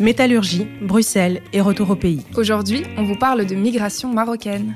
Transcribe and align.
Métallurgie, 0.00 0.66
Bruxelles 0.80 1.42
et 1.52 1.60
retour 1.60 1.90
au 1.90 1.94
pays. 1.94 2.24
Aujourd'hui, 2.34 2.84
on 2.96 3.02
vous 3.02 3.16
parle 3.16 3.44
de 3.44 3.54
migration 3.54 4.10
marocaine. 4.10 4.74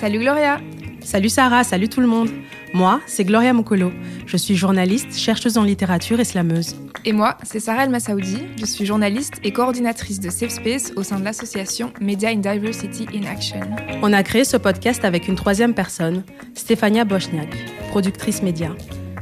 Salut 0.00 0.20
Gloria 0.20 0.60
Salut 1.00 1.28
Sarah, 1.28 1.64
salut 1.64 1.88
tout 1.88 2.00
le 2.00 2.06
monde 2.06 2.30
Moi, 2.72 3.00
c'est 3.06 3.24
Gloria 3.24 3.52
Mokolo. 3.52 3.90
Je 4.26 4.36
suis 4.36 4.54
journaliste, 4.54 5.16
chercheuse 5.16 5.58
en 5.58 5.64
littérature 5.64 6.20
et 6.20 6.24
slameuse. 6.24 6.76
Et 7.04 7.12
moi, 7.12 7.36
c'est 7.42 7.58
Sarah 7.58 7.84
El 7.84 7.90
Massaoudi. 7.90 8.38
Je 8.56 8.64
suis 8.64 8.86
journaliste 8.86 9.34
et 9.42 9.52
coordinatrice 9.52 10.20
de 10.20 10.30
Safe 10.30 10.50
Space 10.50 10.92
au 10.94 11.02
sein 11.02 11.18
de 11.18 11.24
l'association 11.24 11.92
Media 12.00 12.28
in 12.28 12.36
Diversity 12.36 13.06
in 13.12 13.26
Action. 13.26 13.60
On 14.02 14.12
a 14.12 14.22
créé 14.22 14.44
ce 14.44 14.56
podcast 14.56 15.04
avec 15.04 15.26
une 15.26 15.34
troisième 15.34 15.74
personne, 15.74 16.22
Stéphania 16.54 17.04
Bochniak, 17.04 17.56
productrice 17.90 18.42
média. 18.42 18.70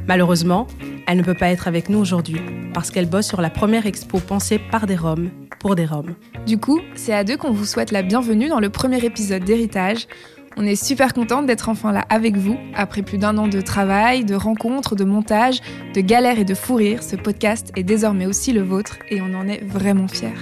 Malheureusement, 0.07 0.67
elle 1.05 1.17
ne 1.17 1.23
peut 1.23 1.33
pas 1.33 1.49
être 1.49 1.67
avec 1.67 1.89
nous 1.89 1.99
aujourd'hui 1.99 2.39
parce 2.73 2.91
qu'elle 2.91 3.09
bosse 3.09 3.27
sur 3.27 3.41
la 3.41 3.49
première 3.49 3.85
expo 3.85 4.19
pensée 4.19 4.57
par 4.57 4.87
des 4.87 4.95
Roms 4.95 5.29
pour 5.59 5.75
des 5.75 5.85
Roms. 5.85 6.15
Du 6.45 6.57
coup, 6.57 6.79
c'est 6.95 7.13
à 7.13 7.25
deux 7.25 7.35
qu'on 7.35 7.51
vous 7.51 7.65
souhaite 7.65 7.91
la 7.91 8.03
bienvenue 8.03 8.47
dans 8.47 8.61
le 8.61 8.69
premier 8.69 9.03
épisode 9.03 9.43
d'Héritage. 9.43 10.07
On 10.55 10.65
est 10.65 10.81
super 10.81 11.13
contente 11.13 11.45
d'être 11.45 11.67
enfin 11.67 11.91
là 11.91 12.05
avec 12.09 12.37
vous. 12.37 12.57
Après 12.73 13.01
plus 13.01 13.17
d'un 13.17 13.37
an 13.37 13.49
de 13.49 13.59
travail, 13.59 14.23
de 14.23 14.35
rencontres, 14.35 14.95
de 14.95 15.03
montage, 15.03 15.59
de 15.93 15.99
galères 16.01 16.39
et 16.39 16.45
de 16.45 16.55
fou 16.55 16.75
rire, 16.75 17.03
ce 17.03 17.17
podcast 17.17 17.71
est 17.75 17.83
désormais 17.83 18.25
aussi 18.27 18.53
le 18.53 18.61
vôtre 18.61 18.97
et 19.09 19.21
on 19.21 19.33
en 19.33 19.47
est 19.47 19.63
vraiment 19.65 20.07
fiers. 20.07 20.33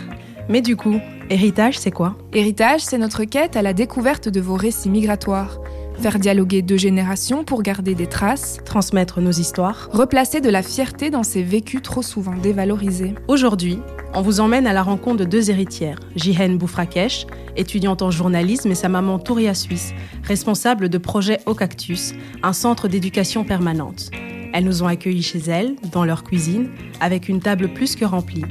Mais 0.47 0.61
du 0.61 0.75
coup, 0.75 0.99
héritage, 1.31 1.79
c'est 1.79 1.91
quoi? 1.91 2.15
Héritage, 2.33 2.81
c'est 2.81 2.99
notre 2.99 3.23
quête 3.23 3.55
à 3.55 3.63
la 3.63 3.73
découverte 3.73 4.29
de 4.29 4.39
vos 4.39 4.55
récits 4.55 4.91
migratoires. 4.91 5.59
Faire 5.99 6.19
dialoguer 6.19 6.61
deux 6.61 6.77
générations 6.77 7.43
pour 7.43 7.63
garder 7.63 7.95
des 7.95 8.07
traces, 8.07 8.59
transmettre 8.65 9.21
nos 9.21 9.31
histoires, 9.31 9.89
replacer 9.91 10.41
de 10.41 10.49
la 10.49 10.61
fierté 10.61 11.09
dans 11.09 11.23
ces 11.23 11.41
vécus 11.41 11.81
trop 11.81 12.01
souvent 12.01 12.35
dévalorisés. 12.35 13.15
Aujourd'hui, 13.27 13.79
on 14.13 14.21
vous 14.21 14.39
emmène 14.39 14.67
à 14.67 14.73
la 14.73 14.83
rencontre 14.83 15.17
de 15.17 15.25
deux 15.25 15.49
héritières, 15.49 15.99
Jihen 16.15 16.57
Boufrakesh, 16.57 17.25
étudiante 17.55 18.01
en 18.01 18.11
journalisme, 18.11 18.71
et 18.71 18.75
sa 18.75 18.89
maman 18.89 19.19
Touria 19.19 19.53
Suisse, 19.53 19.93
responsable 20.23 20.89
de 20.89 20.97
projet 20.97 21.39
Au 21.45 21.55
Cactus, 21.55 22.13
un 22.43 22.53
centre 22.53 22.87
d'éducation 22.87 23.43
permanente. 23.43 24.11
Elles 24.53 24.65
nous 24.65 24.83
ont 24.83 24.87
accueillis 24.87 25.23
chez 25.23 25.39
elles, 25.39 25.75
dans 25.91 26.05
leur 26.05 26.23
cuisine, 26.23 26.69
avec 27.01 27.29
une 27.29 27.39
table 27.39 27.73
plus 27.73 27.95
que 27.95 28.05
remplie. 28.05 28.45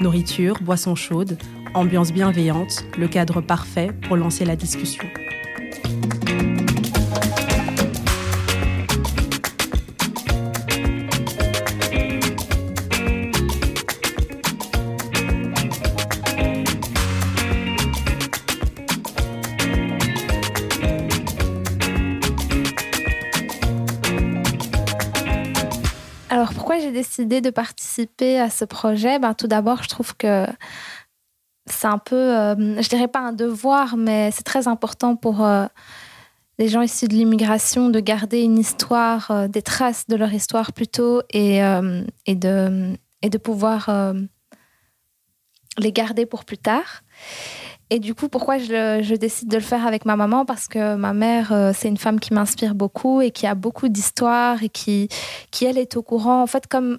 Nourriture, 0.00 0.58
boissons 0.60 0.94
chaudes, 0.94 1.38
ambiance 1.74 2.12
bienveillante, 2.12 2.84
le 2.98 3.08
cadre 3.08 3.40
parfait 3.40 3.90
pour 4.06 4.16
lancer 4.16 4.44
la 4.44 4.56
discussion. 4.56 5.04
De 27.24 27.50
participer 27.50 28.38
à 28.38 28.50
ce 28.50 28.64
projet 28.64 29.18
ben, 29.18 29.34
Tout 29.34 29.46
d'abord, 29.46 29.82
je 29.82 29.88
trouve 29.88 30.16
que 30.16 30.46
c'est 31.66 31.86
un 31.88 31.98
peu, 31.98 32.16
euh, 32.16 32.80
je 32.80 32.88
dirais 32.88 33.08
pas 33.08 33.20
un 33.20 33.32
devoir, 33.32 33.96
mais 33.96 34.30
c'est 34.30 34.44
très 34.44 34.68
important 34.68 35.16
pour 35.16 35.44
euh, 35.44 35.66
les 36.58 36.68
gens 36.68 36.80
issus 36.80 37.08
de 37.08 37.14
l'immigration 37.14 37.90
de 37.90 38.00
garder 38.00 38.42
une 38.42 38.58
histoire, 38.58 39.30
euh, 39.30 39.48
des 39.48 39.62
traces 39.62 40.06
de 40.06 40.16
leur 40.16 40.32
histoire 40.32 40.72
plutôt, 40.72 41.22
et, 41.30 41.60
de, 41.60 42.96
et 43.22 43.30
de 43.30 43.38
pouvoir 43.38 43.90
les 45.78 45.92
garder 45.92 46.24
pour 46.24 46.44
plus 46.44 46.58
tard. 46.58 47.02
Et 47.90 48.00
du 48.00 48.14
coup, 48.14 48.28
pourquoi 48.28 48.58
je, 48.58 49.14
décide 49.14 49.48
de 49.48 49.56
le 49.56 49.62
faire 49.62 49.86
avec 49.86 50.04
ma 50.04 50.16
maman? 50.16 50.44
Parce 50.44 50.66
que 50.66 50.96
ma 50.96 51.12
mère, 51.12 51.52
euh, 51.52 51.70
c'est 51.74 51.88
une 51.88 51.96
femme 51.96 52.18
qui 52.18 52.34
m'inspire 52.34 52.74
beaucoup 52.74 53.20
et 53.20 53.30
qui 53.30 53.46
a 53.46 53.54
beaucoup 53.54 53.88
d'histoires 53.88 54.62
et 54.62 54.68
qui, 54.68 55.08
qui, 55.52 55.66
elle, 55.66 55.78
est 55.78 55.96
au 55.96 56.02
courant. 56.02 56.42
En 56.42 56.48
fait, 56.48 56.66
comme 56.66 56.98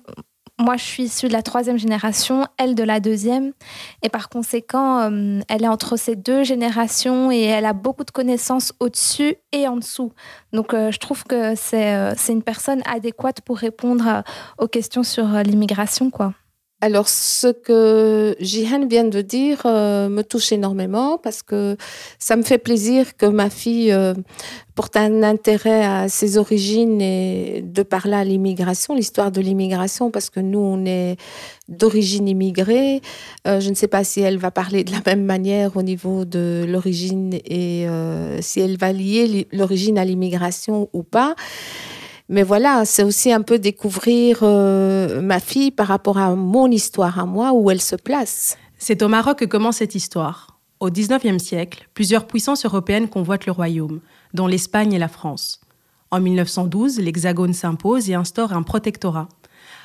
moi, 0.57 0.77
je 0.77 0.83
suis 0.83 1.03
issue 1.03 1.27
de 1.27 1.33
la 1.33 1.43
troisième 1.43 1.77
génération, 1.77 2.47
elle 2.57 2.73
de 2.73 2.83
la 2.83 3.01
deuxième. 3.01 3.51
Et 4.01 4.07
par 4.07 4.29
conséquent, 4.29 5.01
euh, 5.01 5.41
elle 5.49 5.65
est 5.65 5.67
entre 5.67 5.97
ces 5.97 6.15
deux 6.15 6.43
générations 6.43 7.31
et 7.31 7.41
elle 7.41 7.65
a 7.65 7.73
beaucoup 7.73 8.05
de 8.05 8.11
connaissances 8.11 8.73
au-dessus 8.79 9.35
et 9.51 9.67
en 9.67 9.75
dessous. 9.75 10.13
Donc, 10.53 10.73
euh, 10.73 10.89
je 10.91 10.99
trouve 10.99 11.25
que 11.25 11.53
c'est 11.55 12.15
c'est 12.15 12.31
une 12.31 12.43
personne 12.43 12.81
adéquate 12.85 13.41
pour 13.41 13.57
répondre 13.57 14.23
aux 14.57 14.67
questions 14.67 15.03
sur 15.03 15.25
l'immigration, 15.43 16.09
quoi. 16.09 16.33
Alors, 16.79 17.09
ce 17.09 17.47
que 17.47 18.35
Jihan 18.39 18.85
vient 18.85 19.03
de 19.03 19.21
dire 19.21 19.63
euh, 19.65 20.09
me 20.09 20.21
touche 20.21 20.51
énormément 20.51 21.17
parce 21.17 21.41
que 21.41 21.75
ça 22.19 22.35
me 22.35 22.43
fait 22.43 22.59
plaisir 22.59 23.17
que 23.17 23.25
ma 23.25 23.49
fille 23.49 23.91
euh, 23.91 24.13
porte 24.75 24.95
un 24.95 25.23
intérêt 25.23 25.83
à 25.83 26.07
ses 26.07 26.37
origines 26.37 27.01
et 27.01 27.63
de 27.63 27.81
par 27.81 28.07
là 28.07 28.23
l'immigration, 28.23 28.93
l'histoire 28.93 29.31
de 29.31 29.41
l'immigration, 29.41 30.11
parce 30.11 30.29
que 30.29 30.39
nous, 30.39 30.59
on 30.59 30.85
est 30.85 31.17
d'origine 31.67 32.27
immigrée. 32.27 33.01
Euh, 33.47 33.59
je 33.59 33.71
ne 33.71 33.75
sais 33.75 33.87
pas 33.87 34.03
si 34.03 34.21
elle 34.21 34.37
va 34.37 34.51
parler 34.51 34.83
de 34.83 34.91
la 34.91 35.01
même 35.03 35.25
manière 35.25 35.77
au 35.77 35.81
niveau 35.81 36.25
de 36.25 36.63
l'origine 36.67 37.33
et 37.33 37.87
si 38.41 38.59
elle 38.59 38.77
va 38.77 38.91
lier 38.93 39.47
l'origine 39.51 39.97
à 39.97 40.05
l'immigration 40.05 40.89
ou 40.93 41.01
pas. 41.01 41.33
Mais 42.29 42.43
voilà, 42.43 42.83
c'est 42.83 43.03
aussi 43.03 43.31
un 43.31 43.41
peu 43.41 43.57
découvrir 43.57 44.39
euh, 44.41 45.21
ma 45.21 45.39
fille 45.39 45.71
par 45.71 45.87
rapport 45.87 46.17
à 46.17 46.35
mon 46.35 46.69
histoire 46.69 47.19
à 47.19 47.25
moi, 47.25 47.53
où 47.53 47.71
elle 47.71 47.81
se 47.81 47.95
place. 47.95 48.57
C'est 48.77 49.01
au 49.01 49.07
Maroc 49.07 49.39
que 49.39 49.45
commence 49.45 49.77
cette 49.77 49.95
histoire. 49.95 50.59
Au 50.79 50.89
XIXe 50.89 51.41
siècle, 51.41 51.87
plusieurs 51.93 52.27
puissances 52.27 52.65
européennes 52.65 53.07
convoitent 53.07 53.45
le 53.45 53.51
royaume, 53.51 54.01
dont 54.33 54.45
l'Espagne 54.45 54.93
et 54.93 54.99
la 54.99 55.07
France. 55.07 55.61
En 56.11 56.19
1912, 56.19 56.99
l'Hexagone 56.99 57.53
s'impose 57.53 58.09
et 58.09 58.13
instaure 58.13 58.53
un 58.53 58.61
protectorat. 58.61 59.29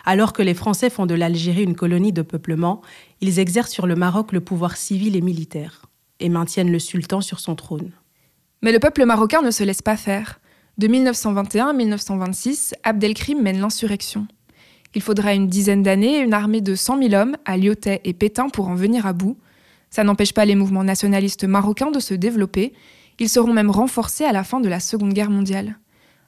Alors 0.05 0.33
que 0.33 0.43
les 0.43 0.55
Français 0.55 0.91
font 0.91 1.07
de 1.07 1.15
l'Algérie 1.15 1.63
une 1.63 1.77
colonie 1.77 2.13
de 2.13 2.23
peuplement, 2.23 2.83
ils 3.21 3.39
exercent 3.39 3.71
sur 3.71 3.87
le 3.87 3.95
Maroc 3.95 4.33
le 4.33 4.41
pouvoir 4.41 4.77
civil 4.77 5.17
et 5.17 5.21
militaire, 5.21 5.87
et 6.21 6.29
maintiennent 6.29 6.73
le 6.73 6.79
sultan 6.79 7.21
sur 7.21 7.41
son 7.41 7.55
trône. 7.55 7.93
Mais 8.63 8.73
le 8.73 8.81
peuple 8.81 9.05
marocain 9.05 9.43
ne 9.43 9.51
se 9.51 9.65
laisse 9.65 9.83
pas 9.83 9.97
faire. 9.97 10.41
De 10.79 10.89
1921 10.89 11.69
à 11.69 11.73
1926, 11.75 12.75
Abdelkrim 12.83 13.43
mène 13.43 13.61
l'insurrection. 13.61 14.27
Il 14.95 15.03
faudra 15.03 15.35
une 15.35 15.47
dizaine 15.47 15.83
d'années 15.83 16.17
et 16.17 16.23
une 16.23 16.33
armée 16.33 16.63
de 16.63 16.75
100 16.75 17.03
000 17.11 17.15
hommes 17.15 17.37
à 17.45 17.59
Lyotet 17.59 18.01
et 18.05 18.15
Pétain 18.15 18.49
pour 18.49 18.69
en 18.69 18.75
venir 18.75 19.05
à 19.07 19.13
bout. 19.13 19.37
Ça 19.91 20.03
n'empêche 20.03 20.33
pas 20.33 20.47
les 20.47 20.55
mouvements 20.55 20.83
nationalistes 20.83 21.45
marocains 21.45 21.91
de 21.91 22.01
se 22.01 22.15
développer. 22.15 22.73
Ils 23.19 23.29
seront 23.29 23.53
même 23.53 23.71
renforcés 23.71 24.25
à 24.25 24.33
la 24.33 24.45
fin 24.45 24.61
de 24.61 24.69
la 24.71 24.81
Seconde 24.81 25.13
Guerre 25.13 25.31
mondiale. 25.31 25.79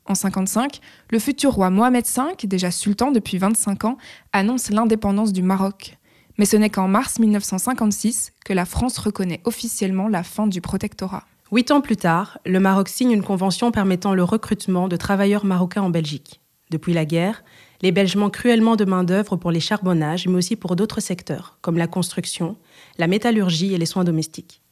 En 0.05 0.15
55, 0.15 0.81
le 1.09 1.19
futur 1.19 1.53
roi 1.53 1.71
Mohamed 1.71 2.05
V, 2.05 2.47
déjà 2.47 2.71
sultan 2.71 3.13
depuis 3.13 3.39
25 3.39 3.87
ans, 3.87 3.97
annonce 4.35 4.69
l'indépendance 4.69 5.33
du 5.33 5.43
Maroc. 5.43 5.97
Mais 6.37 6.45
ce 6.45 6.59
n'est 6.59 6.69
qu'en 6.69 6.87
mars 6.87 7.19
1956 7.19 8.33
que 8.45 8.53
la 8.53 8.67
France 8.67 8.99
reconnaît 8.99 9.41
officiellement 9.45 10.09
la 10.09 10.23
fin 10.23 10.47
du 10.47 10.61
protectorat. 10.61 11.25
Huit 11.53 11.71
ans 11.71 11.81
plus 11.81 11.97
tard, 11.97 12.39
le 12.47 12.59
Maroc 12.59 12.89
signe 12.89 13.13
une 13.13 13.23
convention 13.23 13.71
permettant 13.71 14.15
le 14.15 14.25
recrutement 14.25 14.89
de 14.89 14.97
travailleurs 14.97 15.45
marocains 15.45 15.83
en 15.83 15.91
Belgique. 15.91 16.41
Depuis 16.71 16.95
la 16.95 17.05
guerre, 17.05 17.45
les 17.83 17.93
Belges 17.93 18.17
manquent 18.17 18.35
cruellement 18.35 18.77
de 18.77 18.85
main-d'œuvre 18.85 19.37
pour 19.37 19.51
les 19.51 19.61
charbonnages, 19.61 20.27
mais 20.27 20.37
aussi 20.37 20.57
pour 20.57 20.75
d'autres 20.75 21.01
secteurs, 21.01 21.59
comme 21.61 21.77
la 21.77 21.87
construction, 21.87 22.57
la 22.99 23.07
métallurgie 23.07 23.75
et 23.75 23.79
les 23.79 23.87
soins 23.87 24.05
domestiques. 24.05 24.63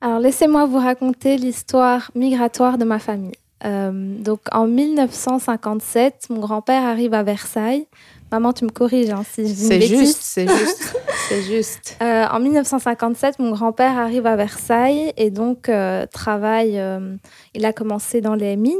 Alors, 0.00 0.18
laissez-moi 0.18 0.64
vous 0.66 0.78
raconter 0.78 1.36
l'histoire 1.36 2.10
migratoire 2.14 2.78
de 2.78 2.84
ma 2.84 2.98
famille. 2.98 3.34
Euh, 3.64 4.16
donc, 4.18 4.40
en 4.52 4.66
1957, 4.66 6.28
mon 6.30 6.40
grand-père 6.40 6.84
arrive 6.84 7.14
à 7.14 7.22
Versailles 7.22 7.86
Maman, 8.30 8.52
tu 8.52 8.64
me 8.64 8.70
corriges 8.70 9.10
hein, 9.10 9.22
si 9.30 9.48
je 9.48 9.54
dis 9.54 9.66
C'est 9.66 9.80
juste, 9.80 10.18
c'est 10.20 10.48
juste, 10.48 10.96
c'est 11.28 11.42
juste. 11.42 11.96
Euh, 12.02 12.26
en 12.30 12.40
1957, 12.40 13.38
mon 13.38 13.50
grand-père 13.50 13.96
arrive 13.96 14.26
à 14.26 14.36
Versailles 14.36 15.12
et 15.16 15.30
donc 15.30 15.68
euh, 15.68 16.04
travaille. 16.06 16.78
Euh, 16.78 17.16
il 17.54 17.64
a 17.64 17.72
commencé 17.72 18.20
dans 18.20 18.34
les 18.34 18.56
mines, 18.56 18.74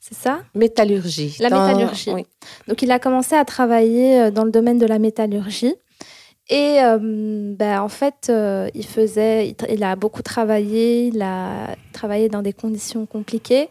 c'est 0.00 0.16
ça? 0.16 0.40
Métallurgie. 0.54 1.36
La 1.38 1.48
métallurgie. 1.48 2.10
Donc, 2.66 2.82
il 2.82 2.90
a 2.90 2.98
commencé 2.98 3.36
à 3.36 3.44
travailler 3.44 4.30
dans 4.30 4.44
le 4.44 4.50
domaine 4.50 4.78
de 4.78 4.86
la 4.86 4.98
métallurgie. 4.98 5.74
Et 6.50 6.78
ben, 6.80 7.82
en 7.82 7.88
fait, 7.90 8.32
il 8.74 8.86
faisait, 8.86 9.54
il, 9.68 9.84
a 9.84 9.96
beaucoup 9.96 10.22
travaillé, 10.22 11.08
il 11.08 11.20
a 11.20 11.76
travaillé 11.92 12.30
dans 12.30 12.40
des 12.40 12.54
conditions 12.54 13.04
compliquées. 13.04 13.68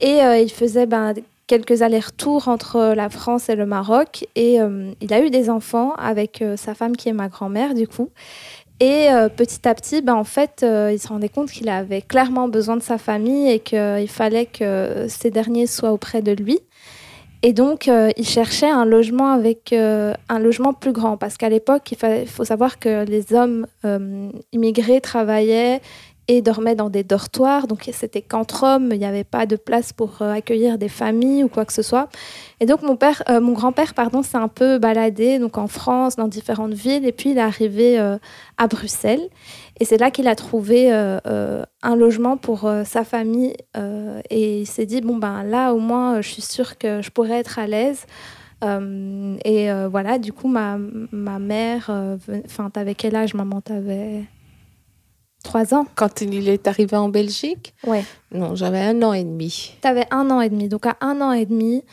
Et 0.00 0.20
il 0.20 0.50
faisait 0.50 0.86
ben, 0.86 1.14
quelques 1.46 1.82
allers-retours 1.82 2.48
entre 2.48 2.94
la 2.94 3.08
France 3.08 3.48
et 3.48 3.54
le 3.54 3.66
Maroc. 3.66 4.26
Et 4.34 4.60
euh, 4.60 4.90
il 5.00 5.12
a 5.12 5.20
eu 5.20 5.30
des 5.30 5.48
enfants 5.50 5.94
avec 5.94 6.42
euh, 6.42 6.56
sa 6.56 6.74
femme 6.74 6.96
qui 6.96 7.08
est 7.08 7.12
ma 7.12 7.28
grand-mère, 7.28 7.74
du 7.74 7.86
coup. 7.86 8.10
Et 8.80 9.08
euh, 9.10 9.28
petit 9.28 9.66
à 9.66 9.74
petit, 9.74 10.02
ben, 10.02 10.14
en 10.14 10.24
fait, 10.24 10.64
il 10.64 10.98
se 10.98 11.08
rendait 11.08 11.28
compte 11.28 11.50
qu'il 11.50 11.68
avait 11.68 12.02
clairement 12.02 12.48
besoin 12.48 12.76
de 12.76 12.82
sa 12.82 12.98
famille 12.98 13.50
et 13.50 13.60
qu'il 13.60 14.08
fallait 14.08 14.46
que 14.46 15.06
ces 15.08 15.30
derniers 15.30 15.66
soient 15.66 15.92
auprès 15.92 16.20
de 16.20 16.32
lui. 16.32 16.58
Et 17.42 17.52
donc, 17.52 17.86
il 17.88 18.26
cherchait 18.26 18.68
un 18.68 18.84
logement 18.84 19.30
avec 19.30 19.72
un 19.72 20.38
logement 20.38 20.72
plus 20.72 20.92
grand, 20.92 21.16
parce 21.16 21.36
qu'à 21.36 21.48
l'époque, 21.48 21.92
il, 21.92 22.26
faut 22.26 22.44
savoir 22.44 22.78
que 22.78 23.04
les 23.04 23.32
hommes 23.34 23.66
immigrés 24.52 25.00
travaillaient 25.00 25.80
et 26.28 26.42
dormaient 26.42 26.74
dans 26.74 26.90
des 26.90 27.04
dortoirs. 27.04 27.66
Donc 27.66 27.88
c'était 27.92 28.22
qu'entre 28.22 28.64
hommes, 28.64 28.90
il 28.92 28.98
n'y 28.98 29.04
avait 29.04 29.24
pas 29.24 29.46
de 29.46 29.56
place 29.56 29.92
pour 29.92 30.22
euh, 30.22 30.32
accueillir 30.32 30.78
des 30.78 30.88
familles 30.88 31.44
ou 31.44 31.48
quoi 31.48 31.64
que 31.64 31.72
ce 31.72 31.82
soit. 31.82 32.08
Et 32.60 32.66
donc 32.66 32.82
mon 32.82 32.98
euh, 33.28 33.40
mon 33.40 33.52
grand-père, 33.52 33.94
pardon, 33.94 34.22
s'est 34.22 34.36
un 34.36 34.48
peu 34.48 34.78
baladé 34.78 35.38
donc 35.38 35.58
en 35.58 35.68
France, 35.68 36.16
dans 36.16 36.28
différentes 36.28 36.72
villes, 36.72 37.06
et 37.06 37.12
puis 37.12 37.30
il 37.30 37.38
est 37.38 37.42
arrivé 37.42 37.98
euh, 37.98 38.18
à 38.58 38.66
Bruxelles. 38.66 39.28
Et 39.78 39.84
c'est 39.84 39.98
là 39.98 40.10
qu'il 40.10 40.26
a 40.26 40.34
trouvé 40.34 40.90
un 40.90 41.96
logement 41.96 42.38
pour 42.38 42.70
sa 42.86 43.04
famille. 43.04 43.54
et 44.30 44.60
il 44.60 44.66
s'est 44.66 44.86
dit 44.86 45.02
bon 45.02 45.16
ben 45.16 45.42
là 45.42 45.74
au 45.74 45.78
moins 45.78 46.22
je 46.22 46.28
suis 46.30 46.40
sûre 46.40 46.78
que 46.78 47.02
je 47.02 47.10
pourrais 47.10 47.40
être 47.40 47.58
à 47.58 47.66
l'aise. 47.66 48.06
et 48.62 49.68
voilà, 49.90 50.18
du 50.18 50.32
coup, 50.32 50.48
ma, 50.48 50.78
ma 51.12 51.38
mère, 51.38 51.90
enfin, 52.46 52.70
t'avais 52.70 52.94
quel 52.94 53.16
âge, 53.16 53.34
maman 53.34 53.60
T'avais 53.60 54.24
Trois 55.46 55.74
ans. 55.74 55.86
Quand 55.94 56.22
il 56.22 56.48
est 56.48 56.66
arrivé 56.66 56.96
en 56.96 57.08
Belgique? 57.08 57.72
Ouais. 57.86 58.02
Non, 58.32 58.56
j'avais 58.56 58.80
un 58.80 59.00
an 59.04 59.12
et 59.12 59.22
demi. 59.22 59.76
Tu 59.80 59.86
avais 59.86 60.06
un 60.10 60.28
an 60.32 60.40
et 60.40 60.48
demi. 60.48 60.68
Donc 60.68 60.86
à 60.86 60.96
un 61.00 61.20
an 61.20 61.30
et 61.30 61.46
demi, 61.46 61.84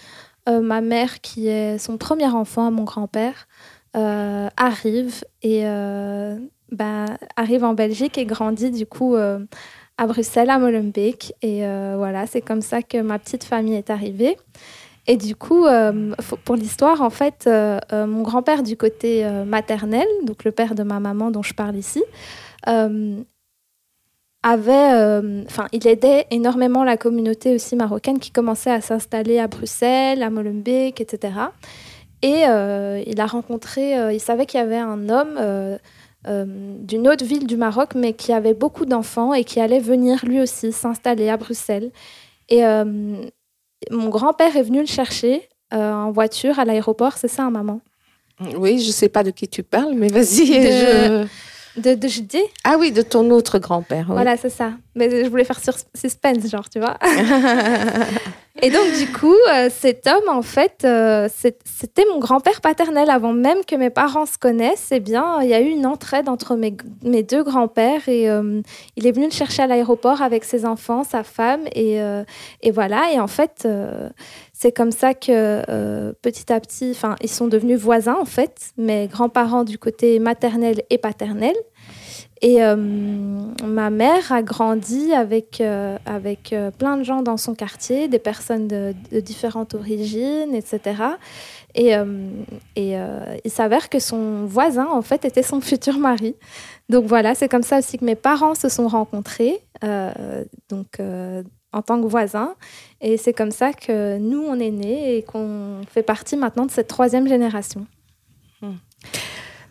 euh, 0.50 0.60
ma 0.60 0.82
mère, 0.82 1.22
qui 1.22 1.48
est 1.48 1.78
son 1.78 1.98
premier 1.98 2.26
enfant, 2.26 2.72
mon 2.72 2.84
grand-père, 2.84 3.48
euh, 3.96 4.50
arrive 4.58 5.24
et 5.44 5.68
euh, 5.68 6.36
bah, 6.72 7.06
arrive 7.36 7.64
en 7.64 7.76
Belgique 7.76 8.18
et 8.18 8.26
grandit 8.26 8.72
du 8.72 8.88
coup 8.88 9.16
à 9.16 10.08
Bruxelles, 10.08 10.50
à 10.50 10.58
Molenbeek. 10.58 11.34
Et 11.44 11.60
voilà, 11.96 12.26
c'est 12.26 12.42
comme 12.42 12.62
ça 12.62 12.82
que 12.82 12.98
ma 13.02 13.20
petite 13.20 13.44
famille 13.44 13.76
est 13.76 13.92
arrivée. 13.92 14.36
Et 15.06 15.16
du 15.16 15.36
coup, 15.36 15.66
pour 16.44 16.56
l'histoire, 16.56 17.02
en 17.02 17.12
fait, 17.12 17.48
mon 17.92 18.24
grand-père 18.24 18.64
du 18.64 18.78
côté 18.78 19.24
maternel, 19.46 20.08
donc 20.26 20.44
le 20.44 20.52
père 20.52 20.74
de 20.74 20.82
ma 20.82 21.00
maman 21.00 21.30
dont 21.30 21.44
je 21.44 21.54
parle 21.54 21.76
ici, 21.76 22.04
avait, 24.44 24.94
euh, 24.94 25.44
enfin, 25.46 25.68
il 25.72 25.88
aidait 25.88 26.28
énormément 26.30 26.84
la 26.84 26.98
communauté 26.98 27.56
aussi 27.56 27.76
marocaine 27.78 28.20
qui 28.20 28.32
commençait 28.32 28.72
à 28.72 28.82
s'installer 28.82 29.40
à 29.40 29.48
Bruxelles, 29.48 30.22
à 30.22 30.30
Molenbeek, 30.30 31.00
etc. 31.00 31.34
Et 32.22 32.44
euh, 32.48 33.02
il 33.08 33.20
a 33.22 33.26
rencontré, 33.26 33.98
euh, 33.98 34.12
il 34.12 34.20
savait 34.20 34.46
qu'il 34.46 34.60
y 34.60 34.64
avait 34.64 34.78
un 34.78 35.10
homme 35.10 35.40
d'une 36.26 37.08
autre 37.08 37.26
ville 37.26 37.48
du 37.48 37.58
Maroc, 37.58 37.96
mais 37.96 38.14
qui 38.14 38.32
avait 38.32 38.54
beaucoup 38.54 38.86
d'enfants 38.86 39.34
et 39.34 39.44
qui 39.44 39.60
allait 39.60 39.80
venir 39.80 40.24
lui 40.26 40.42
aussi 40.42 40.72
s'installer 40.72 41.30
à 41.30 41.38
Bruxelles. 41.38 41.92
Et 42.50 42.64
mon 42.64 44.10
grand-père 44.10 44.56
est 44.56 44.64
venu 44.64 44.80
le 44.80 44.86
chercher 44.86 45.50
en 45.72 46.12
voiture 46.12 46.60
à 46.60 46.66
l'aéroport, 46.66 47.18
c'est 47.18 47.28
ça, 47.28 47.50
maman? 47.50 47.82
Oui, 48.58 48.80
je 48.80 48.88
ne 48.88 48.94
sais 48.94 49.10
pas 49.10 49.24
de 49.24 49.32
qui 49.32 49.48
tu 49.48 49.64
parles, 49.64 49.94
mais 49.96 50.08
vas-y. 50.08 50.46
Je... 50.48 51.26
De, 51.76 51.96
de 51.96 52.08
Judy 52.08 52.42
Ah 52.64 52.76
oui, 52.80 52.92
de 52.92 53.02
ton 53.02 53.32
autre 53.32 53.58
grand-père. 53.58 54.06
Voilà, 54.08 54.38
c'est 54.38 54.52
ça. 54.52 54.74
Mais 54.96 55.24
je 55.24 55.30
voulais 55.30 55.44
faire 55.44 55.60
sur 55.60 55.74
suspense, 55.96 56.48
genre, 56.48 56.70
tu 56.70 56.80
vois. 56.80 56.98
et 58.62 58.70
donc, 58.70 58.94
du 58.96 59.12
coup, 59.12 59.36
euh, 59.52 59.70
cet 59.72 60.06
homme, 60.06 60.30
en 60.30 60.44
fait, 60.44 60.84
euh, 60.86 61.28
c'était 61.66 62.06
mon 62.12 62.20
grand-père 62.20 62.62
paternel. 62.62 63.10
Avant 63.10 63.34
même 63.34 63.66
que 63.66 63.76
mes 63.76 63.90
parents 63.90 64.28
se 64.28 64.38
connaissent, 64.38 64.90
eh 64.92 65.00
bien, 65.00 65.42
il 65.42 65.50
y 65.50 65.54
a 65.56 65.62
eu 65.62 65.70
une 65.70 65.88
entraide 65.88 66.30
entre 66.30 66.56
mes, 66.56 66.78
mes 67.02 67.24
deux 67.24 67.44
grands-pères. 67.44 68.08
Et 68.08 68.30
euh, 68.30 68.62
il 68.96 69.08
est 69.08 69.12
venu 69.12 69.26
le 69.26 69.32
chercher 69.32 69.64
à 69.64 69.68
l'aéroport 69.68 70.22
avec 70.22 70.44
ses 70.44 70.68
enfants, 70.68 71.04
sa 71.04 71.24
femme. 71.24 71.62
Et, 71.74 71.98
et 72.62 72.72
voilà. 72.72 73.12
Et 73.12 73.20
en 73.20 73.28
fait, 73.28 73.68
c'est 74.64 74.72
comme 74.72 74.92
ça 74.94 75.14
que 75.14 76.14
petit 76.22 76.54
à 76.54 76.58
petit, 76.62 76.92
enfin, 76.92 77.18
ils 77.22 77.30
sont 77.30 77.50
devenus 77.50 77.78
voisins, 77.78 78.16
en 78.18 78.24
fait, 78.24 78.72
mes 78.78 79.08
grands-parents 79.08 79.66
du 79.66 79.78
côté 79.78 80.20
maternel 80.20 80.84
et 80.90 80.98
paternel. 80.98 81.54
Et 82.42 82.64
euh, 82.64 82.78
ma 82.78 83.90
mère 83.90 84.32
a 84.32 84.42
grandi 84.42 85.12
avec, 85.12 85.60
euh, 85.60 85.98
avec 86.06 86.54
euh, 86.54 86.72
plein 86.72 86.96
de 86.96 87.04
gens 87.04 87.24
dans 87.24 87.36
son 87.36 87.56
quartier, 87.56 88.08
des 88.08 88.20
personnes 88.20 88.70
de, 88.70 88.94
différentes 89.20 89.74
origines, 89.74 90.56
etc. 90.56 90.80
Et, 91.76 91.92
et 92.78 92.96
il 93.44 93.52
s'avère 93.52 93.90
que 93.90 94.00
son 94.00 94.46
voisin, 94.46 94.88
en 94.88 95.02
fait, 95.02 95.26
était 95.26 95.44
son 95.44 95.60
futur 95.72 95.98
mari. 95.98 96.38
Donc 96.88 97.04
voilà, 97.04 97.36
c'est 97.36 97.50
comme 97.50 97.64
ça 97.64 97.80
aussi 97.80 97.98
que 97.98 98.06
mes 98.06 98.16
parents 98.16 98.56
se 98.56 98.70
sont 98.70 98.88
rencontrés, 98.88 99.60
donc 100.70 101.00
en 101.74 101.82
tant 101.82 102.02
que 102.02 102.08
voisins. 102.08 102.56
Et 103.02 103.18
c'est 103.18 103.34
comme 103.34 103.52
ça 103.52 103.74
que 103.74 104.18
nous, 104.18 104.42
on 104.42 104.60
est 104.60 104.72
nés 104.72 105.18
et 105.18 105.24
qu'on 105.24 105.82
fait 105.90 106.04
partie 106.04 106.38
maintenant 106.38 106.66
de 106.66 106.72
cette 106.72 106.88
troisième 106.88 107.28
génération. 107.28 107.86
Hmm. 108.62 108.76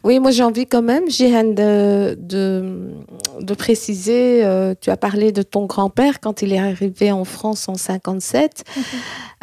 Oui, 0.04 0.18
moi 0.18 0.32
j'ai 0.32 0.42
envie 0.42 0.66
quand 0.66 0.82
même, 0.82 1.08
Jihan, 1.08 1.44
de, 1.44 2.18
de, 2.18 3.54
préciser, 3.54 4.44
euh, 4.44 4.74
tu 4.80 4.90
as 4.90 4.96
parlé 4.96 5.30
de 5.30 5.42
ton 5.42 5.66
grand-père 5.66 6.18
quand 6.18 6.42
il 6.42 6.52
est 6.52 6.58
arrivé 6.58 7.12
en 7.12 7.24
France 7.24 7.68
en 7.68 7.76
57. 7.76 8.64
Mhm. 8.76 8.82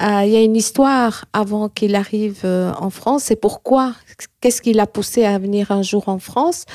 Euh, 0.01 0.25
il 0.25 0.31
y 0.31 0.35
a 0.35 0.41
une 0.41 0.57
histoire 0.57 1.25
avant 1.31 1.69
qu'il 1.69 1.95
arrive 1.95 2.41
euh, 2.43 2.73
en 2.77 2.89
France 2.89 3.31
et 3.31 3.37
pourquoi, 3.37 3.93
qu'est-ce 4.41 4.61
qui 4.61 4.73
l'a 4.73 4.87
poussé 4.87 5.23
à 5.23 5.39
venir 5.39 5.71
un 5.71 5.81
jour 5.81 6.09
en 6.09 6.19
France? 6.19 6.65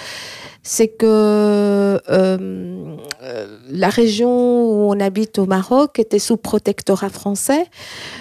C'est 0.67 0.89
que 0.89 1.05
euh, 1.07 1.99
euh, 2.09 3.47
la 3.71 3.91
région 3.91 4.31
où 4.31 4.91
on 4.91 4.99
habite 4.99 5.39
au 5.39 5.45
Maroc 5.45 5.99
était 5.99 6.19
sous 6.19 6.39
protectorat 6.39 7.11
français. 7.11 7.67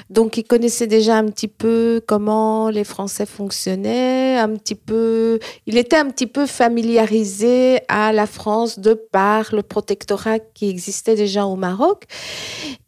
Donc, 0.10 0.36
il 0.36 0.44
connaissait 0.44 0.86
déjà 0.86 1.16
un 1.16 1.25
petit 1.25 1.48
peu 1.48 2.01
comment 2.06 2.69
les 2.69 2.84
Français 2.84 3.25
fonctionnaient, 3.25 4.38
un 4.38 4.50
petit 4.50 4.75
peu, 4.75 5.40
il 5.68 5.78
était 5.78 5.95
un 5.95 6.10
petit 6.10 6.28
peu 6.28 6.45
familiarisé 6.45 7.80
à 7.88 8.12
la 8.12 8.28
France 8.28 8.78
de 8.78 8.94
par 8.94 9.56
le 9.56 9.63
protectorat 9.63 10.40
qui 10.40 10.69
existait 10.69 11.16
déjà 11.16 11.45
au 11.45 11.56
Maroc. 11.56 12.04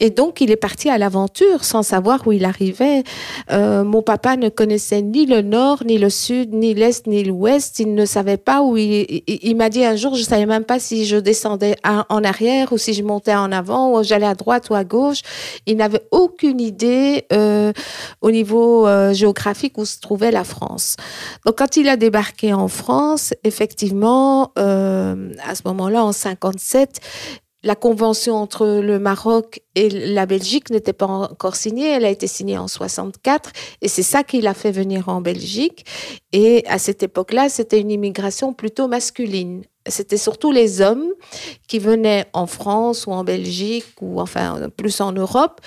Et 0.02 0.10
donc, 0.10 0.42
il 0.42 0.52
est 0.52 0.57
parti 0.57 0.90
à 0.90 0.98
l'aventure 0.98 1.63
sans 1.63 1.81
savoir 1.81 2.28
où 2.28 2.34
il 2.34 2.44
arrivait. 2.44 3.04
Euh, 3.52 3.86
mon 3.86 4.02
papa 4.02 4.36
ne 4.36 4.50
connaissait 4.50 5.02
ni 5.02 5.25
le 5.25 5.42
nord, 5.42 5.84
ni 5.86 5.98
le 5.98 6.10
sud, 6.10 6.54
ni 6.54 6.74
l'est, 6.74 7.07
ni 7.07 7.24
l'ouest. 7.24 7.80
Il 7.80 7.94
ne 7.94 8.06
savait 8.06 8.38
pas 8.38 8.62
où 8.62 8.75
il, 8.75 9.24
il 9.28 9.44
m'a 9.53 9.69
dit 9.69 9.86
un 9.86 9.95
jour, 9.95 10.15
je 10.15 10.24
savais 10.24 10.47
même 10.47 10.63
pas 10.63 10.80
si 10.80 11.06
je 11.06 11.18
descendais 11.18 11.75
en 11.83 12.24
arrière 12.24 12.74
ou 12.74 12.80
si 12.80 12.94
je 12.94 13.03
montais 13.03 13.36
en 13.36 13.51
avant 13.51 13.92
ou 13.92 14.03
j'allais 14.03 14.25
à 14.25 14.33
droite 14.33 14.69
ou 14.71 14.75
à 14.75 14.83
gauche. 14.83 15.19
Il 15.68 15.77
n'avait 15.77 16.01
aucune 16.12 16.59
idée 16.59 17.25
euh, 17.31 17.71
au 18.21 18.31
niveau 18.31 18.88
euh, 18.88 19.13
géographique 19.13 19.77
où 19.77 19.86
se 19.86 20.00
trouvait 20.00 20.31
la 20.31 20.44
France. 20.44 20.95
Donc 21.45 21.59
quand 21.59 21.77
il 21.77 21.89
a 21.89 21.97
débarqué 21.97 22.53
en 22.53 22.68
France, 22.68 23.33
effectivement, 23.44 24.52
euh, 24.57 25.31
à 25.45 25.54
ce 25.54 25.61
moment-là, 25.66 26.04
en 26.04 26.11
57, 26.11 26.99
la 27.66 27.76
convention 27.76 28.36
entre 28.36 28.68
le 28.68 29.00
Maroc 29.00 29.62
et 29.74 29.90
la 29.90 30.28
Belgique 30.28 30.69
n'était 30.69 30.94
pas 30.94 31.07
encore 31.07 31.56
signée. 31.56 31.90
Elle 31.90 32.06
a 32.06 32.10
été 32.10 32.28
signée 32.28 32.60
en 32.60 32.68
64 32.68 33.52
et 33.81 33.88
c'est 33.88 34.04
ça 34.04 34.24
qui 34.24 34.40
l'a 34.40 34.54
fait 34.54 34.72
venir 34.72 35.10
en 35.10 35.19
Belgique. 35.19 35.84
Et 36.31 36.64
à 36.68 36.78
cette 36.78 37.02
époque-là, 37.02 37.50
c'était 37.50 37.81
une 37.81 37.90
immigration 37.90 38.54
plutôt 38.54 38.88
masculine. 38.88 39.64
C'était 39.88 40.18
surtout 40.18 40.52
les 40.52 40.81
hommes 40.81 41.12
qui 41.68 41.80
venaient 41.80 42.28
en 42.34 42.45
France 42.45 43.07
ou 43.07 43.12
en 43.12 43.24
Belgique 43.24 43.86
ou 44.00 44.22
enfin 44.22 44.69
plus 44.78 45.02
en 45.02 45.12
Europe 45.12 45.60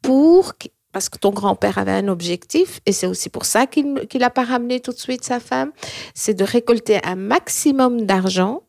pour 0.00 0.54
parce 0.92 1.08
que 1.08 1.18
ton 1.18 1.30
grand-père 1.30 1.78
avait 1.78 1.92
un 1.92 2.08
objectif, 2.08 2.80
et 2.86 2.92
c'est 2.92 3.06
aussi 3.06 3.28
pour 3.28 3.44
ça 3.44 3.66
qu'il 3.66 3.94
n'a 4.14 4.30
pas 4.30 4.44
ramené 4.44 4.80
tout 4.80 4.92
de 4.92 4.98
suite 4.98 5.24
sa 5.24 5.40
femme, 5.40 5.72
c'est 6.14 6.34
de 6.34 6.44
récolter 6.44 7.00
un 7.04 7.16
maximum 7.16 8.02
d'argent 8.02 8.62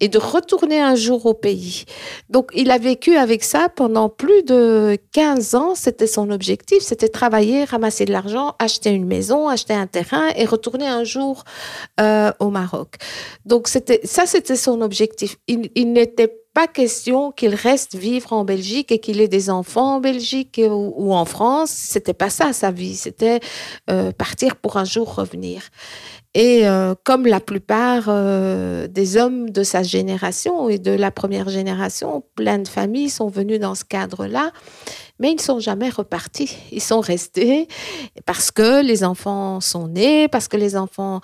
et 0.00 0.08
de 0.08 0.18
retourner 0.18 0.80
un 0.80 0.94
jour 0.94 1.26
au 1.26 1.34
pays. 1.34 1.84
Donc, 2.28 2.50
il 2.54 2.70
a 2.70 2.78
vécu 2.78 3.16
avec 3.16 3.44
ça 3.44 3.68
pendant 3.68 4.08
plus 4.08 4.42
de 4.42 4.96
15 5.12 5.54
ans. 5.54 5.74
C'était 5.74 6.06
son 6.06 6.30
objectif, 6.30 6.82
c'était 6.82 7.08
travailler, 7.08 7.64
ramasser 7.64 8.04
de 8.04 8.12
l'argent, 8.12 8.54
acheter 8.58 8.90
une 8.90 9.06
maison, 9.06 9.48
acheter 9.48 9.74
un 9.74 9.86
terrain 9.86 10.28
et 10.36 10.44
retourner 10.44 10.86
un 10.86 11.04
jour 11.04 11.44
euh, 12.00 12.32
au 12.40 12.50
Maroc. 12.50 12.94
Donc, 13.44 13.68
ça, 13.68 14.26
c'était 14.26 14.56
son 14.56 14.80
objectif. 14.80 15.36
Il, 15.48 15.70
il 15.74 15.92
n'était 15.92 16.43
pas 16.54 16.68
question 16.68 17.32
qu'il 17.32 17.54
reste 17.54 17.96
vivre 17.96 18.32
en 18.32 18.44
Belgique 18.44 18.92
et 18.92 19.00
qu'il 19.00 19.20
ait 19.20 19.28
des 19.28 19.50
enfants 19.50 19.96
en 19.96 20.00
Belgique 20.00 20.60
ou, 20.64 21.12
en 21.12 21.24
France. 21.24 21.70
C'était 21.70 22.14
pas 22.14 22.30
ça 22.30 22.52
sa 22.52 22.70
vie. 22.70 22.94
C'était 22.94 23.40
euh, 23.90 24.12
partir 24.12 24.54
pour 24.56 24.76
un 24.76 24.84
jour 24.84 25.16
revenir. 25.16 25.62
Et 26.34 26.66
euh, 26.66 26.96
comme 27.04 27.26
la 27.26 27.38
plupart 27.38 28.06
euh, 28.08 28.88
des 28.88 29.16
hommes 29.16 29.50
de 29.50 29.62
sa 29.62 29.84
génération 29.84 30.68
et 30.68 30.78
de 30.78 30.90
la 30.90 31.12
première 31.12 31.48
génération, 31.48 32.24
plein 32.34 32.58
de 32.58 32.66
familles 32.66 33.10
sont 33.10 33.28
venues 33.28 33.60
dans 33.60 33.76
ce 33.76 33.84
cadre-là. 33.84 34.50
mais 35.20 35.30
ils 35.30 35.36
ne 35.36 35.40
sont 35.40 35.60
jamais 35.60 35.90
repartis. 35.90 36.56
Ils 36.72 36.82
sont 36.82 36.98
restés 36.98 37.68
parce 38.26 38.50
que 38.50 38.82
les 38.82 39.04
enfants 39.04 39.60
sont 39.60 39.86
nés, 39.86 40.26
parce 40.26 40.48
que 40.48 40.56
les 40.56 40.76
enfants 40.76 41.20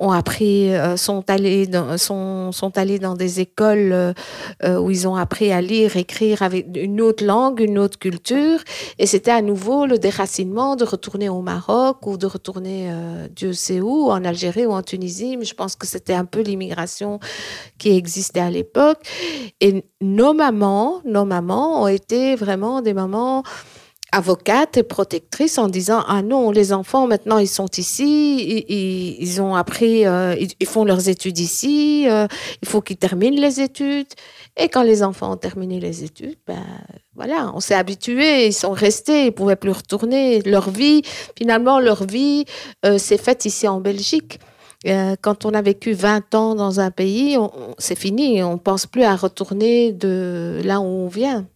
ont 0.00 0.12
appris, 0.12 0.74
euh, 0.74 0.96
sont, 0.96 1.24
allés 1.28 1.66
dans, 1.66 1.98
sont, 1.98 2.52
sont 2.52 2.76
allés 2.78 2.98
dans 2.98 3.14
des 3.14 3.40
écoles 3.40 3.92
euh, 3.92 4.12
euh, 4.64 4.78
où 4.78 4.90
ils 4.90 5.06
ont 5.08 5.16
appris 5.16 5.52
à 5.52 5.60
lire, 5.60 5.96
écrire 5.96 6.42
avec 6.42 6.66
une 6.76 7.00
autre 7.00 7.24
langue, 7.24 7.60
une 7.60 7.78
autre 7.78 7.98
culture. 7.98 8.60
Et 8.98 9.06
c'était 9.06 9.30
à 9.30 9.42
nouveau 9.42 9.86
le 9.86 9.98
déracinement 9.98 10.76
de 10.76 10.84
retourner 10.84 11.28
au 11.28 11.42
Maroc 11.42 12.06
ou 12.06 12.16
de 12.16 12.26
retourner, 12.26 12.90
Dieu 13.34 13.52
sait 13.52 13.80
où, 13.80 14.10
en 14.10 14.24
Algérie 14.24 14.66
ou 14.66 14.72
en 14.72 14.82
Tunisie. 14.82 15.36
Mais 15.36 15.44
je 15.44 15.54
pense 15.54 15.76
que 15.76 15.86
c'était 15.86 16.14
un 16.14 16.24
peu 16.24 16.40
l'immigration 16.40 17.20
qui 17.78 17.96
existait 17.96 18.40
à 18.40 18.50
l'époque. 18.50 18.98
Et 19.60 19.84
nos 20.00 20.34
mamans, 20.34 21.00
nos 21.04 21.24
mamans 21.24 21.82
ont 21.82 21.88
été 21.88 22.36
vraiment 22.36 22.82
des 22.82 22.94
mamans 22.94 23.42
avocates 24.12 24.78
et 24.78 24.82
protectrices 24.82 25.58
en 25.58 25.68
disant 25.68 26.02
ah 26.08 26.22
non 26.22 26.50
les 26.50 26.72
enfants 26.72 27.06
maintenant 27.06 27.38
ils 27.38 27.48
sont 27.48 27.68
ici 27.76 28.64
ils, 29.20 29.42
ont 29.42 29.54
appris 29.54 30.06
euh, 30.06 30.34
ils, 30.58 30.66
font 30.66 30.84
leurs 30.84 31.08
études 31.08 31.38
ici 31.38 32.06
euh, 32.08 32.26
il 32.62 32.68
faut 32.68 32.80
qu'ils 32.80 32.96
terminent 32.96 33.40
les 33.40 33.60
études. 33.60 34.08
Et 34.56 34.68
quand 34.68 34.82
les 34.82 35.02
enfants 35.02 35.32
ont 35.32 35.36
terminé 35.36 35.78
les 35.78 36.04
études 36.04 36.38
ben 36.46 36.64
voilà 37.14 37.52
on 37.54 37.60
s'est 37.60 37.74
habitué 37.74 38.46
ils 38.46 38.54
sont 38.54 38.72
restés 38.72 39.26
ils 39.26 39.32
pouvaient 39.32 39.56
plus 39.56 39.72
retourner 39.72 40.40
leur 40.42 40.70
vie. 40.70 41.02
Finalement 41.36 41.78
leur 41.78 42.04
vie 42.04 42.46
euh, 42.86 42.96
s'est 42.96 43.18
faite 43.18 43.44
ici 43.44 43.68
en 43.68 43.80
Belgique. 43.80 44.40
Quand 45.22 45.44
on 45.44 45.54
a 45.54 45.60
vécu 45.60 45.92
20 45.92 46.36
ans 46.36 46.54
dans 46.54 46.78
un 46.78 46.92
pays, 46.92 47.36
c'est 47.78 47.98
fini, 47.98 48.44
on 48.44 48.58
pense 48.58 48.86
plus 48.86 49.02
à 49.02 49.16
retourner 49.16 49.92
de 49.92 50.60
là 50.64 50.78
où 50.78 50.84
on 50.84 51.08
vient. 51.08 51.48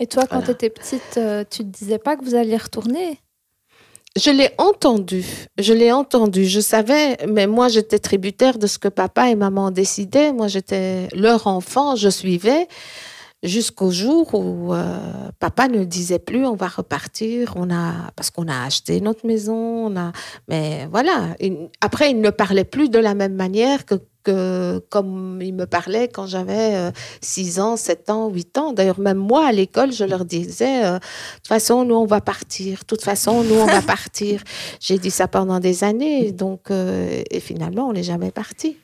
Et 0.00 0.06
toi, 0.06 0.26
quand 0.26 0.40
tu 0.40 0.50
étais 0.50 0.70
petite, 0.70 1.18
euh, 1.18 1.44
tu 1.48 1.58
te 1.58 1.68
disais 1.68 1.98
pas 1.98 2.16
que 2.16 2.24
vous 2.24 2.34
alliez 2.34 2.56
retourner? 2.56 3.20
Je 4.16 4.30
l'ai 4.30 4.50
entendu, 4.58 5.24
je 5.58 5.72
l'ai 5.72 5.92
entendu, 5.92 6.44
je 6.46 6.58
savais, 6.58 7.16
mais 7.28 7.46
moi 7.46 7.68
j'étais 7.68 8.00
tributaire 8.00 8.58
de 8.58 8.66
ce 8.66 8.76
que 8.76 8.88
papa 8.88 9.28
et 9.28 9.36
maman 9.36 9.70
décidaient. 9.70 10.32
Moi 10.32 10.48
j'étais 10.48 11.06
leur 11.14 11.46
enfant, 11.46 11.94
je 11.94 12.08
suivais 12.08 12.66
jusqu'au 13.42 13.90
jour 13.90 14.34
où 14.34 14.74
euh, 14.74 14.98
papa 15.38 15.68
ne 15.68 15.84
disait 15.84 16.18
plus 16.18 16.44
on 16.44 16.56
va 16.56 16.68
repartir, 16.68 17.54
on 17.56 17.70
a 17.70 18.10
parce 18.16 18.30
qu'on 18.30 18.48
a 18.48 18.64
acheté 18.64 19.00
notre 19.00 19.26
maison, 19.26 19.86
on 19.86 19.96
a, 19.96 20.12
mais 20.48 20.88
voilà. 20.90 21.36
après 21.80 22.10
il 22.10 22.20
ne 22.20 22.30
parlait 22.30 22.64
plus 22.64 22.90
de 22.90 22.98
la 22.98 23.14
même 23.14 23.34
manière 23.34 23.86
que 23.86 23.94
que 24.22 24.78
comme 24.90 25.40
ils 25.42 25.54
me 25.54 25.66
parlaient 25.66 26.08
quand 26.08 26.26
j'avais 26.26 26.92
6 27.20 27.58
euh, 27.58 27.62
ans, 27.62 27.76
7 27.76 28.10
ans, 28.10 28.28
8 28.28 28.58
ans. 28.58 28.72
D'ailleurs, 28.72 29.00
même 29.00 29.18
moi, 29.18 29.46
à 29.46 29.52
l'école, 29.52 29.92
je 29.92 30.04
leur 30.04 30.24
disais, 30.24 30.84
euh, 30.84 30.94
de 30.94 30.98
toute 31.36 31.48
façon, 31.48 31.84
nous, 31.84 31.94
on 31.94 32.06
va 32.06 32.20
partir. 32.20 32.80
De 32.80 32.84
toute 32.84 33.02
façon, 33.02 33.42
nous, 33.42 33.54
on 33.54 33.66
va 33.66 33.82
partir. 33.82 34.42
J'ai 34.80 34.98
dit 34.98 35.10
ça 35.10 35.28
pendant 35.28 35.60
des 35.60 35.84
années. 35.84 36.32
Donc, 36.32 36.70
euh, 36.70 37.22
et 37.30 37.40
finalement, 37.40 37.88
on 37.88 37.92
n'est 37.92 38.02
jamais 38.02 38.30
parti. 38.30 38.76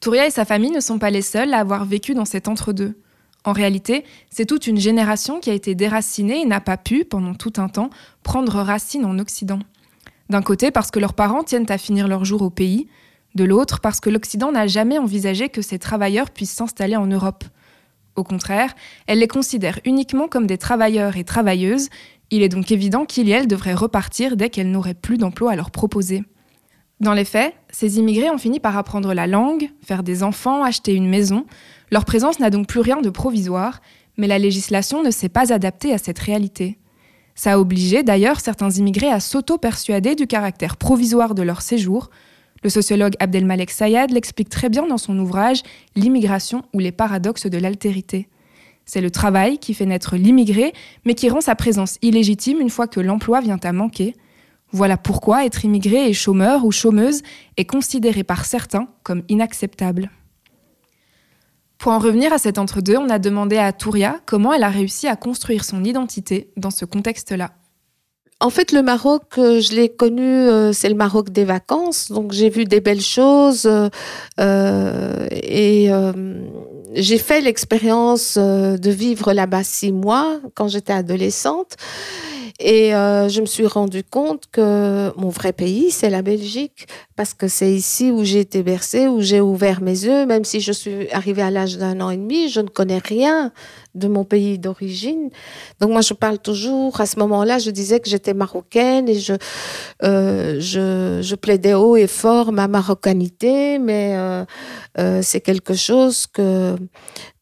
Touria 0.00 0.26
et 0.26 0.30
sa 0.30 0.44
famille 0.44 0.70
ne 0.70 0.80
sont 0.80 0.98
pas 0.98 1.10
les 1.10 1.22
seuls 1.22 1.54
à 1.54 1.58
avoir 1.58 1.84
vécu 1.84 2.14
dans 2.14 2.24
cet 2.24 2.48
entre-deux. 2.48 2.94
En 3.44 3.52
réalité, 3.52 4.04
c'est 4.28 4.44
toute 4.44 4.66
une 4.66 4.78
génération 4.78 5.38
qui 5.38 5.50
a 5.50 5.54
été 5.54 5.76
déracinée 5.76 6.42
et 6.42 6.44
n'a 6.44 6.60
pas 6.60 6.76
pu, 6.76 7.04
pendant 7.04 7.34
tout 7.34 7.52
un 7.58 7.68
temps, 7.68 7.90
prendre 8.24 8.60
racine 8.60 9.04
en 9.04 9.18
Occident. 9.20 9.60
D'un 10.28 10.42
côté, 10.42 10.72
parce 10.72 10.90
que 10.90 10.98
leurs 10.98 11.14
parents 11.14 11.44
tiennent 11.44 11.70
à 11.70 11.78
finir 11.78 12.08
leur 12.08 12.24
jour 12.24 12.42
au 12.42 12.50
pays, 12.50 12.88
de 13.36 13.44
l'autre 13.44 13.80
parce 13.80 14.00
que 14.00 14.10
l'Occident 14.10 14.50
n'a 14.50 14.66
jamais 14.66 14.98
envisagé 14.98 15.48
que 15.48 15.62
ces 15.62 15.78
travailleurs 15.78 16.30
puissent 16.30 16.54
s'installer 16.54 16.96
en 16.96 17.06
Europe. 17.06 17.44
Au 18.16 18.24
contraire, 18.24 18.74
elle 19.06 19.20
les 19.20 19.28
considère 19.28 19.78
uniquement 19.84 20.26
comme 20.26 20.46
des 20.46 20.58
travailleurs 20.58 21.16
et 21.16 21.24
travailleuses, 21.24 21.90
il 22.30 22.42
est 22.42 22.48
donc 22.48 22.72
évident 22.72 23.04
qu'ils 23.04 23.28
et 23.28 23.32
elles 23.32 23.46
devraient 23.46 23.74
repartir 23.74 24.36
dès 24.36 24.50
qu'elles 24.50 24.70
n'auraient 24.70 24.94
plus 24.94 25.18
d'emploi 25.18 25.52
à 25.52 25.56
leur 25.56 25.70
proposer. 25.70 26.24
Dans 26.98 27.12
les 27.12 27.26
faits, 27.26 27.54
ces 27.70 27.98
immigrés 27.98 28.30
ont 28.30 28.38
fini 28.38 28.58
par 28.58 28.76
apprendre 28.76 29.12
la 29.12 29.26
langue, 29.26 29.68
faire 29.82 30.02
des 30.02 30.22
enfants, 30.22 30.64
acheter 30.64 30.94
une 30.94 31.08
maison. 31.08 31.44
Leur 31.92 32.04
présence 32.04 32.40
n'a 32.40 32.50
donc 32.50 32.66
plus 32.66 32.80
rien 32.80 33.00
de 33.00 33.10
provisoire, 33.10 33.80
mais 34.16 34.26
la 34.26 34.38
législation 34.38 35.02
ne 35.02 35.10
s'est 35.10 35.28
pas 35.28 35.52
adaptée 35.52 35.92
à 35.92 35.98
cette 35.98 36.18
réalité. 36.18 36.78
Ça 37.34 37.52
a 37.52 37.58
obligé 37.58 38.02
d'ailleurs 38.02 38.40
certains 38.40 38.70
immigrés 38.70 39.10
à 39.10 39.20
s'auto-persuader 39.20 40.14
du 40.14 40.26
caractère 40.26 40.78
provisoire 40.78 41.34
de 41.34 41.42
leur 41.42 41.60
séjour, 41.60 42.08
le 42.66 42.70
sociologue 42.70 43.14
Abdelmalek 43.20 43.70
Sayad 43.70 44.10
l'explique 44.10 44.48
très 44.48 44.68
bien 44.68 44.88
dans 44.88 44.98
son 44.98 45.16
ouvrage 45.20 45.62
L'immigration 45.94 46.64
ou 46.74 46.80
les 46.80 46.90
paradoxes 46.90 47.46
de 47.46 47.58
l'altérité. 47.58 48.28
C'est 48.84 49.00
le 49.00 49.12
travail 49.12 49.58
qui 49.58 49.72
fait 49.72 49.86
naître 49.86 50.16
l'immigré, 50.16 50.72
mais 51.04 51.14
qui 51.14 51.28
rend 51.28 51.40
sa 51.40 51.54
présence 51.54 51.96
illégitime 52.02 52.60
une 52.60 52.68
fois 52.68 52.88
que 52.88 52.98
l'emploi 52.98 53.40
vient 53.40 53.60
à 53.62 53.72
manquer. 53.72 54.16
Voilà 54.72 54.96
pourquoi 54.96 55.46
être 55.46 55.64
immigré 55.64 56.08
et 56.08 56.12
chômeur 56.12 56.64
ou 56.64 56.72
chômeuse 56.72 57.22
est 57.56 57.66
considéré 57.66 58.24
par 58.24 58.44
certains 58.44 58.88
comme 59.04 59.22
inacceptable. 59.28 60.10
Pour 61.78 61.92
en 61.92 62.00
revenir 62.00 62.32
à 62.32 62.38
cet 62.38 62.58
entre-deux, 62.58 62.96
on 62.96 63.10
a 63.10 63.20
demandé 63.20 63.58
à 63.58 63.72
Touria 63.72 64.18
comment 64.26 64.52
elle 64.52 64.64
a 64.64 64.70
réussi 64.70 65.06
à 65.06 65.14
construire 65.14 65.64
son 65.64 65.84
identité 65.84 66.50
dans 66.56 66.72
ce 66.72 66.84
contexte-là. 66.84 67.52
En 68.38 68.50
fait, 68.50 68.72
le 68.72 68.82
Maroc, 68.82 69.22
euh, 69.38 69.60
je 69.60 69.74
l'ai 69.74 69.88
connu, 69.88 70.22
euh, 70.22 70.70
c'est 70.74 70.90
le 70.90 70.94
Maroc 70.94 71.30
des 71.30 71.44
vacances. 71.44 72.12
Donc, 72.12 72.32
j'ai 72.32 72.50
vu 72.50 72.66
des 72.66 72.80
belles 72.80 73.00
choses 73.00 73.66
euh, 74.38 75.26
et 75.30 75.88
j'ai 76.92 77.18
fait 77.18 77.40
l'expérience 77.40 78.36
de 78.36 78.90
vivre 78.90 79.32
là-bas 79.32 79.64
six 79.64 79.92
mois 79.92 80.38
quand 80.54 80.68
j'étais 80.68 80.92
adolescente. 80.92 81.76
Et 82.60 82.90
je 82.90 83.40
me 83.40 83.46
suis 83.46 83.66
rendu 83.66 84.02
compte 84.04 84.44
que 84.50 85.12
mon 85.16 85.28
vrai 85.28 85.52
pays, 85.52 85.90
c'est 85.90 86.10
la 86.10 86.22
Belgique, 86.22 86.86
parce 87.16 87.34
que 87.34 87.48
c'est 87.48 87.72
ici 87.72 88.10
où 88.10 88.24
j'ai 88.24 88.40
été 88.40 88.62
bercée, 88.62 89.08
où 89.08 89.20
j'ai 89.20 89.40
ouvert 89.40 89.80
mes 89.80 90.04
yeux. 90.04 90.26
Même 90.26 90.44
si 90.44 90.60
je 90.60 90.72
suis 90.72 91.10
arrivée 91.10 91.42
à 91.42 91.50
l'âge 91.50 91.78
d'un 91.78 92.00
an 92.00 92.10
et 92.10 92.16
demi, 92.16 92.48
je 92.48 92.60
ne 92.60 92.68
connais 92.68 92.98
rien 92.98 93.52
de 93.96 94.08
mon 94.08 94.24
pays 94.24 94.58
d'origine. 94.58 95.30
Donc 95.80 95.90
moi, 95.90 96.02
je 96.02 96.14
parle 96.14 96.38
toujours, 96.38 97.00
à 97.00 97.06
ce 97.06 97.18
moment-là, 97.18 97.58
je 97.58 97.70
disais 97.70 97.98
que 97.98 98.08
j'étais 98.08 98.34
marocaine 98.34 99.08
et 99.08 99.18
je, 99.18 99.32
euh, 100.04 100.60
je, 100.60 101.20
je, 101.22 101.34
plaidais 101.34 101.74
haut 101.74 101.96
et 101.96 102.06
fort 102.06 102.52
ma 102.52 102.68
marocanité, 102.68 103.78
mais 103.78 104.14
euh, 104.16 104.44
euh, 104.98 105.20
c'est 105.22 105.40
quelque 105.40 105.74
chose 105.74 106.26
que, 106.26 106.76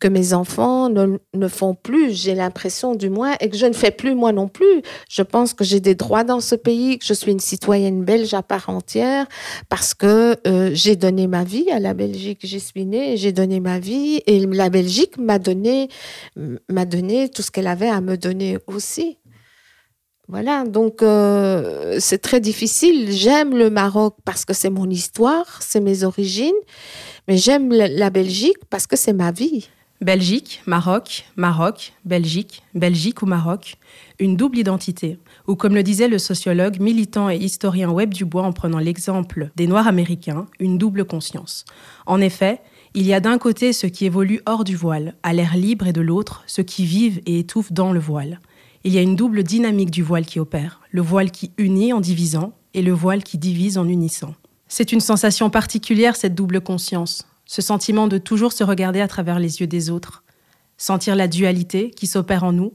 que 0.04 0.08
mes 0.11 0.34
enfants 0.34 0.90
ne, 0.90 1.16
ne 1.32 1.49
font 1.49 1.75
plus, 1.75 2.12
j'ai 2.12 2.34
l'impression 2.34 2.94
du 2.94 3.08
moins, 3.08 3.37
et 3.40 3.49
que 3.49 3.56
je 3.56 3.64
ne 3.64 3.73
fais 3.73 3.90
plus 3.90 4.14
moi 4.14 4.32
non 4.32 4.49
plus. 4.49 4.82
Je 5.08 5.23
pense 5.23 5.54
que 5.54 5.64
j'ai 5.64 5.80
des 5.80 5.94
droits 5.94 6.25
dans 6.25 6.40
ce 6.40 6.54
pays, 6.54 6.99
que 6.99 7.06
je 7.06 7.14
suis 7.14 7.32
une 7.32 7.40
citoyenne 7.40 8.04
belge 8.04 8.34
à 8.34 8.42
part 8.42 8.68
entière, 8.68 9.26
parce 9.70 9.94
que 9.94 10.37
euh, 10.46 10.70
j'ai 10.75 10.94
donné 10.94 11.26
ma 11.26 11.42
vie 11.42 11.70
à 11.70 11.80
la 11.80 11.94
Belgique. 11.94 12.40
J'y 12.42 12.61
suis 12.61 12.84
née, 12.84 13.16
j'ai 13.16 13.32
donné 13.32 13.61
ma 13.61 13.78
vie, 13.78 14.20
et 14.26 14.40
la 14.44 14.68
Belgique 14.68 15.16
m'a 15.16 15.38
donné 15.38 15.88
m'a 16.68 16.84
donné 16.84 17.30
tout 17.30 17.40
ce 17.40 17.50
qu'elle 17.50 17.66
avait 17.66 17.88
à 17.88 18.02
me 18.02 18.18
donner 18.18 18.58
aussi. 18.66 19.16
Voilà, 20.28 20.64
donc 20.64 21.02
euh, 21.02 21.96
c'est 21.99 22.18
très 22.18 22.40
difficile. 22.40 23.11
J'aime 23.11 23.56
le 23.56 23.70
Maroc 23.70 24.16
parce 24.26 24.44
que 24.44 24.52
c'est 24.52 24.68
mon 24.68 24.90
histoire, 24.90 25.62
c'est 25.62 25.80
mes 25.80 26.04
origines, 26.04 26.61
mais 27.26 27.38
j'aime 27.38 27.73
la 27.73 28.11
Belgique 28.11 28.58
parce 28.68 28.87
que 28.87 28.96
c'est 28.96 29.14
ma 29.14 29.32
vie. 29.32 29.70
Belgique, 30.00 30.60
Maroc, 30.66 31.24
Maroc, 31.36 31.92
Belgique, 32.04 32.62
Belgique 32.74 33.22
ou 33.22 33.26
Maroc, 33.26 33.76
une 34.18 34.36
double 34.36 34.58
identité, 34.58 35.18
ou 35.46 35.54
comme 35.54 35.74
le 35.74 35.82
disait 35.82 36.08
le 36.08 36.18
sociologue, 36.18 36.80
militant 36.80 37.30
et 37.30 37.36
historien 37.36 37.90
Webb 37.90 38.12
Dubois 38.12 38.42
en 38.42 38.52
prenant 38.52 38.78
l'exemple 38.78 39.50
des 39.56 39.66
Noirs 39.66 39.86
américains, 39.86 40.46
une 40.58 40.78
double 40.78 41.04
conscience. 41.04 41.64
En 42.06 42.20
effet, 42.20 42.60
il 42.94 43.06
y 43.06 43.14
a 43.14 43.20
d'un 43.20 43.38
côté 43.38 43.72
ceux 43.72 43.88
qui 43.88 44.04
évoluent 44.04 44.42
hors 44.46 44.64
du 44.64 44.76
voile, 44.76 45.14
à 45.22 45.32
l'air 45.32 45.56
libre, 45.56 45.86
et 45.86 45.92
de 45.92 46.00
l'autre 46.00 46.42
ceux 46.46 46.64
qui 46.64 46.84
vivent 46.84 47.20
et 47.24 47.38
étouffent 47.38 47.72
dans 47.72 47.92
le 47.92 48.00
voile. 48.00 48.40
Il 48.82 48.92
y 48.92 48.98
a 48.98 49.02
une 49.02 49.16
double 49.16 49.42
dynamique 49.42 49.90
du 49.90 50.02
voile 50.02 50.26
qui 50.26 50.40
opère, 50.40 50.80
le 50.90 51.02
voile 51.02 51.30
qui 51.30 51.52
unit 51.56 51.92
en 51.92 52.00
divisant 52.00 52.52
et 52.74 52.82
le 52.82 52.92
voile 52.92 53.22
qui 53.22 53.38
divise 53.38 53.78
en 53.78 53.88
unissant. 53.88 54.34
C'est 54.68 54.92
une 54.92 55.00
sensation 55.00 55.50
particulière, 55.50 56.16
cette 56.16 56.34
double 56.34 56.60
conscience, 56.60 57.26
ce 57.46 57.62
sentiment 57.62 58.08
de 58.08 58.18
toujours 58.18 58.52
se 58.52 58.64
regarder 58.64 59.00
à 59.00 59.08
travers 59.08 59.38
les 59.38 59.60
yeux 59.60 59.66
des 59.66 59.90
autres, 59.90 60.24
sentir 60.76 61.16
la 61.16 61.28
dualité 61.28 61.90
qui 61.90 62.06
s'opère 62.06 62.44
en 62.44 62.52
nous, 62.52 62.72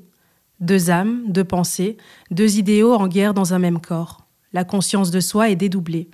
deux 0.60 0.90
âmes, 0.90 1.24
deux 1.28 1.44
pensées, 1.44 1.98
deux 2.32 2.58
idéaux 2.58 2.94
en 2.94 3.08
guerre 3.08 3.34
dans 3.34 3.54
un 3.54 3.60
même 3.60 3.80
corps. 3.80 4.26
La 4.54 4.64
conscience 4.64 5.12
de 5.12 5.20
soi 5.20 5.50
est 5.50 5.56
dédoublée, 5.56 6.10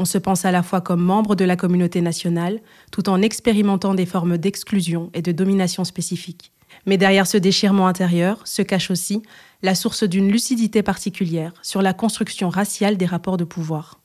on 0.00 0.06
se 0.06 0.16
pense 0.16 0.46
à 0.46 0.50
la 0.50 0.62
fois 0.62 0.80
comme 0.80 1.02
membre 1.02 1.36
de 1.36 1.44
la 1.44 1.56
communauté 1.56 2.00
nationale, 2.00 2.60
tout 2.90 3.10
en 3.10 3.20
expérimentant 3.20 3.92
des 3.92 4.06
formes 4.06 4.38
d'exclusion 4.38 5.10
et 5.12 5.20
de 5.20 5.30
domination 5.30 5.84
spécifiques. 5.84 6.52
Mais 6.86 6.96
derrière 6.96 7.26
ce 7.26 7.36
déchirement 7.36 7.86
intérieur 7.86 8.40
se 8.46 8.62
cache 8.62 8.90
aussi 8.90 9.20
la 9.62 9.74
source 9.74 10.04
d'une 10.04 10.32
lucidité 10.32 10.82
particulière 10.82 11.52
sur 11.60 11.82
la 11.82 11.92
construction 11.92 12.48
raciale 12.48 12.96
des 12.96 13.04
rapports 13.04 13.36
de 13.36 13.44
pouvoir. 13.44 13.99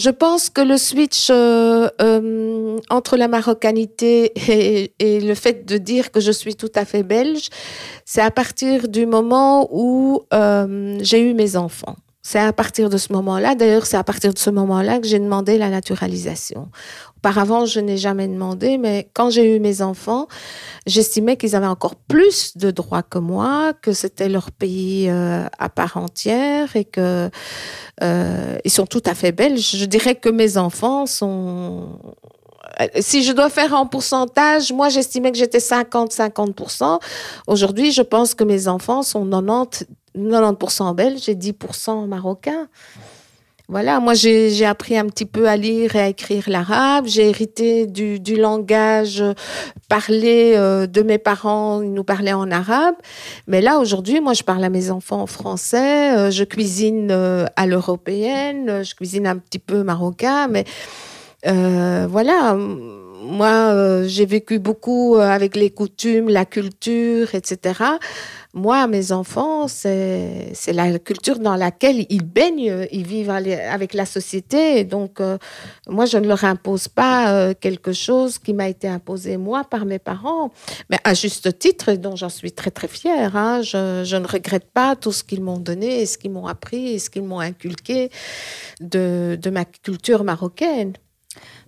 Je 0.00 0.08
pense 0.08 0.48
que 0.48 0.62
le 0.62 0.78
switch 0.78 1.28
euh, 1.30 1.90
euh, 2.00 2.78
entre 2.88 3.18
la 3.18 3.28
marocanité 3.28 4.32
et, 4.98 5.20
le 5.20 5.34
fait 5.34 5.66
de 5.66 5.76
dire 5.76 6.10
que 6.10 6.20
je 6.20 6.32
suis 6.32 6.54
tout 6.54 6.72
à 6.74 6.86
fait 6.86 7.02
belge, 7.02 7.50
c'est 8.06 8.22
à 8.22 8.30
partir 8.30 8.88
du 8.88 9.04
moment 9.04 9.68
où 9.70 10.22
euh, 10.32 10.96
j'ai 11.02 11.20
eu 11.20 11.34
mes 11.34 11.54
enfants. 11.54 11.96
C'est 12.22 12.38
à 12.38 12.52
partir 12.52 12.90
de 12.90 12.98
ce 12.98 13.14
moment-là, 13.14 13.54
d'ailleurs, 13.54 13.86
c'est 13.86 13.96
à 13.96 14.04
partir 14.04 14.34
de 14.34 14.38
ce 14.38 14.50
moment-là 14.50 14.98
que 14.98 15.06
j'ai 15.06 15.18
demandé 15.18 15.56
la 15.56 15.70
naturalisation. 15.70 16.68
Auparavant, 17.16 17.64
je 17.64 17.80
n'ai 17.80 17.96
jamais 17.96 18.28
demandé, 18.28 18.76
mais 18.76 19.08
quand 19.14 19.30
j'ai 19.30 19.56
eu 19.56 19.58
mes 19.58 19.80
enfants, 19.80 20.28
j'estimais 20.86 21.38
qu'ils 21.38 21.56
avaient 21.56 21.66
encore 21.66 21.96
plus 21.96 22.58
de 22.58 22.70
droits 22.70 23.02
que 23.02 23.18
moi, 23.18 23.72
que 23.80 23.92
c'était 23.92 24.28
leur 24.28 24.50
pays 24.50 25.08
euh, 25.08 25.46
à 25.58 25.68
part 25.70 25.96
entière 25.96 26.76
et 26.76 26.84
que 26.84 27.30
euh, 28.02 28.58
ils 28.64 28.70
sont 28.70 28.86
tout 28.86 29.02
à 29.06 29.14
fait 29.14 29.32
belges. 29.32 29.76
Je 29.76 29.84
dirais 29.86 30.14
que 30.14 30.28
mes 30.28 30.58
enfants 30.58 31.06
sont 31.06 31.98
euh, 32.80 32.86
si 33.00 33.22
je 33.22 33.32
dois 33.32 33.50
faire 33.50 33.74
en 33.74 33.86
pourcentage, 33.86 34.72
moi 34.72 34.88
j'estimais 34.88 35.32
que 35.32 35.38
j'étais 35.38 35.58
50-50%. 35.58 37.00
Aujourd'hui, 37.46 37.92
je 37.92 38.02
pense 38.02 38.34
que 38.34 38.44
mes 38.44 38.68
enfants 38.68 39.02
sont 39.02 39.28
90, 39.28 39.86
90% 40.16 40.94
belges 40.94 41.28
et 41.28 41.34
10% 41.34 42.06
marocains. 42.06 42.68
Voilà, 43.70 44.00
moi 44.00 44.14
j'ai 44.14 44.66
appris 44.66 44.98
un 44.98 45.06
petit 45.06 45.24
peu 45.24 45.48
à 45.48 45.56
lire 45.56 45.94
et 45.94 46.00
à 46.00 46.08
écrire 46.08 46.42
l'arabe. 46.48 47.06
J'ai 47.06 47.28
hérité 47.28 47.86
du, 47.86 48.18
langage 48.36 49.22
parlé 49.88 50.54
euh, 50.56 50.88
de 50.88 51.02
mes 51.02 51.18
parents. 51.18 51.80
Ils 51.80 51.92
nous 51.92 52.02
parlaient 52.02 52.32
en 52.32 52.50
arabe. 52.50 52.96
Mais 53.46 53.60
là 53.60 53.78
aujourd'hui, 53.78 54.20
moi 54.20 54.32
je 54.32 54.42
parle 54.42 54.64
à 54.64 54.70
mes 54.70 54.90
enfants 54.90 55.22
en 55.22 55.28
français. 55.28 56.18
Euh, 56.18 56.30
je 56.32 56.42
cuisine 56.42 57.12
euh, 57.12 57.46
à 57.54 57.68
l'européenne. 57.68 58.82
Je 58.82 58.92
cuisine 58.96 59.28
un 59.28 59.36
petit 59.36 59.60
peu 59.60 59.84
marocain. 59.84 60.48
Mais 60.48 60.64
voilà, 61.44 62.56
moi 63.20 64.06
j'ai 64.06 64.26
vécu 64.26 64.58
beaucoup 64.58 65.16
avec 65.16 65.56
les 65.56 65.70
coutumes, 65.70 66.28
la 66.28 66.44
culture, 66.44 67.34
etc 67.34 67.98
moi, 68.52 68.88
mes 68.88 69.12
enfants, 69.12 69.68
c'est 69.68 70.52
la 70.72 70.98
culture 70.98 71.38
dans 71.38 71.54
laquelle 71.54 72.04
ils 72.08 72.24
baignent, 72.24 72.88
ils 72.90 73.06
vivent 73.06 73.30
avec 73.30 73.94
la 73.94 74.04
société. 74.06 74.82
donc, 74.84 75.20
euh, 75.20 75.38
moi, 75.86 76.04
je 76.04 76.18
ne 76.18 76.26
leur 76.26 76.42
impose 76.44 76.88
pas 76.88 77.32
euh, 77.32 77.54
quelque 77.58 77.92
chose 77.92 78.38
qui 78.38 78.52
m'a 78.52 78.68
été 78.68 78.88
imposé, 78.88 79.36
moi, 79.36 79.62
par 79.62 79.86
mes 79.86 80.00
parents. 80.00 80.50
Mais 80.90 80.98
à 81.04 81.14
juste 81.14 81.58
titre, 81.60 81.92
dont 81.92 82.16
j'en 82.16 82.28
suis 82.28 82.50
très, 82.50 82.72
très 82.72 82.88
fière. 82.88 83.36
Hein. 83.36 83.62
je, 83.62 84.16
ne 84.16 84.26
regrette 84.26 84.70
pas 84.72 84.96
tout 84.96 85.12
ce 85.12 85.22
qu'ils 85.22 85.42
m'ont 85.42 85.58
donné, 85.58 86.04
ce 86.06 86.18
qu'ils 86.18 86.32
m'ont 86.32 86.46
appris, 86.46 86.98
ce 86.98 87.08
qu'ils 87.08 87.22
m'ont 87.22 87.40
inculqué 87.40 88.10
de 88.80 89.50
ma 89.50 89.64
culture 89.64 90.24
marocaine. 90.24 90.94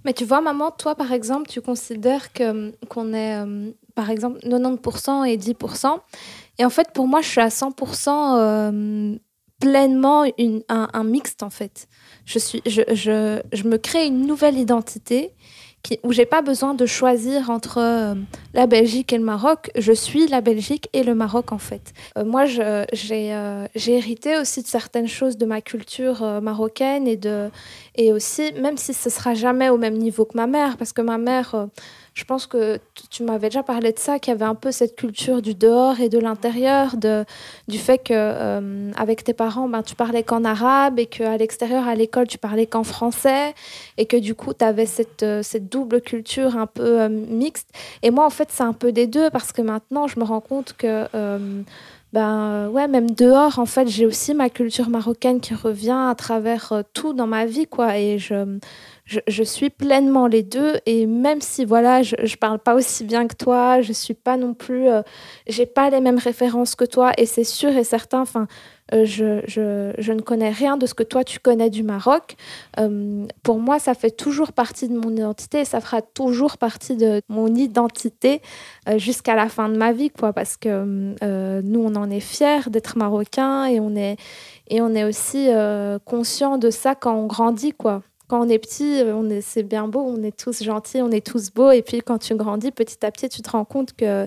Mais 0.05 0.13
tu 0.13 0.25
vois, 0.25 0.41
maman, 0.41 0.71
toi, 0.71 0.95
par 0.95 1.13
exemple, 1.13 1.49
tu 1.49 1.61
considères 1.61 2.33
qu'on 2.33 3.13
est, 3.13 3.37
euh, 3.37 3.71
par 3.95 4.11
exemple, 4.11 4.41
90% 4.41 5.25
et 5.25 5.37
10%. 5.37 6.01
Et 6.59 6.65
en 6.65 6.71
fait, 6.71 6.89
pour 6.93 7.07
moi, 7.07 7.21
je 7.21 7.29
suis 7.29 7.41
à 7.41 7.49
100% 7.49 8.37
euh, 8.39 9.17
pleinement 9.61 10.25
une, 10.39 10.63
un, 10.69 10.89
un, 10.93 11.05
mixte, 11.05 11.43
en 11.43 11.51
fait. 11.51 11.89
Je, 12.25 12.39
suis, 12.39 12.63
je, 12.67 12.83
je, 12.93 13.41
je 13.53 13.63
me 13.65 13.79
crée 13.79 14.07
une 14.07 14.27
nouvelle 14.27 14.59
identité 14.59 15.35
qui, 15.83 15.99
où 16.03 16.13
j'ai 16.13 16.27
pas 16.27 16.43
besoin 16.43 16.75
de 16.75 16.87
choisir 16.87 17.51
entre 17.51 17.79
euh, 17.79 18.15
la 18.55 18.67
Belgique 18.67 19.13
et 19.13 19.19
le 19.19 19.25
Maroc. 19.25 19.71
Je 19.77 19.93
suis 19.93 20.27
la 20.29 20.41
Belgique 20.41 20.89
et 20.93 21.03
le 21.03 21.15
Maroc 21.15 21.53
en 21.53 21.59
fait. 21.59 21.93
Euh, 22.17 22.25
moi, 22.25 22.45
j'ai 22.47 23.35
euh, 23.35 23.67
j'ai 23.75 23.97
hérité 23.97 24.37
aussi 24.39 24.63
de 24.63 24.69
certaines 24.69 25.09
choses 25.09 25.37
de 25.37 25.47
ma 25.47 25.61
culture 25.61 26.23
marocaine 26.41 27.07
et 27.09 27.17
de 27.17 27.51
et 27.97 28.13
aussi 28.13 28.53
même 28.55 28.77
si 28.77 28.95
ce 28.95 29.11
sera 29.11 29.35
jamais 29.35 29.69
au 29.69 29.79
même 29.79 29.97
niveau 29.97 30.25
que 30.25 30.37
ma 30.37 30.47
mère 30.47 30.77
parce 30.77 30.93
que 30.93 31.03
ma 31.03 31.19
mère 31.19 31.69
je 32.15 32.25
pense 32.25 32.47
que 32.47 32.79
tu 33.11 33.23
m'avais 33.23 33.49
déjà 33.49 33.63
parlé 33.63 33.91
de 33.93 33.99
ça, 33.99 34.19
qu'il 34.19 34.33
y 34.33 34.35
avait 34.35 34.45
un 34.45 34.55
peu 34.55 34.71
cette 34.71 34.97
culture 34.97 35.41
du 35.41 35.55
dehors 35.55 35.99
et 36.01 36.11
de 36.11 36.19
l'intérieur, 36.19 36.97
du 36.97 37.79
fait 37.79 37.99
que 37.99 38.13
euh, 38.13 38.91
avec 38.97 39.25
tes 39.25 39.33
parents, 39.33 39.67
ben, 39.67 39.83
tu 39.83 39.95
parlais 39.95 40.23
qu'en 40.23 40.45
arabe 40.45 40.99
et 40.99 41.07
qu'à 41.07 41.39
l'extérieur, 41.39 41.89
à 41.89 41.95
l'école, 41.95 42.29
tu 42.29 42.37
parlais 42.37 42.67
qu'en 42.67 42.85
français 42.85 43.55
et 43.97 44.05
que 44.05 44.19
du 44.19 44.35
coup, 44.35 44.53
tu 44.53 44.65
avais 44.65 44.85
cette, 44.85 45.23
euh, 45.23 45.43
cette 45.43 45.71
double 45.71 46.03
culture 46.03 46.59
un 46.59 46.67
peu 46.67 47.01
euh, 47.01 47.09
mixte. 47.09 47.71
Et 48.03 48.11
moi, 48.11 48.27
en 48.27 48.31
fait, 48.31 48.49
c'est 48.51 48.63
un 48.63 48.75
peu 48.75 48.93
des 48.93 49.07
deux 49.07 49.31
parce 49.31 49.53
que 49.53 49.63
maintenant, 49.63 50.07
je 50.07 50.21
me 50.21 50.25
rends 50.25 50.41
compte 50.41 50.75
que 50.77 51.07
ben 52.13 52.69
ouais, 52.69 52.89
même 52.89 53.11
dehors, 53.11 53.59
en 53.59 53.67
fait, 53.67 53.89
j'ai 53.89 54.07
aussi 54.07 54.35
ma 54.35 54.51
culture 54.51 54.89
marocaine 54.91 55.41
qui 55.41 55.55
revient 55.55 56.09
à 56.11 56.15
travers 56.15 56.83
tout 56.93 57.15
dans 57.15 57.27
ma 57.27 57.47
vie, 57.47 57.67
quoi. 57.67 57.97
Et 57.99 58.19
je, 58.19 58.59
je, 59.27 59.43
suis 59.43 59.71
pleinement 59.71 60.27
les 60.27 60.43
deux 60.43 60.75
et 60.87 61.07
même 61.07 61.41
si 61.41 61.65
voilà 61.65 62.03
je, 62.03 62.37
parle 62.37 62.59
pas 62.59 62.75
aussi 62.75 63.05
bien 63.05 63.27
que 63.27 63.35
toi 63.35 63.81
je 63.81 63.93
suis 63.93 64.15
pas 64.15 64.37
non 64.37 64.55
plus 64.55 64.89
euh, 64.89 65.03
j'ai 65.47 65.67
pas 65.67 65.91
les 65.91 66.01
mêmes 66.01 66.19
références 66.19 66.75
que 66.75 66.85
toi 66.85 67.13
et 67.19 67.27
c'est 67.27 67.45
sûr 67.45 67.71
et 67.71 67.85
certain 67.85 68.21
enfin 68.21 68.43
euh, 68.43 68.47
je, 68.93 69.41
je, 69.47 70.13
ne 70.13 70.21
connais 70.21 70.51
rien 70.51 70.77
de 70.77 70.87
ce 70.87 70.95
que 70.95 71.03
toi 71.03 71.25
tu 71.25 71.39
connais 71.39 71.71
du 71.71 71.83
Maroc 71.83 72.37
euh, 72.79 73.27
pour 73.43 73.59
moi 73.59 73.79
ça 73.79 73.95
fait 73.95 74.11
toujours 74.11 74.53
partie 74.53 74.89
de 74.89 74.97
mon 74.97 75.11
identité 75.11 75.61
et 75.61 75.65
ça 75.65 75.81
fera 75.81 76.03
toujours 76.03 76.59
partie 76.59 76.97
de 76.97 77.23
mon 77.29 77.55
identité 77.55 78.43
jusqu'à 78.97 79.35
la 79.35 79.49
fin 79.49 79.69
de 79.69 79.77
ma 79.77 79.93
vie 79.93 80.11
quoi 80.11 80.33
parce 80.33 80.57
que 80.57 81.61
nous 81.61 81.81
on 81.81 81.95
en 81.95 82.11
est 82.11 82.21
fiers 82.21 82.69
d'être 82.69 82.99
marocains 82.99 83.67
et 83.67 83.81
on 83.81 83.97
est 83.97 84.17
et 84.69 84.81
on 84.81 84.95
est 84.95 85.05
aussi 85.05 85.49
conscient 86.05 86.59
de 86.59 86.71
ça 86.71 86.95
quand 86.95 87.15
on 87.15 87.27
grandit 87.27 87.73
quoi 87.73 88.03
quand 88.33 88.41
on 88.41 88.49
est 88.49 88.59
petit, 88.59 89.03
euh, 89.03 89.15
on 89.15 89.29
est, 89.29 89.43
c'est 89.43 89.63
bien 89.63 89.89
beau, 89.89 90.01
on 90.01 90.23
est 90.23 90.35
tous 90.35 90.63
gentils, 90.63 91.03
on 91.03 91.11
est 91.11 91.27
tous 91.27 91.51
beaux. 91.51 91.71
Et 91.71 91.83
puis 91.83 92.01
quand 92.01 92.17
tu 92.17 92.35
grandis, 92.35 92.71
petit 92.71 93.05
à 93.05 93.11
petit, 93.11 93.29
tu 93.29 93.43
te 93.43 93.51
rends 93.51 93.67
compte 93.67 93.93
que, 93.93 94.27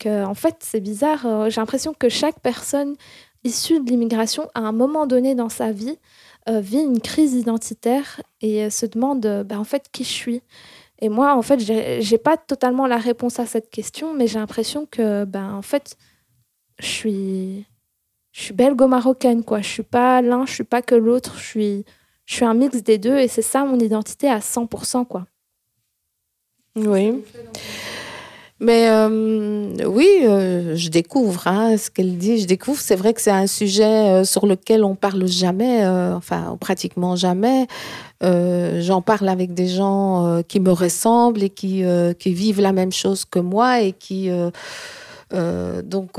que 0.00 0.24
en 0.24 0.34
fait, 0.34 0.56
c'est 0.58 0.80
bizarre. 0.80 1.24
Euh, 1.24 1.48
j'ai 1.48 1.60
l'impression 1.60 1.94
que 1.96 2.08
chaque 2.08 2.40
personne 2.40 2.96
issue 3.46 3.80
de 3.80 3.88
l'immigration, 3.88 4.50
à 4.54 4.60
un 4.60 4.72
moment 4.72 5.06
donné 5.06 5.34
dans 5.34 5.48
sa 5.48 5.72
vie, 5.72 5.98
euh, 6.48 6.60
vit 6.60 6.82
une 6.82 7.00
crise 7.00 7.34
identitaire 7.34 8.20
et 8.40 8.68
se 8.70 8.86
demande, 8.86 9.44
bah, 9.46 9.58
en 9.58 9.64
fait, 9.64 9.86
qui 9.90 10.04
je 10.04 10.12
suis. 10.12 10.42
Et 11.00 11.08
moi, 11.08 11.34
en 11.34 11.42
fait, 11.42 11.58
j'ai 11.58 12.18
pas 12.18 12.36
totalement 12.36 12.86
la 12.86 12.98
réponse 12.98 13.38
à 13.38 13.46
cette 13.46 13.70
question, 13.70 14.14
mais 14.14 14.26
j'ai 14.26 14.38
l'impression 14.38 14.86
que, 14.90 15.24
ben, 15.24 15.52
en 15.54 15.62
fait, 15.62 15.96
je 16.78 16.86
suis, 16.86 17.66
je 18.32 18.42
suis 18.42 18.54
belgo-marocaine, 18.54 19.44
quoi. 19.44 19.60
Je 19.60 19.68
suis 19.68 19.82
pas 19.82 20.22
l'un, 20.22 20.46
je 20.46 20.52
suis 20.52 20.64
pas 20.64 20.82
que 20.82 20.94
l'autre. 20.94 21.36
Je 21.38 21.44
suis 21.44 21.84
je 22.26 22.34
suis 22.34 22.44
un 22.44 22.54
mix 22.54 22.82
des 22.82 22.98
deux 22.98 23.16
et 23.18 23.28
c'est 23.28 23.42
ça 23.42 23.64
mon 23.64 23.78
identité 23.78 24.28
à 24.28 24.40
100%, 24.40 25.06
quoi. 25.06 25.26
Oui. 26.74 27.24
Mais 28.58 28.88
euh, 28.88 29.86
oui, 29.86 30.08
euh, 30.22 30.76
je 30.76 30.88
découvre 30.88 31.46
hein, 31.46 31.76
ce 31.76 31.90
qu'elle 31.90 32.16
dit. 32.16 32.38
Je 32.40 32.46
découvre. 32.46 32.80
C'est 32.80 32.96
vrai 32.96 33.12
que 33.12 33.20
c'est 33.20 33.30
un 33.30 33.46
sujet 33.46 33.84
euh, 33.84 34.24
sur 34.24 34.46
lequel 34.46 34.82
on 34.82 34.94
parle 34.94 35.26
jamais, 35.26 35.86
enfin 35.86 36.56
pratiquement 36.58 37.16
jamais. 37.16 37.66
J'en 38.22 39.02
parle 39.02 39.28
avec 39.28 39.52
des 39.52 39.68
gens 39.68 40.42
qui 40.48 40.60
me 40.60 40.72
ressemblent 40.72 41.42
et 41.42 41.50
qui, 41.50 41.82
vivent 42.24 42.60
la 42.62 42.72
même 42.72 42.92
chose 42.92 43.24
que 43.26 43.38
moi 43.38 43.80
et 43.80 43.92
qui 43.92 44.30
donc 45.32 46.18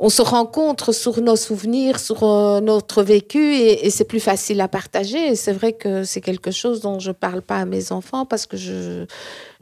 on 0.00 0.10
se 0.10 0.22
rencontre 0.22 0.92
sur 0.92 1.20
nos 1.20 1.36
souvenirs, 1.36 2.00
sur 2.00 2.22
notre 2.60 3.02
vécu 3.02 3.54
et, 3.56 3.90
c'est 3.90 4.04
plus 4.04 4.20
facile 4.20 4.60
à 4.60 4.68
partager. 4.68 5.36
c'est 5.36 5.52
vrai 5.52 5.72
que 5.72 6.02
c'est 6.02 6.20
quelque 6.20 6.50
chose 6.50 6.80
dont 6.80 6.98
je 6.98 7.12
parle 7.12 7.42
pas 7.42 7.58
à 7.58 7.64
mes 7.64 7.92
enfants 7.92 8.26
parce 8.26 8.46
que 8.46 8.56
je, 8.56 9.06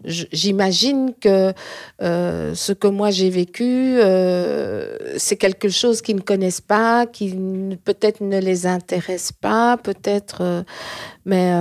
j'imagine 0.04 1.12
que 1.20 1.52
euh, 2.02 2.54
ce 2.54 2.72
que 2.72 2.86
moi 2.86 3.10
j'ai 3.10 3.30
vécu, 3.30 3.64
euh, 3.64 4.96
c'est 5.16 5.36
quelque 5.36 5.68
chose 5.68 6.02
qu'ils 6.02 6.16
ne 6.16 6.20
connaissent 6.20 6.60
pas, 6.60 7.06
qui 7.06 7.34
peut-être 7.84 8.20
ne 8.20 8.38
les 8.38 8.66
intéresse 8.66 9.32
pas, 9.32 9.76
peut-être. 9.76 10.64
mais 11.24 11.52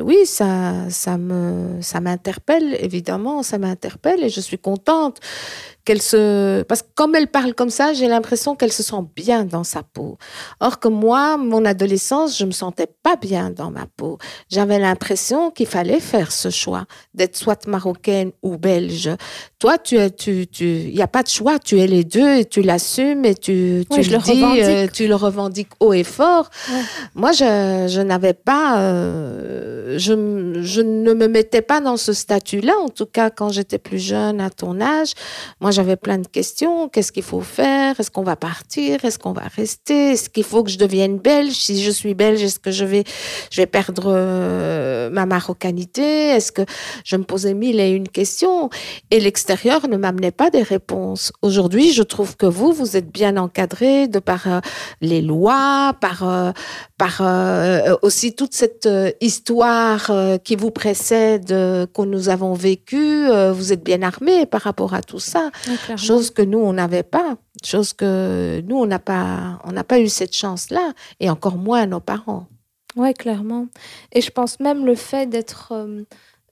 oui, 0.00 0.26
ça, 0.26 0.88
ça 0.90 1.18
me, 1.18 1.80
ça 1.80 2.00
m'interpelle 2.00 2.76
évidemment, 2.80 3.42
ça 3.42 3.58
m'interpelle 3.58 4.24
et 4.24 4.28
je 4.28 4.40
suis 4.40 4.58
contente 4.58 5.20
qu'elle 5.84 6.00
se, 6.00 6.62
parce 6.62 6.82
que 6.82 6.88
comme 6.94 7.14
elle 7.14 7.28
parle 7.28 7.54
comme 7.54 7.70
ça, 7.70 7.92
j'ai 7.92 8.08
l'impression 8.08 8.56
qu'elle 8.56 8.72
se 8.72 8.82
sent 8.82 9.04
bien 9.14 9.44
dans 9.44 9.64
sa 9.64 9.82
peau. 9.82 10.18
Or 10.60 10.80
que 10.80 10.88
moi, 10.88 11.36
mon 11.36 11.64
adolescence, 11.64 12.38
je 12.38 12.44
me 12.44 12.52
sentais 12.52 12.88
pas 13.02 13.16
bien 13.16 13.50
dans 13.50 13.70
ma 13.70 13.86
peau. 13.96 14.18
J'avais 14.50 14.78
l'impression 14.78 15.50
qu'il 15.50 15.66
fallait 15.66 16.00
faire 16.00 16.32
ce 16.32 16.50
choix 16.50 16.86
d'être 17.12 17.36
soit 17.36 17.66
marocaine 17.76 18.30
ou 18.42 18.56
belge. 18.56 19.10
Toi, 19.58 19.74
tu 19.78 19.96
es, 19.96 20.10
tu, 20.10 20.46
tu, 20.46 20.64
il 20.64 20.96
y 21.02 21.02
a 21.02 21.08
pas 21.16 21.22
de 21.22 21.32
choix. 21.38 21.58
Tu 21.58 21.74
es 21.82 21.88
les 21.96 22.04
deux 22.04 22.32
et 22.40 22.44
tu 22.44 22.60
l'assumes 22.62 23.24
et 23.24 23.34
tu, 23.34 23.84
tu 23.90 24.00
le, 24.02 24.18
dis, 24.18 24.62
euh, 24.62 24.86
tu 24.92 25.04
le 25.12 25.16
revendiques 25.26 25.74
haut 25.80 25.92
et 25.92 26.04
fort. 26.04 26.46
Moi, 27.14 27.32
je, 27.32 27.86
je 27.94 28.00
n'avais 28.00 28.34
pas, 28.34 28.78
euh, 28.78 29.98
je, 29.98 30.12
je 30.62 30.80
ne 30.82 31.14
me 31.14 31.26
mettais 31.26 31.62
pas 31.62 31.80
dans 31.80 31.96
ce 31.96 32.12
statut-là, 32.12 32.74
en 32.86 32.90
tout 32.90 33.06
cas 33.06 33.30
quand 33.30 33.50
j'étais 33.50 33.78
plus 33.78 33.98
jeune, 33.98 34.40
à 34.40 34.50
ton 34.50 34.80
âge. 34.80 35.12
Moi, 35.60 35.70
j'avais 35.70 35.96
plein 35.96 36.18
de 36.18 36.28
questions. 36.28 36.88
Qu'est-ce 36.88 37.12
qu'il 37.12 37.22
faut 37.32 37.40
faire? 37.40 37.98
Est-ce 37.98 38.10
qu'on 38.10 38.22
va 38.22 38.36
partir? 38.36 39.04
Est-ce 39.04 39.18
qu'on 39.18 39.32
va 39.32 39.48
rester? 39.56 40.12
Est-ce 40.12 40.28
qu'il 40.28 40.44
faut 40.44 40.62
que 40.62 40.70
je 40.70 40.78
devienne 40.78 41.16
belge? 41.18 41.54
Si 41.66 41.82
je 41.82 41.90
suis 41.90 42.14
belge, 42.14 42.42
est-ce 42.42 42.60
que 42.60 42.70
je 42.70 42.84
vais, 42.84 43.04
je 43.50 43.60
vais 43.62 43.66
perdre 43.66 44.06
euh, 44.06 45.10
ma 45.10 45.26
marocanité? 45.26 46.28
Est-ce 46.36 46.52
que 46.52 46.62
je 47.04 47.16
me 47.16 47.24
posais 47.24 47.54
mille 47.64 47.80
et 47.80 47.90
une 47.90 48.08
questions 48.08 48.68
Et 49.10 49.20
l'extérieur 49.20 49.88
ne 49.88 49.96
m'amenait 49.96 50.36
pas 50.42 50.50
des 50.50 50.62
réponses. 50.62 51.32
Aujourd'hui, 51.40 51.92
je 51.92 52.02
trouve 52.02 52.36
que 52.36 52.46
vous, 52.46 52.72
vous 52.72 52.96
êtes 52.96 53.10
bien 53.10 53.36
encadré 53.36 54.06
de 54.06 54.18
par 54.18 54.42
euh, 54.46 54.60
les 55.00 55.22
lois, 55.22 55.94
par, 56.00 56.28
euh, 56.28 56.52
par 56.98 57.14
aussi 58.02 58.34
toute 58.34 58.54
cette 58.54 58.88
histoire 59.20 60.10
qui 60.44 60.56
vous 60.56 60.70
précède, 60.70 61.48
que 61.48 62.02
nous 62.04 62.28
avons 62.28 62.54
vécue. 62.54 63.26
vous 63.52 63.72
êtes 63.72 63.84
bien 63.84 64.02
armé 64.02 64.46
par 64.46 64.62
rapport 64.62 64.94
à 64.94 65.02
tout 65.02 65.18
ça. 65.18 65.50
chose 65.96 66.30
que 66.30 66.42
nous, 66.42 66.58
on 66.58 66.74
n'avait 66.74 67.02
pas. 67.02 67.36
Chose 67.64 67.92
que 67.92 68.62
nous, 68.66 68.76
on 68.76 68.86
n'a 68.86 68.98
pas, 68.98 69.58
on 69.64 69.72
n'a 69.72 69.84
pas 69.84 69.98
eu 70.00 70.08
cette 70.08 70.36
chance-là. 70.36 70.92
Et 71.20 71.30
encore 71.30 71.56
moins 71.56 71.86
nos 71.86 72.00
parents. 72.00 72.46
Oui, 72.96 73.12
clairement. 73.14 73.66
Et 74.12 74.20
je 74.20 74.30
pense 74.30 74.60
même 74.60 74.84
le 74.86 74.94
fait 74.94 75.26
d'être... 75.26 75.72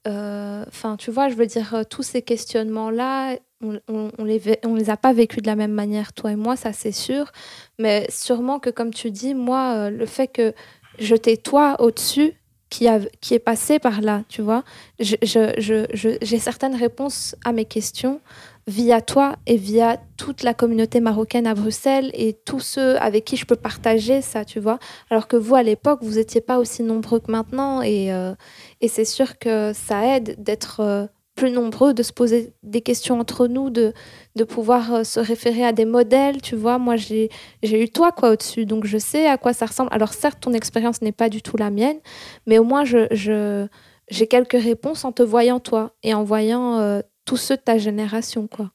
Enfin, 0.05 0.97
tu 0.97 1.11
vois, 1.11 1.29
je 1.29 1.35
veux 1.35 1.45
dire, 1.45 1.83
tous 1.89 2.03
ces 2.03 2.21
questionnements-là, 2.21 3.37
on, 3.63 4.11
on, 4.17 4.23
les, 4.23 4.89
a 4.89 4.97
pas 4.97 5.13
vécus 5.13 5.41
de 5.41 5.47
la 5.47 5.55
même 5.55 5.71
manière, 5.71 6.13
toi 6.13 6.31
et 6.31 6.35
moi, 6.35 6.55
ça 6.55 6.73
c'est 6.73 6.91
sûr. 6.91 7.31
Mais 7.79 8.05
sûrement 8.09 8.59
que, 8.59 8.69
comme 8.69 8.93
tu 8.93 9.11
dis, 9.11 9.33
moi, 9.33 9.73
euh, 9.75 9.89
le 9.89 10.05
fait 10.05 10.27
que 10.27 10.53
je 10.99 11.15
t'ai 11.15 11.37
toi 11.37 11.77
au-dessus, 11.79 12.33
qui, 12.69 12.87
a, 12.87 12.99
qui 13.21 13.35
est 13.35 13.39
passé 13.39 13.77
par 13.77 14.01
là, 14.01 14.23
tu 14.29 14.41
vois, 14.41 14.63
j'ai 14.99 16.39
certaines 16.39 16.75
réponses 16.75 17.35
à 17.45 17.51
mes 17.51 17.65
questions 17.65 18.19
via 18.67 19.01
toi 19.01 19.35
et 19.45 19.57
via 19.57 19.97
toute 20.17 20.43
la 20.43 20.53
communauté 20.53 20.99
marocaine 20.99 21.47
à 21.47 21.53
Bruxelles 21.53 22.11
et 22.13 22.33
tous 22.33 22.61
ceux 22.61 22.97
avec 23.01 23.25
qui 23.25 23.35
je 23.35 23.45
peux 23.45 23.55
partager 23.55 24.21
ça, 24.21 24.45
tu 24.45 24.59
vois. 24.59 24.79
Alors 25.09 25.27
que 25.27 25.35
vous, 25.35 25.55
à 25.55 25.63
l'époque, 25.63 25.99
vous 26.01 26.15
n'étiez 26.15 26.41
pas 26.41 26.57
aussi 26.59 26.83
nombreux 26.83 27.19
que 27.19 27.31
maintenant 27.31 27.81
et, 27.81 28.13
euh, 28.13 28.33
et 28.81 28.87
c'est 28.87 29.05
sûr 29.05 29.37
que 29.37 29.73
ça 29.73 30.15
aide 30.15 30.41
d'être 30.41 30.79
euh, 30.79 31.05
plus 31.35 31.51
nombreux, 31.51 31.93
de 31.93 32.03
se 32.03 32.13
poser 32.13 32.53
des 32.61 32.81
questions 32.81 33.19
entre 33.19 33.47
nous, 33.47 33.69
de, 33.69 33.93
de 34.35 34.43
pouvoir 34.43 34.93
euh, 34.93 35.03
se 35.03 35.19
référer 35.19 35.65
à 35.65 35.73
des 35.73 35.85
modèles, 35.85 36.41
tu 36.41 36.55
vois. 36.55 36.77
Moi, 36.77 36.95
j'ai 36.95 37.29
eu 37.63 37.89
toi, 37.89 38.11
quoi, 38.11 38.31
au-dessus, 38.31 38.65
donc 38.65 38.85
je 38.85 38.97
sais 38.97 39.27
à 39.27 39.37
quoi 39.37 39.51
ça 39.51 39.65
ressemble. 39.65 39.89
Alors, 39.91 40.13
certes, 40.13 40.39
ton 40.41 40.53
expérience 40.53 41.01
n'est 41.01 41.11
pas 41.11 41.29
du 41.29 41.41
tout 41.41 41.57
la 41.57 41.71
mienne, 41.71 41.97
mais 42.45 42.59
au 42.59 42.63
moins, 42.63 42.85
je, 42.85 43.67
j'ai 44.09 44.27
quelques 44.27 44.61
réponses 44.61 45.05
en 45.05 45.11
te 45.11 45.23
voyant, 45.23 45.59
toi, 45.59 45.95
et 46.03 46.13
en 46.13 46.23
voyant 46.23 47.01
tous 47.25 47.37
ceux 47.37 47.57
de 47.57 47.61
ta 47.61 47.77
génération, 47.77 48.47
quoi. 48.47 48.71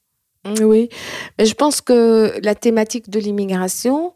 Oui, 0.61 0.89
mais 1.39 1.47
je 1.47 1.55
pense 1.55 1.81
que 1.81 2.33
la 2.43 2.55
thématique 2.55 3.11
de 3.11 3.19
l'immigration, 3.19 4.15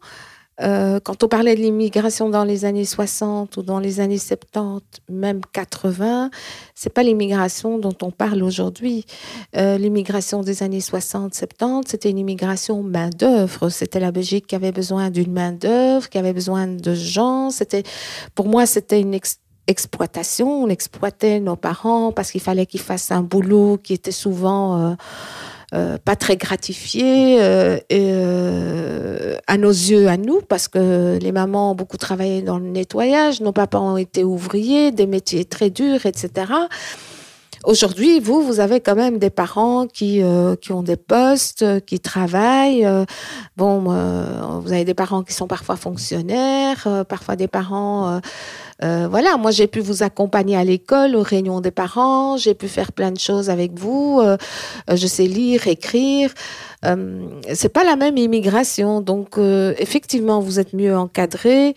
euh, 0.61 0.99
quand 0.99 1.23
on 1.23 1.27
parlait 1.27 1.55
de 1.55 1.61
l'immigration 1.61 2.29
dans 2.29 2.43
les 2.43 2.65
années 2.65 2.85
60 2.85 3.57
ou 3.57 3.63
dans 3.63 3.79
les 3.79 3.99
années 3.99 4.17
70, 4.19 5.01
même 5.09 5.41
80, 5.51 6.29
c'est 6.75 6.93
pas 6.93 7.01
l'immigration 7.03 7.79
dont 7.79 7.95
on 8.01 8.11
parle 8.11 8.43
aujourd'hui. 8.43 9.05
Euh, 9.57 9.77
l'immigration 9.77 10.41
des 10.41 10.61
années 10.61 10.81
60, 10.81 11.33
70, 11.33 11.89
c'était 11.89 12.09
une 12.09 12.19
immigration 12.19 12.83
main 12.83 13.09
d'œuvre. 13.09 13.69
C'était 13.69 13.99
la 13.99 14.11
Belgique 14.11 14.45
qui 14.47 14.55
avait 14.55 14.71
besoin 14.71 15.09
d'une 15.09 15.33
main 15.33 15.53
d'œuvre, 15.53 16.07
qui 16.09 16.19
avait 16.19 16.33
besoin 16.33 16.67
de 16.67 16.93
gens. 16.93 17.49
C'était, 17.49 17.83
pour 18.35 18.47
moi, 18.47 18.65
c'était 18.65 19.01
une 19.01 19.15
exploitation. 19.67 20.63
On 20.63 20.69
exploitait 20.69 21.39
nos 21.39 21.55
parents 21.55 22.11
parce 22.11 22.31
qu'il 22.31 22.41
fallait 22.41 22.65
qu'ils 22.65 22.81
fassent 22.81 23.11
un 23.11 23.21
boulot 23.21 23.79
qui 23.81 23.93
était 23.93 24.11
souvent 24.11 24.79
euh, 24.79 24.93
euh, 25.73 25.97
pas 26.03 26.15
très 26.15 26.37
gratifié 26.37 27.37
euh, 27.41 27.79
à 29.47 29.57
nos 29.57 29.71
yeux, 29.71 30.07
à 30.07 30.17
nous, 30.17 30.41
parce 30.41 30.67
que 30.67 31.17
les 31.19 31.31
mamans 31.31 31.71
ont 31.71 31.75
beaucoup 31.75 31.97
travaillé 31.97 32.41
dans 32.41 32.59
le 32.59 32.67
nettoyage, 32.67 33.41
nos 33.41 33.53
papas 33.53 33.79
ont 33.79 33.97
été 33.97 34.23
ouvriers, 34.23 34.91
des 34.91 35.07
métiers 35.07 35.45
très 35.45 35.69
durs, 35.69 36.05
etc. 36.05 36.51
Aujourd'hui, 37.63 38.19
vous, 38.19 38.41
vous 38.41 38.59
avez 38.59 38.79
quand 38.79 38.95
même 38.95 39.17
des 39.17 39.29
parents 39.29 39.87
qui, 39.87 40.21
qui 40.61 40.71
ont 40.71 40.83
des 40.83 40.97
postes, 40.97 41.65
qui 41.85 41.99
travaillent. 41.99 42.87
bon, 43.57 43.79
vous 44.59 44.71
avez 44.71 44.85
des 44.85 44.93
parents 44.93 45.23
qui 45.23 45.33
sont 45.33 45.47
parfois 45.47 45.75
fonctionnaires, 45.75 47.05
parfois 47.07 47.35
des 47.35 47.47
parents 47.47 48.19
euh, 48.83 49.07
voilà, 49.09 49.37
moi 49.37 49.51
j'ai 49.51 49.67
pu 49.67 49.79
vous 49.79 50.03
accompagner 50.03 50.57
à 50.57 50.63
l'école, 50.63 51.15
aux 51.15 51.21
réunions 51.21 51.61
des 51.61 51.71
parents, 51.71 52.37
j'ai 52.37 52.53
pu 52.53 52.67
faire 52.67 52.91
plein 52.91 53.11
de 53.11 53.19
choses 53.19 53.49
avec 53.49 53.77
vous. 53.77 54.19
Euh, 54.21 54.35
euh, 54.89 54.95
je 54.95 55.07
sais 55.07 55.27
lire, 55.27 55.67
écrire. 55.67 56.33
c'est 57.53 57.69
pas 57.71 57.83
la 57.85 57.95
même 57.95 58.17
immigration, 58.17 58.99
donc 58.99 59.37
effectivement 59.37 60.41
vous 60.41 60.59
êtes 60.59 60.73
mieux 60.73 60.95
encadré. 60.95 61.75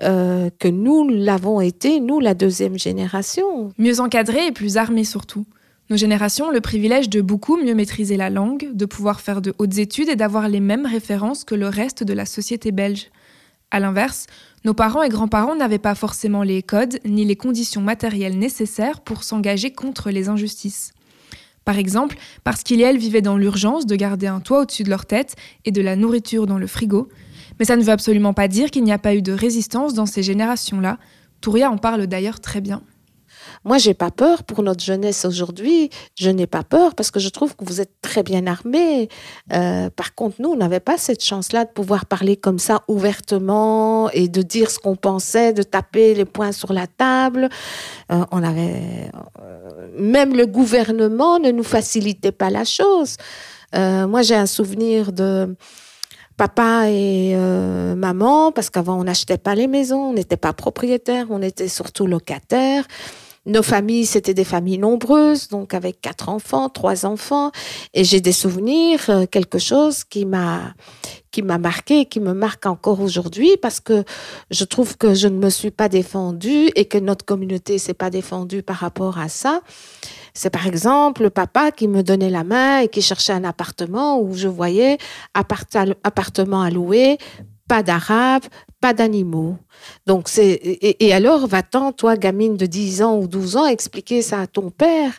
Que 0.00 0.68
nous 0.68 1.08
l'avons 1.08 1.60
été, 1.60 2.00
nous, 2.00 2.20
la 2.20 2.34
deuxième 2.34 2.78
génération. 2.78 3.72
Mieux 3.78 4.00
encadré 4.00 4.46
et 4.46 4.52
plus 4.52 4.76
armé 4.76 5.04
surtout. 5.04 5.46
Nos 5.90 5.96
générations 5.96 6.46
ont 6.46 6.52
le 6.52 6.60
privilège 6.60 7.10
de 7.10 7.20
beaucoup 7.20 7.56
mieux 7.56 7.74
maîtriser 7.74 8.16
la 8.16 8.30
langue, 8.30 8.70
de 8.72 8.86
pouvoir 8.86 9.20
faire 9.20 9.42
de 9.42 9.52
hautes 9.58 9.78
études 9.78 10.08
et 10.08 10.14
d'avoir 10.14 10.48
les 10.48 10.60
mêmes 10.60 10.86
références 10.86 11.42
que 11.42 11.56
le 11.56 11.66
reste 11.66 12.04
de 12.04 12.12
la 12.12 12.26
société 12.26 12.70
belge. 12.70 13.10
À 13.72 13.80
l'inverse, 13.80 14.26
nos 14.64 14.72
parents 14.72 15.02
et 15.02 15.08
grands-parents 15.08 15.56
n'avaient 15.56 15.78
pas 15.78 15.96
forcément 15.96 16.44
les 16.44 16.62
codes 16.62 17.00
ni 17.04 17.24
les 17.24 17.34
conditions 17.34 17.80
matérielles 17.80 18.38
nécessaires 18.38 19.00
pour 19.00 19.24
s'engager 19.24 19.72
contre 19.72 20.10
les 20.10 20.28
injustices. 20.28 20.92
Par 21.64 21.76
exemple, 21.76 22.16
parce 22.44 22.62
qu'ils 22.62 22.80
et 22.80 22.84
elles 22.84 22.98
vivaient 22.98 23.20
dans 23.20 23.36
l'urgence 23.36 23.84
de 23.84 23.96
garder 23.96 24.28
un 24.28 24.40
toit 24.40 24.60
au-dessus 24.60 24.84
de 24.84 24.90
leur 24.90 25.06
tête 25.06 25.34
et 25.64 25.72
de 25.72 25.82
la 25.82 25.96
nourriture 25.96 26.46
dans 26.46 26.58
le 26.58 26.66
frigo. 26.68 27.08
Mais 27.60 27.66
ça 27.66 27.76
ne 27.76 27.82
veut 27.82 27.92
absolument 27.92 28.32
pas 28.32 28.48
dire 28.48 28.70
qu'il 28.70 28.82
n'y 28.82 28.92
a 28.92 28.98
pas 28.98 29.14
eu 29.14 29.22
de 29.22 29.32
résistance 29.32 29.92
dans 29.92 30.06
ces 30.06 30.22
générations-là. 30.22 30.98
Touria 31.42 31.70
en 31.70 31.76
parle 31.76 32.06
d'ailleurs 32.06 32.40
très 32.40 32.62
bien. 32.62 32.82
Moi, 33.64 33.76
j'ai 33.76 33.92
pas 33.92 34.10
peur 34.10 34.44
pour 34.44 34.62
notre 34.62 34.82
jeunesse 34.82 35.24
aujourd'hui. 35.26 35.90
Je 36.18 36.30
n'ai 36.30 36.46
pas 36.46 36.62
peur 36.62 36.94
parce 36.94 37.10
que 37.10 37.20
je 37.20 37.28
trouve 37.28 37.54
que 37.56 37.64
vous 37.64 37.80
êtes 37.80 37.92
très 38.00 38.22
bien 38.22 38.46
armés. 38.46 39.08
Euh, 39.52 39.90
par 39.90 40.14
contre, 40.14 40.36
nous, 40.40 40.50
on 40.50 40.56
n'avait 40.56 40.80
pas 40.80 40.96
cette 40.96 41.22
chance-là 41.22 41.66
de 41.66 41.70
pouvoir 41.70 42.06
parler 42.06 42.36
comme 42.36 42.58
ça 42.58 42.82
ouvertement 42.88 44.10
et 44.10 44.28
de 44.28 44.40
dire 44.40 44.70
ce 44.70 44.78
qu'on 44.78 44.96
pensait, 44.96 45.52
de 45.52 45.62
taper 45.62 46.14
les 46.14 46.24
poings 46.24 46.52
sur 46.52 46.72
la 46.72 46.86
table. 46.86 47.50
Euh, 48.10 48.24
on 48.30 48.42
avait 48.42 49.10
euh, 49.40 49.88
même 49.98 50.34
le 50.34 50.46
gouvernement 50.46 51.38
ne 51.38 51.50
nous 51.50 51.64
facilitait 51.64 52.32
pas 52.32 52.48
la 52.48 52.64
chose. 52.64 53.16
moi, 53.74 54.22
j'ai 54.22 54.34
un 54.34 54.46
souvenir 54.46 55.12
de 55.12 55.54
papa 56.40 56.88
et 56.88 57.36
maman, 57.96 58.50
parce 58.50 58.70
qu'avant 58.70 58.98
on 58.98 59.04
n'achetait 59.04 59.36
pas 59.36 59.54
les 59.54 59.66
maisons, 59.66 60.10
on 60.10 60.12
n'était 60.14 60.38
pas 60.38 60.54
propriétaire, 60.54 61.26
on 61.28 61.42
était 61.42 61.68
surtout 61.68 62.06
locataire. 62.06 62.84
Nos 63.46 63.62
familles, 63.62 64.04
c'était 64.04 64.34
des 64.34 64.44
familles 64.44 64.78
nombreuses, 64.78 65.48
donc 65.48 65.72
avec 65.72 66.00
quatre 66.00 66.28
enfants, 66.28 66.68
trois 66.68 67.06
enfants. 67.06 67.52
Et 67.94 68.04
j'ai 68.04 68.20
des 68.20 68.32
souvenirs, 68.32 69.00
euh, 69.08 69.24
quelque 69.24 69.58
chose 69.58 70.04
qui 70.04 70.26
m'a 70.26 70.74
qui 71.30 71.42
m'a 71.42 71.58
marqué, 71.58 72.06
qui 72.06 72.20
me 72.20 72.32
marque 72.32 72.66
encore 72.66 73.00
aujourd'hui, 73.00 73.56
parce 73.62 73.80
que 73.80 74.04
je 74.50 74.64
trouve 74.64 74.96
que 74.96 75.14
je 75.14 75.28
ne 75.28 75.38
me 75.38 75.48
suis 75.48 75.70
pas 75.70 75.88
défendue 75.88 76.70
et 76.74 76.86
que 76.86 76.98
notre 76.98 77.24
communauté 77.24 77.78
s'est 77.78 77.94
pas 77.94 78.10
défendue 78.10 78.62
par 78.62 78.76
rapport 78.76 79.18
à 79.18 79.28
ça. 79.28 79.60
C'est 80.34 80.50
par 80.50 80.66
exemple 80.66 81.22
le 81.22 81.30
papa 81.30 81.70
qui 81.70 81.88
me 81.88 82.02
donnait 82.02 82.30
la 82.30 82.44
main 82.44 82.80
et 82.80 82.88
qui 82.88 83.02
cherchait 83.02 83.32
un 83.32 83.44
appartement 83.44 84.20
où 84.20 84.34
je 84.34 84.48
voyais 84.48 84.98
appartement 85.34 86.62
à 86.62 86.70
louer, 86.70 87.18
pas 87.68 87.82
d'arabe, 87.82 88.42
pas 88.80 88.94
d'animaux. 88.94 89.56
Donc 90.06 90.28
c'est 90.28 90.58
et, 90.62 91.12
alors 91.12 91.46
va-t'en 91.46 91.92
toi 91.92 92.16
gamine 92.16 92.56
de 92.56 92.66
10 92.66 93.02
ans 93.02 93.18
ou 93.18 93.28
12 93.28 93.56
ans 93.56 93.66
expliquer 93.66 94.22
ça 94.22 94.40
à 94.40 94.46
ton 94.46 94.70
père 94.70 95.12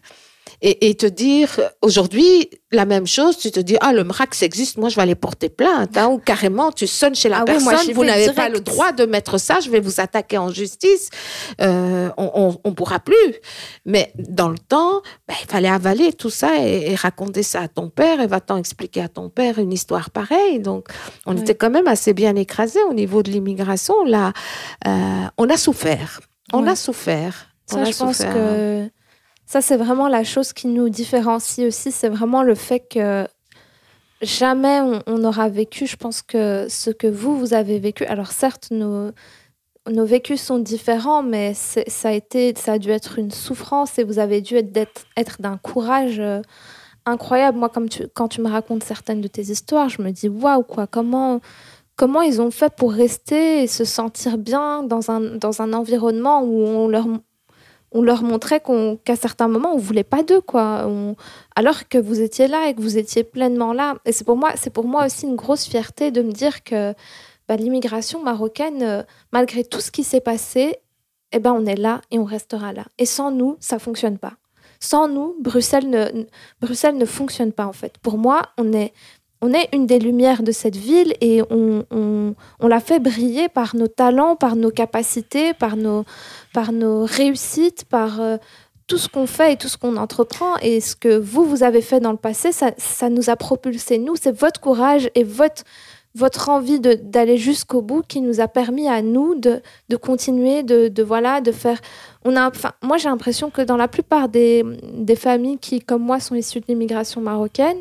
et, 0.64 0.94
te 0.96 1.08
dire 1.08 1.60
aujourd'hui 1.82 2.50
la 2.72 2.86
même 2.86 3.08
chose, 3.08 3.38
tu 3.38 3.50
te 3.52 3.60
dis 3.60 3.78
ah 3.82 3.94
le 3.94 4.04
mrax 4.04 4.44
existe, 4.44 4.78
moi 4.78 4.90
je 4.90 4.96
vais 4.96 5.02
aller 5.02 5.16
porter 5.16 5.50
plainte 5.50 5.98
hein, 5.98 6.08
ou 6.08 6.20
carrément 6.20 6.72
tu 6.72 6.86
sonnes 6.86 7.16
chez 7.16 7.30
la 7.30 7.40
ah 7.40 7.46
personne, 7.46 7.94
vous 7.94 8.06
n'avez 8.06 8.32
pas 8.32 8.48
le 8.48 8.60
droit 8.60 8.92
de 8.92 9.06
mettre 9.06 9.40
ça, 9.40 9.60
je 9.60 9.72
vais 9.72 9.80
vous 9.80 10.00
attaquer 10.00 10.38
en 10.38 10.50
justice, 10.50 11.10
euh, 11.62 12.10
on, 12.18 12.58
on, 12.64 12.74
pourra 12.74 13.00
plus. 13.00 13.16
Mais 13.86 14.14
dans 14.16 14.50
le 14.50 14.58
temps, 14.58 15.02
ben, 15.28 15.36
il 15.42 15.50
fallait 15.50 15.70
avaler 15.70 16.14
tout 16.14 16.30
ça 16.30 16.58
et, 16.60 16.96
raconter 16.96 17.44
ça 17.44 17.62
à 17.62 17.68
ton 17.68 17.90
père 17.90 18.22
et 18.22 18.28
va-t'en 18.28 18.58
expliquer 18.58 19.02
à 19.02 19.10
ton 19.10 19.30
père 19.30 19.58
une 19.58 19.74
histoire 19.74 20.12
pareille. 20.12 20.60
Donc 20.60 20.90
on 21.26 21.36
était 21.36 21.56
quand 21.56 21.72
même 21.72 21.88
assez 21.88 22.14
bien 22.14 22.36
écrasé 22.36 22.80
au 22.90 22.94
niveau 22.94 23.24
de 23.24 23.32
l'immigration. 23.32 24.04
Là, 24.06 24.34
euh, 24.86 25.26
on 25.38 25.50
a 25.50 25.58
souffert, 25.58 26.22
on 26.54 26.68
a 26.68 26.76
souffert. 26.76 27.48
Ça, 27.66 27.84
je 27.84 27.98
pense 27.98 28.20
que 28.20 28.90
ça, 29.52 29.60
c'est 29.60 29.76
vraiment 29.76 30.08
la 30.08 30.24
chose 30.24 30.54
qui 30.54 30.68
nous 30.68 30.88
différencie 30.88 31.68
aussi. 31.68 31.92
C'est 31.92 32.08
vraiment 32.08 32.42
le 32.42 32.56
fait 32.56 32.80
que 32.80 33.28
jamais 34.22 34.80
on, 35.08 35.24
aura 35.26 35.50
vécu, 35.50 35.88
je 35.88 35.98
pense 35.98 36.22
que 36.22 36.68
ce 36.70 36.90
que 36.90 37.08
vous, 37.08 37.38
vous 37.38 37.54
avez 37.54 37.78
vécu. 37.78 38.06
Alors 38.06 38.32
certes, 38.32 38.70
nos, 38.72 39.12
vécus 40.06 40.42
sont 40.42 40.58
différents, 40.58 41.22
mais 41.22 41.54
ça 41.54 41.82
a, 42.08 42.12
été, 42.14 42.54
ça 42.56 42.74
a 42.74 42.78
dû 42.78 42.92
être 42.92 43.20
une 43.20 43.32
souffrance 43.32 44.00
et 44.00 44.06
vous 44.06 44.20
avez 44.20 44.40
dû 44.40 44.56
être, 44.56 45.06
être 45.18 45.42
d'un 45.42 45.58
courage 45.58 46.22
euh, 46.22 46.42
incroyable. 47.06 47.58
Moi, 47.58 47.68
comme 47.68 47.90
tu, 47.90 48.08
quand 48.14 48.30
tu 48.30 48.40
me 48.40 48.50
racontes 48.50 48.86
certaines 48.86 49.20
de 49.20 49.28
tes 49.28 49.42
histoires, 49.42 49.90
je 49.90 50.02
me 50.02 50.12
dis 50.12 50.30
waouh, 50.30 50.64
quoi, 50.64 50.88
comment, 50.88 51.42
comment 51.98 52.22
ils 52.22 52.42
ont 52.42 52.52
fait 52.52 52.74
pour 52.74 52.94
rester 52.94 53.64
et 53.64 53.68
se 53.68 53.84
sentir 53.84 54.38
bien 54.38 54.84
dans 54.84 55.12
un, 55.12 55.20
dans 55.20 55.62
un 55.62 55.74
environnement 55.74 56.42
où 56.42 56.58
on 56.62 56.88
leur, 56.88 57.06
on 57.92 58.02
leur 58.02 58.24
montrait 58.24 58.62
qu'à 59.04 59.16
certains 59.16 59.48
moments, 59.48 59.74
on 59.74 59.78
voulait 59.78 60.04
pas 60.04 60.24
d'eux, 60.24 60.42
quoi. 60.42 60.90
alors 61.56 61.88
que 61.90 61.98
vous 61.98 62.22
étiez 62.22 62.48
là 62.48 62.70
et 62.70 62.74
que 62.74 62.82
vous 62.82 62.98
étiez 62.98 63.24
pleinement 63.24 63.74
là. 63.74 63.96
Et 64.06 64.14
c'est 64.14 64.24
pour 64.24 64.38
moi, 64.38 64.54
pour 64.74 64.86
moi 64.86 65.06
aussi 65.06 65.26
une 65.26 65.36
grosse 65.36 65.66
fierté 65.66 66.12
de 66.12 66.22
me 66.22 66.32
dire 66.32 66.64
que 66.64 66.94
bah, 67.48 67.58
l'immigration 67.58 68.24
marocaine, 68.24 68.82
euh, 68.82 69.04
malgré 69.34 69.66
tout 69.66 69.82
ce 69.82 69.92
qui 69.92 70.06
s'est 70.06 70.22
passé, 70.22 70.78
eh 71.34 71.40
ben, 71.40 71.52
on 71.52 71.66
est 71.66 71.76
là 71.76 72.00
et 72.10 72.18
on 72.18 72.24
restera 72.24 72.72
là. 72.72 72.86
Et 72.98 73.06
sans 73.06 73.30
nous, 73.30 73.58
ça 73.60 73.78
fonctionne 73.78 74.18
pas. 74.18 74.34
Sans 74.80 75.10
nous, 75.10 75.36
Bruxelles 75.42 75.90
ne, 75.90 76.26
Bruxelles 76.62 76.98
ne 76.98 77.06
fonctionne 77.06 77.52
pas, 77.52 77.66
en 77.66 77.74
fait. 77.74 77.98
Pour 77.98 78.18
moi, 78.18 78.42
on 78.58 78.72
est, 78.72 78.94
on 79.42 79.54
est 79.54 79.70
une 79.74 79.88
des 79.88 80.00
lumières 80.00 80.44
de 80.44 80.52
cette 80.52 80.76
ville 80.76 81.14
et 81.20 81.42
on, 81.50 81.84
on, 81.90 82.68
l'a 82.68 82.80
fait 82.80 83.00
briller 83.00 83.50
par 83.50 83.76
nos 83.76 83.88
talents, 83.88 84.36
par 84.36 84.56
nos 84.56 84.70
capacités, 84.70 85.54
par 85.54 85.76
nos, 85.76 86.06
par 86.54 86.72
nos 86.72 87.06
réussites, 87.06 87.86
par 87.86 88.22
euh, 88.22 88.38
tout 88.86 89.00
ce 89.00 89.10
qu'on 89.10 89.26
fait 89.26 89.54
et 89.54 89.58
tout 89.58 89.68
ce 89.68 89.78
qu'on 89.78 89.98
entreprend. 89.98 90.58
Et 90.62 90.80
ce 90.80 90.96
que 90.96 91.18
vous, 91.18 91.44
vous 91.44 91.64
avez 91.64 91.82
fait 91.82 92.00
dans 92.00 92.12
le 92.12 92.18
passé, 92.18 92.52
ça, 92.52 92.72
ça 92.78 93.10
nous 93.10 93.32
a 93.32 93.36
propulsé, 93.36 93.98
nous. 93.98 94.16
C'est 94.16 94.38
votre 94.38 94.62
courage 94.62 95.10
et 95.16 95.24
votre 95.24 95.64
votre 96.14 96.50
envie 96.50 96.80
d'aller 96.80 97.38
jusqu'au 97.38 97.82
bout 97.82 98.02
qui 98.06 98.20
nous 98.20 98.42
a 98.42 98.48
permis 98.48 98.88
à 98.90 99.02
nous 99.02 99.36
de, 99.36 99.62
de 99.88 99.96
continuer, 99.96 100.62
de, 100.62 100.90
de, 100.90 101.04
voilà, 101.04 101.40
de 101.40 101.54
faire. 101.54 101.80
On 102.26 102.36
a, 102.36 102.50
enfin, 102.50 102.74
moi, 102.82 102.98
j'ai 102.98 103.08
l'impression 103.08 103.50
que 103.50 103.62
dans 103.62 103.78
la 103.78 103.88
plupart 103.88 104.28
des, 104.28 104.64
des, 104.94 105.16
familles 105.16 105.58
qui, 105.58 105.80
comme 105.80 106.02
moi, 106.02 106.20
sont 106.20 106.36
issues 106.36 106.60
de 106.60 106.66
l'immigration 106.68 107.22
marocaine, 107.22 107.78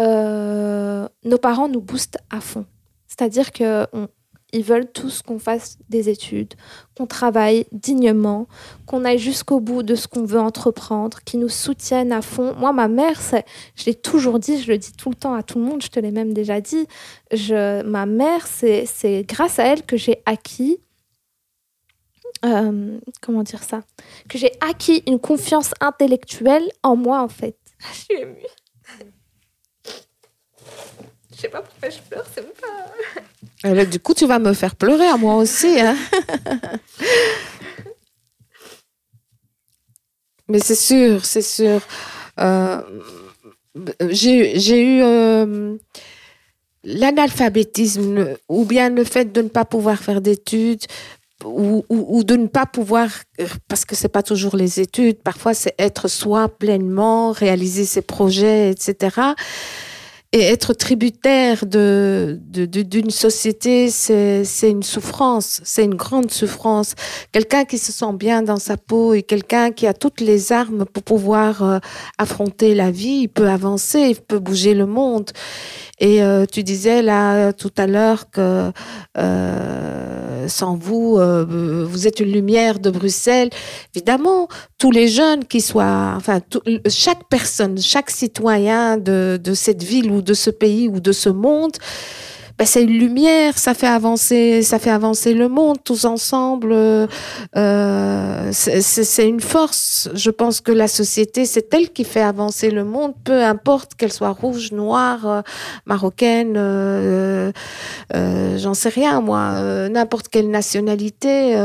euh, 0.00 1.08
nos 1.24 1.38
parents 1.38 1.68
nous 1.68 1.80
boostent 1.80 2.18
à 2.30 2.40
fond. 2.40 2.66
C'est-à-dire 3.06 3.52
que 3.52 3.86
on, 3.92 4.08
ils 4.52 4.64
veulent 4.64 4.90
tous 4.90 5.22
qu'on 5.22 5.38
fasse 5.38 5.78
des 5.88 6.08
études, 6.08 6.54
qu'on 6.96 7.06
travaille 7.06 7.66
dignement, 7.70 8.48
qu'on 8.86 9.04
aille 9.04 9.18
jusqu'au 9.18 9.60
bout 9.60 9.82
de 9.82 9.94
ce 9.94 10.08
qu'on 10.08 10.24
veut 10.24 10.40
entreprendre, 10.40 11.20
qu'ils 11.24 11.40
nous 11.40 11.48
soutiennent 11.48 12.12
à 12.12 12.22
fond. 12.22 12.54
Moi, 12.56 12.72
ma 12.72 12.88
mère, 12.88 13.20
je 13.76 13.84
l'ai 13.84 13.94
toujours 13.94 14.40
dit, 14.40 14.60
je 14.60 14.72
le 14.72 14.78
dis 14.78 14.92
tout 14.92 15.10
le 15.10 15.14
temps 15.14 15.34
à 15.34 15.42
tout 15.42 15.58
le 15.58 15.64
monde, 15.64 15.82
je 15.82 15.88
te 15.88 16.00
l'ai 16.00 16.10
même 16.10 16.32
déjà 16.32 16.60
dit. 16.60 16.86
Ma 17.48 18.06
mère, 18.06 18.46
c'est 18.46 19.24
grâce 19.28 19.58
à 19.58 19.64
elle 19.64 19.84
que 19.84 19.96
j'ai 19.96 20.22
acquis 20.26 20.80
euh, 22.44 22.98
comment 23.20 23.42
dire 23.42 23.62
ça? 23.62 23.82
Que 24.28 24.38
j'ai 24.38 24.52
acquis 24.60 25.02
une 25.06 25.18
confiance 25.18 25.72
intellectuelle 25.80 26.66
en 26.82 26.96
moi, 26.96 27.22
en 27.22 27.28
fait. 27.28 27.56
Je 27.92 27.98
suis 27.98 28.14
émue. 28.14 28.46
Je 31.34 31.44
sais 31.44 31.48
pas 31.48 31.62
pourquoi 31.62 31.88
je 31.88 31.98
pleure, 32.00 32.26
c'est 32.34 32.46
pas. 32.60 32.66
Alors, 33.68 33.86
du 33.86 34.00
coup, 34.00 34.14
tu 34.14 34.26
vas 34.26 34.38
me 34.38 34.52
faire 34.52 34.74
pleurer 34.76 35.06
à 35.06 35.16
moi 35.16 35.36
aussi. 35.36 35.80
Hein 35.80 35.96
Mais 40.48 40.58
c'est 40.58 40.74
sûr, 40.74 41.24
c'est 41.24 41.42
sûr. 41.42 41.80
Euh, 42.40 42.82
j'ai 44.10 44.82
eu 44.82 45.02
euh, 45.02 45.76
l'analphabétisme 46.82 48.36
ou 48.48 48.64
bien 48.64 48.90
le 48.90 49.04
fait 49.04 49.32
de 49.32 49.42
ne 49.42 49.48
pas 49.48 49.64
pouvoir 49.64 49.98
faire 49.98 50.20
d'études 50.20 50.84
ou, 51.44 51.84
ou, 51.88 52.22
de 52.22 52.36
ne 52.36 52.48
pas 52.48 52.66
pouvoir, 52.66 53.08
parce 53.66 53.86
que 53.86 53.96
c'est 53.96 54.10
pas 54.10 54.22
toujours 54.22 54.56
les 54.56 54.78
études, 54.78 55.22
parfois 55.22 55.54
c'est 55.54 55.74
être 55.78 56.06
soi 56.06 56.48
pleinement, 56.50 57.32
réaliser 57.32 57.86
ses 57.86 58.02
projets, 58.02 58.72
etc 58.72 59.32
et 60.32 60.42
être 60.42 60.74
tributaire 60.74 61.66
d'une 61.66 63.10
société, 63.10 63.90
c'est, 63.90 64.44
une 64.62 64.84
souffrance, 64.84 65.60
c'est 65.64 65.84
une 65.84 65.96
grande 65.96 66.30
souffrance. 66.30 66.94
Quelqu'un 67.32 67.64
qui 67.64 67.78
se 67.78 67.90
sent 67.90 68.12
bien 68.14 68.42
dans 68.42 68.58
sa 68.58 68.76
peau 68.76 69.12
et 69.12 69.22
quelqu'un 69.22 69.72
qui 69.72 69.88
a 69.88 69.92
toutes 69.92 70.20
les 70.20 70.52
armes 70.52 70.84
pour 70.84 71.02
pouvoir 71.02 71.64
euh, 71.64 71.78
affronter 72.16 72.76
la 72.76 72.92
vie, 72.92 73.22
il 73.22 73.28
peut 73.28 73.48
avancer, 73.48 74.00
il 74.10 74.20
peut 74.20 74.38
bouger 74.38 74.74
le 74.74 74.86
monde. 74.86 75.30
Et 75.98 76.22
euh, 76.22 76.46
tu 76.46 76.62
disais 76.62 77.02
là 77.02 77.52
tout 77.52 77.72
à 77.76 77.88
l'heure 77.88 78.30
que 78.30 78.70
euh, 79.18 80.19
sans 80.48 80.76
vous, 80.76 81.16
euh, 81.18 81.86
vous 81.88 82.06
êtes 82.06 82.20
une 82.20 82.32
lumière 82.32 82.78
de 82.78 82.90
Bruxelles. 82.90 83.50
Évidemment, 83.94 84.48
tous 84.78 84.90
les 84.90 85.08
jeunes 85.08 85.44
qui 85.44 85.60
soient, 85.60 86.14
enfin, 86.16 86.40
chaque 86.88 87.28
personne, 87.28 87.78
chaque 87.78 88.10
citoyen 88.10 88.96
de 88.96 89.54
cette 89.54 89.82
ville 89.82 90.10
ou 90.10 90.22
de 90.22 90.34
ce 90.34 90.50
pays 90.50 90.88
ou 90.88 91.00
de 91.00 91.12
ce 91.12 91.28
monde, 91.28 91.72
ben, 92.60 92.66
c'est 92.66 92.82
une 92.82 92.98
lumière, 92.98 93.56
ça 93.56 93.72
fait 93.72 93.86
avancer, 93.86 94.62
ça 94.62 94.78
fait 94.78 94.90
avancer 94.90 95.32
le 95.32 95.48
monde 95.48 95.78
tous 95.82 96.04
ensemble. 96.04 96.74
Euh, 96.74 98.50
c'est 98.52 99.26
une 99.26 99.40
force. 99.40 100.10
Je 100.12 100.28
pense 100.28 100.60
que 100.60 100.70
la 100.70 100.86
société, 100.86 101.46
c'est 101.46 101.72
elle 101.72 101.88
qui 101.88 102.04
fait 102.04 102.20
avancer 102.20 102.70
le 102.70 102.84
monde, 102.84 103.14
peu 103.24 103.42
importe 103.42 103.94
qu'elle 103.94 104.12
soit 104.12 104.32
rouge, 104.32 104.72
noire, 104.72 105.26
euh, 105.26 105.40
marocaine, 105.86 106.52
euh, 106.58 107.50
euh, 108.14 108.58
j'en 108.58 108.74
sais 108.74 108.90
rien 108.90 109.22
moi, 109.22 109.88
n'importe 109.88 110.28
quelle 110.28 110.50
nationalité. 110.50 111.56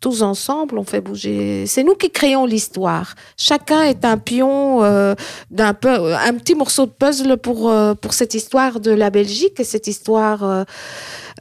tous 0.00 0.22
ensemble, 0.22 0.78
on 0.78 0.84
fait 0.84 1.02
bouger. 1.02 1.66
C'est 1.66 1.82
nous 1.82 1.94
qui 1.94 2.10
créons 2.10 2.46
l'histoire. 2.46 3.14
Chacun 3.36 3.82
est 3.82 4.06
un 4.06 4.16
pion 4.16 4.80
un 4.82 5.74
petit 5.74 6.54
morceau 6.54 6.86
de 6.86 6.92
puzzle 6.92 7.36
pour 7.36 7.70
pour 8.00 8.14
cette 8.14 8.34
histoire 8.34 8.80
de 8.80 8.92
la 8.92 9.10
Belgique 9.10 9.60
et 9.60 9.64
cette 9.64 9.86
histoire 9.86 10.29
euh, 10.42 10.64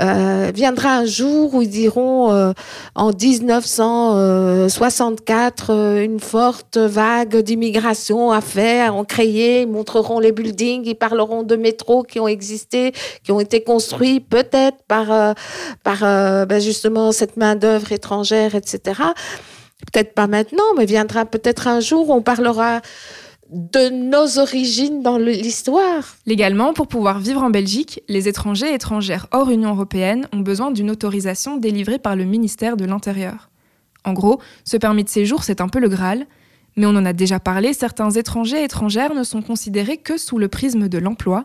euh, 0.01 0.51
viendra 0.53 0.97
un 0.97 1.05
jour 1.05 1.53
où 1.53 1.61
ils 1.61 1.69
diront 1.69 2.31
euh, 2.31 2.51
en 2.95 3.11
1964 3.11 6.01
une 6.03 6.19
forte 6.19 6.77
vague 6.77 7.37
d'immigration 7.37 8.31
à 8.31 8.41
faire, 8.41 8.95
ont 8.95 9.03
créé, 9.03 9.61
ils 9.61 9.67
montreront 9.67 10.19
les 10.19 10.31
buildings, 10.31 10.83
ils 10.85 10.95
parleront 10.95 11.43
de 11.43 11.55
métros 11.55 12.01
qui 12.03 12.19
ont 12.19 12.27
existé, 12.27 12.93
qui 13.23 13.31
ont 13.31 13.39
été 13.39 13.63
construits 13.63 14.19
peut-être 14.19 14.77
par, 14.87 15.35
par 15.83 15.99
ben 15.99 16.59
justement 16.59 17.11
cette 17.11 17.37
main 17.37 17.55
d'œuvre 17.55 17.91
étrangère, 17.91 18.55
etc. 18.55 19.01
Peut-être 19.91 20.13
pas 20.13 20.27
maintenant, 20.27 20.63
mais 20.77 20.85
viendra 20.85 21.25
peut-être 21.25 21.67
un 21.67 21.79
jour 21.79 22.09
où 22.09 22.13
on 22.13 22.21
parlera 22.21 22.81
de 23.49 23.89
nos 23.89 24.37
origines 24.39 25.01
dans 25.01 25.17
l'histoire. 25.17 26.15
Légalement, 26.25 26.73
pour 26.73 26.87
pouvoir 26.87 27.19
vivre 27.19 27.41
en 27.41 27.49
Belgique, 27.49 28.03
les 28.07 28.27
étrangers 28.27 28.71
et 28.71 28.75
étrangères 28.75 29.27
hors 29.31 29.49
Union 29.49 29.71
européenne 29.71 30.27
ont 30.33 30.39
besoin 30.39 30.71
d'une 30.71 30.91
autorisation 30.91 31.57
délivrée 31.57 31.97
par 31.97 32.15
le 32.15 32.25
ministère 32.25 32.77
de 32.77 32.85
l'Intérieur. 32.85 33.49
En 34.05 34.13
gros, 34.13 34.39
ce 34.65 34.77
permis 34.77 35.03
de 35.03 35.09
séjour, 35.09 35.43
c'est 35.43 35.61
un 35.61 35.67
peu 35.67 35.79
le 35.79 35.89
Graal, 35.89 36.27
mais 36.75 36.85
on 36.85 36.95
en 36.95 37.05
a 37.05 37.13
déjà 37.13 37.39
parlé, 37.39 37.73
certains 37.73 38.11
étrangers 38.11 38.61
et 38.61 38.65
étrangères 38.65 39.15
ne 39.15 39.23
sont 39.23 39.41
considérés 39.41 39.97
que 39.97 40.17
sous 40.17 40.37
le 40.37 40.47
prisme 40.47 40.87
de 40.87 40.97
l'emploi. 40.97 41.43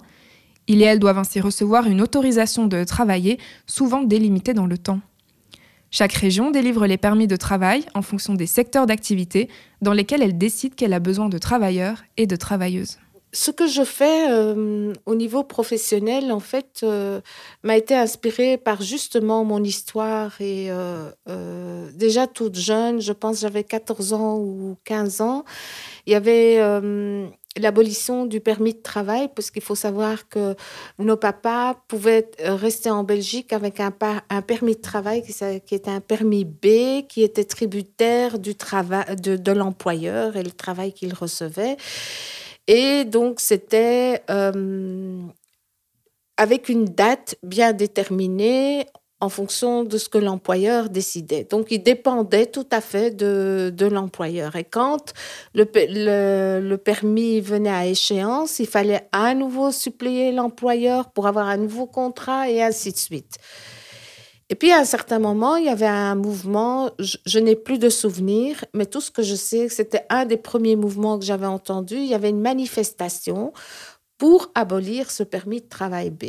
Ils 0.69 0.83
et 0.83 0.85
elles 0.85 0.99
doivent 0.99 1.19
ainsi 1.19 1.41
recevoir 1.41 1.87
une 1.87 2.01
autorisation 2.01 2.67
de 2.67 2.85
travailler, 2.85 3.39
souvent 3.67 4.03
délimitée 4.03 4.55
dans 4.55 4.67
le 4.67 4.79
temps. 4.79 5.01
Chaque 5.97 6.15
région 6.15 6.51
délivre 6.51 6.89
les 6.89 6.97
permis 6.97 7.29
de 7.29 7.37
travail 7.37 7.85
en 7.95 8.03
fonction 8.03 8.35
des 8.35 8.49
secteurs 8.49 8.85
d'activité 8.85 9.49
dans 9.81 9.93
lesquels 9.93 10.23
elle 10.23 10.37
décide 10.37 10.75
qu'elle 10.75 10.93
a 10.93 10.99
besoin 10.99 11.29
de 11.29 11.39
travailleurs 11.39 12.03
et 12.17 12.27
de 12.27 12.35
travailleuses. 12.35 12.99
Ce 13.33 13.53
que 13.53 13.69
je 13.69 13.85
fais 13.85 14.29
euh, 14.29 14.93
au 15.07 15.15
niveau 15.15 15.45
professionnel, 15.45 16.33
en 16.33 16.41
fait, 16.41 16.81
euh, 16.83 17.21
m'a 17.63 17.77
été 17.77 17.95
inspiré 17.95 18.57
par 18.59 18.83
justement 18.83 19.45
mon 19.45 19.63
histoire. 19.63 20.33
Et 20.41 20.67
euh, 20.69 21.13
déjà 21.93 22.27
toute 22.27 22.57
jeune, 22.57 23.01
je 23.01 23.13
pense 23.13 23.43
j'avais 23.43 23.63
14 23.63 24.15
ans 24.15 24.37
ou 24.39 24.77
15 24.83 25.21
ans, 25.21 25.45
il 26.07 26.13
y 26.13 26.17
avait 26.17 26.59
l'abolition 27.57 28.27
du 28.27 28.41
permis 28.41 28.75
de 28.75 28.83
travail, 28.83 29.29
parce 29.35 29.51
qu'il 29.51 29.63
faut 29.63 29.75
savoir 29.75 30.29
que 30.29 30.55
nos 30.99 31.17
papas 31.17 31.75
pouvaient 31.89 32.31
rester 32.41 32.91
en 32.91 33.05
Belgique 33.05 33.53
avec 33.53 33.81
un, 33.81 33.91
permis 33.91 34.75
de 34.75 34.81
travail 34.81 35.23
qui, 35.23 35.33
était 35.75 35.91
un 35.91 36.01
permis 36.01 36.45
B, 36.45 37.07
qui 37.09 37.23
était 37.23 37.45
tributaire 37.45 38.39
du 38.39 38.55
travail 38.55 39.17
de, 39.17 39.37
de 39.37 39.53
l'employeur 39.53 40.37
et 40.37 40.43
le 40.43 40.51
travail 40.51 40.93
qu'il 40.93 41.15
recevait. 41.15 41.77
Et 42.67 43.05
donc, 43.05 43.41
c'était 43.41 44.23
euh, 44.31 45.21
avec 46.37 46.69
une 46.69 46.87
date 46.87 47.37
bien 47.43 47.73
déterminée 47.73 48.87
en 49.25 49.29
fonction 49.29 49.85
de 49.85 49.99
ce 49.99 50.09
que 50.09 50.19
l'employeur 50.19 50.91
décidait. 50.91 51.45
Donc, 51.45 51.69
il 51.71 51.83
dépendait 51.83 52.47
tout 52.47 52.67
à 52.71 52.81
fait 52.81 53.11
de, 53.11 53.87
l'employeur. 53.87 54.57
Et 54.57 54.65
quand 54.65 55.13
le, 55.55 56.77
permis 56.77 57.41
venait 57.41 57.71
à 57.71 57.87
échéance, 57.87 58.59
il 58.59 58.67
fallait 58.67 59.09
à 59.13 59.35
nouveau 59.35 59.73
suppléer 59.73 60.33
l'employeur 60.33 61.11
pour 61.11 61.27
avoir 61.27 61.49
un 61.49 61.57
nouveau 61.57 61.87
contrat 61.87 62.49
et 62.51 62.63
ainsi 62.63 62.93
de 62.93 62.99
suite. 62.99 63.39
Et 64.51 64.57
puis 64.57 64.71
à 64.73 64.79
un 64.79 64.85
certain 64.85 65.19
moment, 65.19 65.57
il 65.57 65.65
y 65.65 65.71
avait 65.71 65.87
un 65.87 66.15
mouvement, 66.15 66.91
je, 66.99 67.39
n'ai 67.39 67.57
plus 67.57 67.79
de 67.79 67.89
souvenirs, 67.89 68.65
mais 68.75 68.85
tout 68.85 69.01
ce 69.01 69.11
que 69.11 69.23
je 69.23 69.35
sais, 69.35 69.71
c'était 69.71 70.05
un 70.11 70.27
des 70.27 70.37
premiers 70.37 70.77
mouvements 70.77 71.19
que 71.19 71.25
j'avais 71.25 71.47
entendu. 71.47 71.97
Il 71.97 72.07
y 72.07 72.15
avait 72.15 72.29
une 72.29 72.43
manifestation 72.43 73.53
pour 74.19 74.51
abolir 74.55 75.11
ce 75.11 75.23
permis 75.23 75.61
de 75.61 75.69
travail 75.69 76.11
B, 76.11 76.25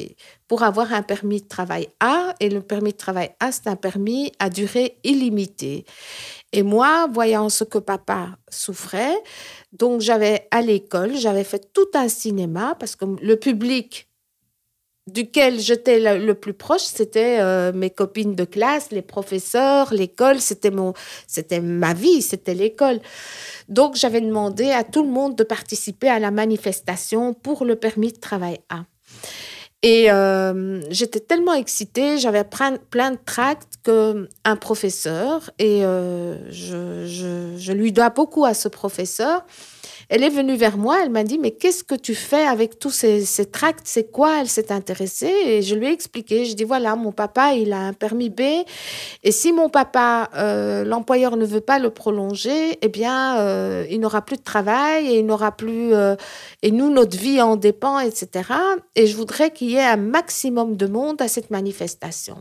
pour 0.47 0.63
avoir 0.63 0.93
un 0.93 1.03
permis 1.03 1.41
de 1.41 1.47
travail 1.47 1.87
A. 1.99 2.33
Et 2.39 2.49
le 2.49 2.61
permis 2.61 2.91
de 2.91 2.97
travail 2.97 3.31
A, 3.39 3.51
c'est 3.51 3.67
un 3.67 3.75
permis 3.75 4.31
à 4.39 4.49
durée 4.49 4.97
illimitée. 5.03 5.85
Et 6.51 6.63
moi, 6.63 7.07
voyant 7.11 7.49
ce 7.49 7.63
que 7.63 7.77
papa 7.77 8.37
souffrait, 8.49 9.15
donc 9.71 10.01
j'avais 10.01 10.47
à 10.51 10.61
l'école, 10.61 11.15
j'avais 11.15 11.43
fait 11.43 11.71
tout 11.73 11.89
un 11.93 12.09
cinéma 12.09 12.75
parce 12.79 12.95
que 12.95 13.05
le 13.21 13.35
public 13.35 14.07
duquel 15.07 15.59
j'étais 15.59 16.17
le, 16.17 16.33
plus 16.33 16.53
proche, 16.53 16.83
c'était 16.83 17.37
euh, 17.39 17.71
mes 17.73 17.89
copines 17.89 18.35
de 18.35 18.43
classe, 18.43 18.89
les 18.91 19.03
professeurs, 19.03 19.93
l'école, 19.93 20.39
c'était 20.39 20.71
mon, 20.71 20.93
c'était 21.27 21.61
ma 21.61 21.93
vie, 21.93 22.21
c'était 22.21 22.55
l'école. 22.55 22.99
Donc 23.69 23.95
j'avais 23.95 24.21
demandé 24.21 24.71
à 24.71 24.83
tout 24.83 25.03
le 25.03 25.09
monde 25.09 25.35
de 25.35 25.43
participer 25.43 26.09
à 26.09 26.19
la 26.19 26.31
manifestation 26.31 27.33
pour 27.33 27.65
le 27.65 27.75
permis 27.75 28.11
de 28.11 28.19
travail 28.19 28.59
A. 28.69 28.85
Et 29.83 30.09
euh, 30.09 30.81
j'étais 30.89 31.19
tellement 31.19 31.53
excitée, 31.53 32.17
j'avais 32.17 32.43
plein, 32.43 32.71
de 32.71 33.19
tracts 33.23 33.73
qu'un 33.83 34.55
professeur, 34.55 35.51
et 35.59 35.85
euh, 35.85 36.49
je, 36.49 37.05
je, 37.05 37.55
je, 37.55 37.71
lui 37.71 37.91
dois 37.91 38.09
beaucoup 38.09 38.45
à 38.45 38.55
ce 38.55 38.67
professeur, 38.67 39.45
elle 40.09 40.23
est 40.23 40.29
venue 40.29 40.55
vers 40.55 40.77
moi, 40.77 40.99
elle 41.03 41.09
m'a 41.09 41.23
dit, 41.23 41.39
mais 41.39 41.51
qu'est-ce 41.51 41.83
que 41.83 41.95
tu 41.95 42.13
fais 42.13 42.45
avec 42.45 42.77
tous 42.77 42.91
ces, 42.91 43.25
tracts? 43.51 43.85
C'est 43.85 44.11
quoi? 44.11 44.41
Elle 44.41 44.47
s'est 44.47 44.71
intéressée 44.71 45.33
et 45.45 45.61
je 45.61 45.75
lui 45.75 45.87
ai 45.87 45.91
expliqué. 45.91 46.45
Je 46.45 46.53
dis, 46.53 46.63
voilà, 46.63 46.95
mon 46.95 47.11
papa, 47.11 47.53
il 47.53 47.73
a 47.73 47.79
un 47.79 47.93
permis 47.93 48.29
B. 48.29 48.41
Et 49.23 49.31
si 49.31 49.51
mon 49.51 49.69
papa, 49.69 50.29
euh, 50.35 50.83
l'employeur 50.83 51.37
ne 51.37 51.45
veut 51.45 51.61
pas 51.61 51.79
le 51.79 51.89
prolonger, 51.89 52.77
eh 52.81 52.87
bien, 52.87 53.39
euh, 53.39 53.85
il 53.89 53.99
n'aura 53.99 54.21
plus 54.21 54.37
de 54.37 54.43
travail 54.43 55.07
et 55.07 55.19
il 55.19 55.25
n'aura 55.25 55.51
plus... 55.51 55.93
Euh, 55.93 56.15
et 56.61 56.71
nous, 56.71 56.91
notre 56.91 57.17
vie 57.17 57.41
en 57.41 57.55
dépend, 57.55 57.99
etc. 57.99 58.49
Et 58.95 59.07
je 59.07 59.15
voudrais 59.15 59.51
qu'il 59.51 59.71
y 59.71 59.75
ait 59.75 59.85
un 59.85 59.97
maximum 59.97 60.75
de 60.75 60.87
monde 60.87 61.21
à 61.21 61.27
cette 61.27 61.49
manifestation. 61.49 62.37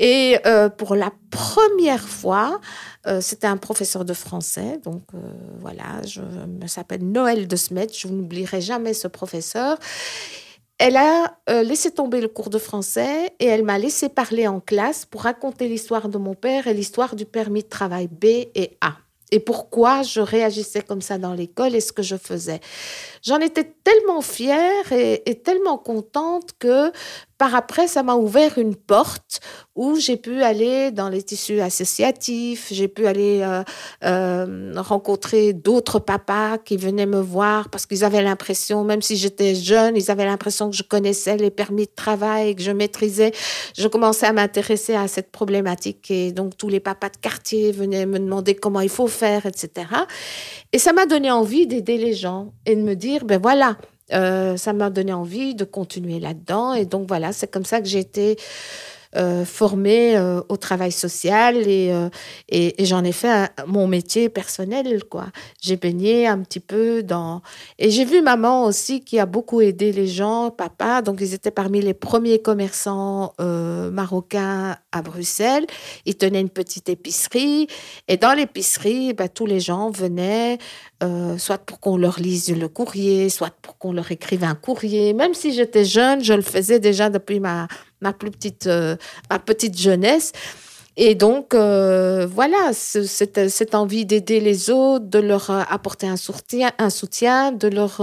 Et 0.00 0.36
pour 0.76 0.94
la 0.94 1.10
première 1.32 2.08
fois, 2.08 2.60
euh, 3.08 3.20
c'était 3.20 3.46
un 3.46 3.56
professeur 3.56 4.04
de 4.04 4.12
français, 4.12 4.78
donc 4.84 5.02
euh, 5.14 5.18
voilà, 5.60 6.02
je 6.06 6.20
me 6.20 6.66
s'appelle 6.66 7.02
Noël 7.02 7.48
de 7.48 7.56
Smet, 7.56 7.88
je 7.92 8.08
n'oublierai 8.08 8.60
jamais 8.60 8.94
ce 8.94 9.08
professeur. 9.08 9.78
Elle 10.80 10.96
a 10.96 11.36
laissé 11.64 11.90
tomber 11.90 12.20
le 12.20 12.28
cours 12.28 12.50
de 12.50 12.58
français 12.58 13.32
et 13.40 13.46
elle 13.46 13.64
m'a 13.64 13.78
laissé 13.78 14.08
parler 14.08 14.46
en 14.46 14.60
classe 14.60 15.06
pour 15.06 15.22
raconter 15.22 15.66
l'histoire 15.66 16.08
de 16.08 16.18
mon 16.18 16.34
père 16.34 16.68
et 16.68 16.74
l'histoire 16.74 17.16
du 17.16 17.24
permis 17.24 17.64
de 17.64 17.68
travail 17.68 18.06
B 18.06 18.26
et 18.54 18.78
A 18.80 18.94
et 19.30 19.40
pourquoi 19.40 20.02
je 20.02 20.20
réagissais 20.20 20.82
comme 20.82 21.02
ça 21.02 21.18
dans 21.18 21.34
l'école 21.34 21.74
et 21.74 21.80
ce 21.80 21.92
que 21.92 22.02
je 22.02 22.16
faisais. 22.16 22.60
J'en 23.28 23.40
étais 23.40 23.74
tellement 23.84 24.22
fière 24.22 24.90
et, 24.90 25.42
tellement 25.44 25.76
contente 25.76 26.52
que 26.58 26.90
par 27.36 27.54
après, 27.54 27.86
ça 27.86 28.02
m'a 28.02 28.16
ouvert 28.16 28.58
une 28.58 28.74
porte 28.74 29.40
où 29.76 29.94
j'ai 29.94 30.16
pu 30.16 30.42
aller 30.42 30.90
dans 30.90 31.08
les 31.08 31.22
tissus 31.22 31.60
associatifs, 31.60 32.66
j'ai 32.72 32.88
pu 32.88 33.06
aller 33.06 33.42
euh, 33.42 33.62
euh, 34.02 34.72
rencontrer 34.76 35.52
d'autres 35.52 36.00
papas 36.00 36.58
qui 36.58 36.76
venaient 36.76 37.06
me 37.06 37.20
voir 37.20 37.68
parce 37.68 37.86
qu'ils 37.86 38.02
avaient 38.02 38.22
l'impression, 38.22 38.82
même 38.82 39.02
si 39.02 39.16
j'étais 39.16 39.54
jeune, 39.54 39.96
ils 39.96 40.10
avaient 40.10 40.24
l'impression 40.24 40.68
que 40.68 40.76
je 40.76 40.82
connaissais 40.82 41.36
les 41.36 41.50
permis 41.50 41.84
de 41.84 41.92
travail, 41.94 42.56
que 42.56 42.62
je 42.62 42.72
maîtrisais. 42.72 43.30
Je 43.76 43.86
commençais 43.86 44.26
à 44.26 44.32
m'intéresser 44.32 44.96
à 44.96 45.06
cette 45.06 45.30
problématique 45.30 46.10
et 46.10 46.32
donc 46.32 46.56
tous 46.56 46.68
les 46.68 46.80
papas 46.80 47.10
de 47.10 47.18
quartier 47.18 47.70
venaient 47.70 48.06
me 48.06 48.18
demander 48.18 48.56
comment 48.56 48.80
il 48.80 48.88
faut 48.88 49.06
faire, 49.06 49.46
etc. 49.46 49.86
Et 50.72 50.78
ça 50.78 50.92
m'a 50.92 51.06
donné 51.06 51.30
envie 51.30 51.68
d'aider 51.68 51.98
les 51.98 52.14
gens 52.14 52.52
et 52.66 52.74
de 52.74 52.82
me 52.82 52.94
dire, 52.94 53.17
ben 53.24 53.40
voilà, 53.40 53.76
euh, 54.12 54.56
ça 54.56 54.72
m'a 54.72 54.90
donné 54.90 55.12
envie 55.12 55.54
de 55.54 55.64
continuer 55.64 56.20
là-dedans. 56.20 56.74
Et 56.74 56.86
donc 56.86 57.08
voilà, 57.08 57.32
c'est 57.32 57.50
comme 57.50 57.64
ça 57.64 57.80
que 57.80 57.88
j'ai 57.88 57.98
été 57.98 58.36
euh, 59.16 59.46
formée 59.46 60.18
euh, 60.18 60.42
au 60.50 60.58
travail 60.58 60.92
social 60.92 61.56
et, 61.66 61.90
et, 62.50 62.84
j'en 62.84 63.02
ai 63.04 63.12
fait 63.12 63.50
mon 63.66 63.86
métier 63.86 64.28
personnel. 64.28 65.04
quoi. 65.04 65.26
J'ai 65.60 65.76
baigné 65.76 66.26
un 66.26 66.40
petit 66.40 66.60
peu 66.60 67.02
dans... 67.02 67.40
Et 67.78 67.90
j'ai 67.90 68.04
vu 68.04 68.20
maman 68.20 68.64
aussi 68.64 69.00
qui 69.00 69.18
a 69.18 69.24
beaucoup 69.26 69.60
aidé 69.60 69.92
les 69.92 70.06
gens, 70.06 70.50
papa. 70.50 71.02
Donc 71.02 71.20
ils 71.20 71.34
étaient 71.34 71.50
parmi 71.50 71.80
les 71.80 71.94
premiers 71.94 72.40
commerçants 72.40 73.32
marocains 73.38 74.76
à 74.92 75.02
Bruxelles. 75.02 75.66
Ils 76.04 76.16
tenaient 76.16 76.40
une 76.40 76.50
petite 76.50 76.88
épicerie. 76.88 77.66
Et 78.08 78.16
dans 78.16 78.32
l'épicerie, 78.32 79.14
bah, 79.14 79.28
tous 79.28 79.46
les 79.46 79.60
gens 79.60 79.90
venaient 79.90 80.58
euh, 81.02 81.38
soit 81.38 81.58
pour 81.58 81.78
qu'on 81.78 81.96
leur 81.96 82.18
lise 82.18 82.50
le 82.50 82.66
courrier, 82.66 83.28
soit 83.28 83.52
pour 83.62 83.78
qu'on 83.78 83.92
leur 83.92 84.10
écrive 84.10 84.42
un 84.42 84.56
courrier. 84.56 85.12
Même 85.12 85.32
si 85.32 85.52
j'étais 85.52 85.84
jeune, 85.84 86.24
je 86.24 86.32
le 86.32 86.42
faisais 86.42 86.80
déjà 86.80 87.08
depuis 87.08 87.38
ma, 87.38 87.68
ma 88.00 88.12
plus 88.12 88.32
petite, 88.32 88.66
euh, 88.66 88.96
ma 89.30 89.38
petite 89.38 89.78
jeunesse. 89.78 90.32
Et 90.96 91.14
donc, 91.14 91.54
euh, 91.54 92.26
voilà, 92.26 92.72
cette, 92.72 93.48
cette, 93.48 93.74
envie 93.76 94.04
d'aider 94.04 94.40
les 94.40 94.70
autres, 94.70 95.06
de 95.06 95.20
leur 95.20 95.48
apporter 95.50 96.08
un 96.08 96.16
soutien, 96.16 96.72
un 96.78 96.90
soutien 96.90 97.52
de 97.52 97.68
leur 97.68 98.02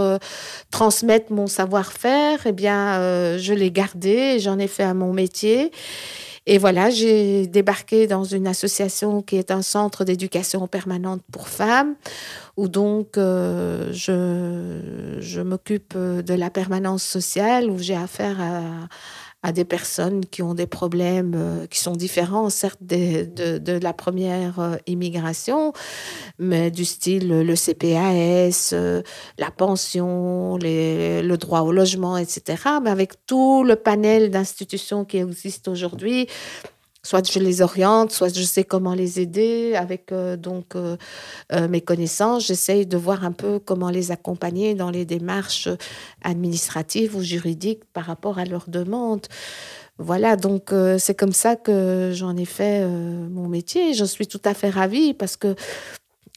transmettre 0.72 1.34
mon 1.34 1.48
savoir-faire, 1.48 2.40
eh 2.46 2.54
bien, 2.54 3.38
je 3.38 3.54
l'ai 3.54 3.72
gardé, 3.72 4.40
j'en 4.40 4.58
ai 4.58 4.68
fait 4.70 4.84
à 4.84 4.94
mon 4.94 5.12
métier. 5.12 5.74
Et 6.48 6.60
voilà, 6.60 6.92
j'ai 6.92 7.48
débarqué 7.48 8.06
dans 8.06 8.24
une 8.24 8.48
association 8.48 9.24
qui 9.24 9.38
est 9.38 9.50
un 9.50 9.64
centre 9.64 10.06
d'éducation 10.06 10.68
permanente 10.68 11.22
pour 11.32 11.50
femmes, 11.50 11.96
où 12.56 12.68
donc 12.68 13.18
euh, 13.18 13.92
je, 13.92 15.20
je 15.22 15.42
m'occupe 15.42 15.98
de 15.98 16.34
la 16.34 16.52
permanence 16.52 17.04
sociale, 17.04 17.70
où 17.70 17.80
j'ai 17.80 17.96
affaire 17.96 18.40
à 18.40 18.62
à 19.46 19.52
des 19.52 19.64
personnes 19.64 20.26
qui 20.26 20.42
ont 20.42 20.56
des 20.56 20.66
problèmes 20.66 21.34
euh, 21.36 21.68
qui 21.68 21.78
sont 21.78 21.96
différents, 21.96 22.50
certes, 22.50 22.80
de, 22.82 23.60
de, 23.60 23.74
la 23.74 23.94
première 23.94 24.60
euh, 24.60 24.76
immigration, 24.88 25.72
mais 26.40 26.72
du 26.72 26.84
style 26.84 27.28
le 27.28 27.56
CPAS, 27.56 28.72
euh, 28.74 29.04
la 29.38 29.52
pension, 29.52 30.58
les, 30.58 31.22
le 31.22 31.38
droit 31.38 31.60
au 31.60 31.72
logement, 31.72 32.18
etc. 32.18 32.58
Mais 32.82 32.90
avec 32.90 33.24
tout 33.28 33.64
le 33.64 33.76
panel 33.76 34.32
d'institutions 34.32 35.06
qui 35.06 35.18
existent 35.18 35.72
aujourd'hui, 35.72 36.28
soit 37.06 37.32
je 37.32 37.38
les 37.38 37.62
oriente, 37.62 38.12
soit 38.12 38.36
je 38.36 38.41
sais 38.41 38.63
comment 38.63 38.96
les 38.96 39.20
aider 39.20 39.76
avec 39.76 40.12
euh, 40.12 40.38
donc 40.38 40.76
euh, 40.76 40.98
euh, 41.54 41.68
mes 41.68 41.82
connaissances. 41.82 42.48
J'essaye 42.48 42.88
de 42.88 42.98
voir 42.98 43.24
un 43.24 43.32
peu 43.32 43.60
comment 43.60 43.91
les 43.91 44.12
accompagner 44.12 44.74
dans 44.74 44.89
les 44.89 45.06
démarches 45.06 45.70
administratives 46.24 47.15
ou 47.15 47.22
juridiques 47.22 47.86
par 47.94 48.06
rapport 48.06 48.39
à 48.39 48.46
leurs 48.46 48.68
demandes. 48.68 49.28
Voilà, 50.00 50.36
donc 50.36 50.74
c'est 50.98 51.15
comme 51.15 51.32
ça 51.32 51.56
que 51.56 52.12
j'en 52.13 52.36
ai 52.36 52.44
fait 52.44 52.86
mon 52.86 53.48
métier. 53.48 53.94
J'en 53.94 54.08
suis 54.08 54.28
tout 54.28 54.41
à 54.44 54.54
fait 54.54 54.70
ravie 54.70 55.13
parce 55.13 55.38
que 55.38 55.56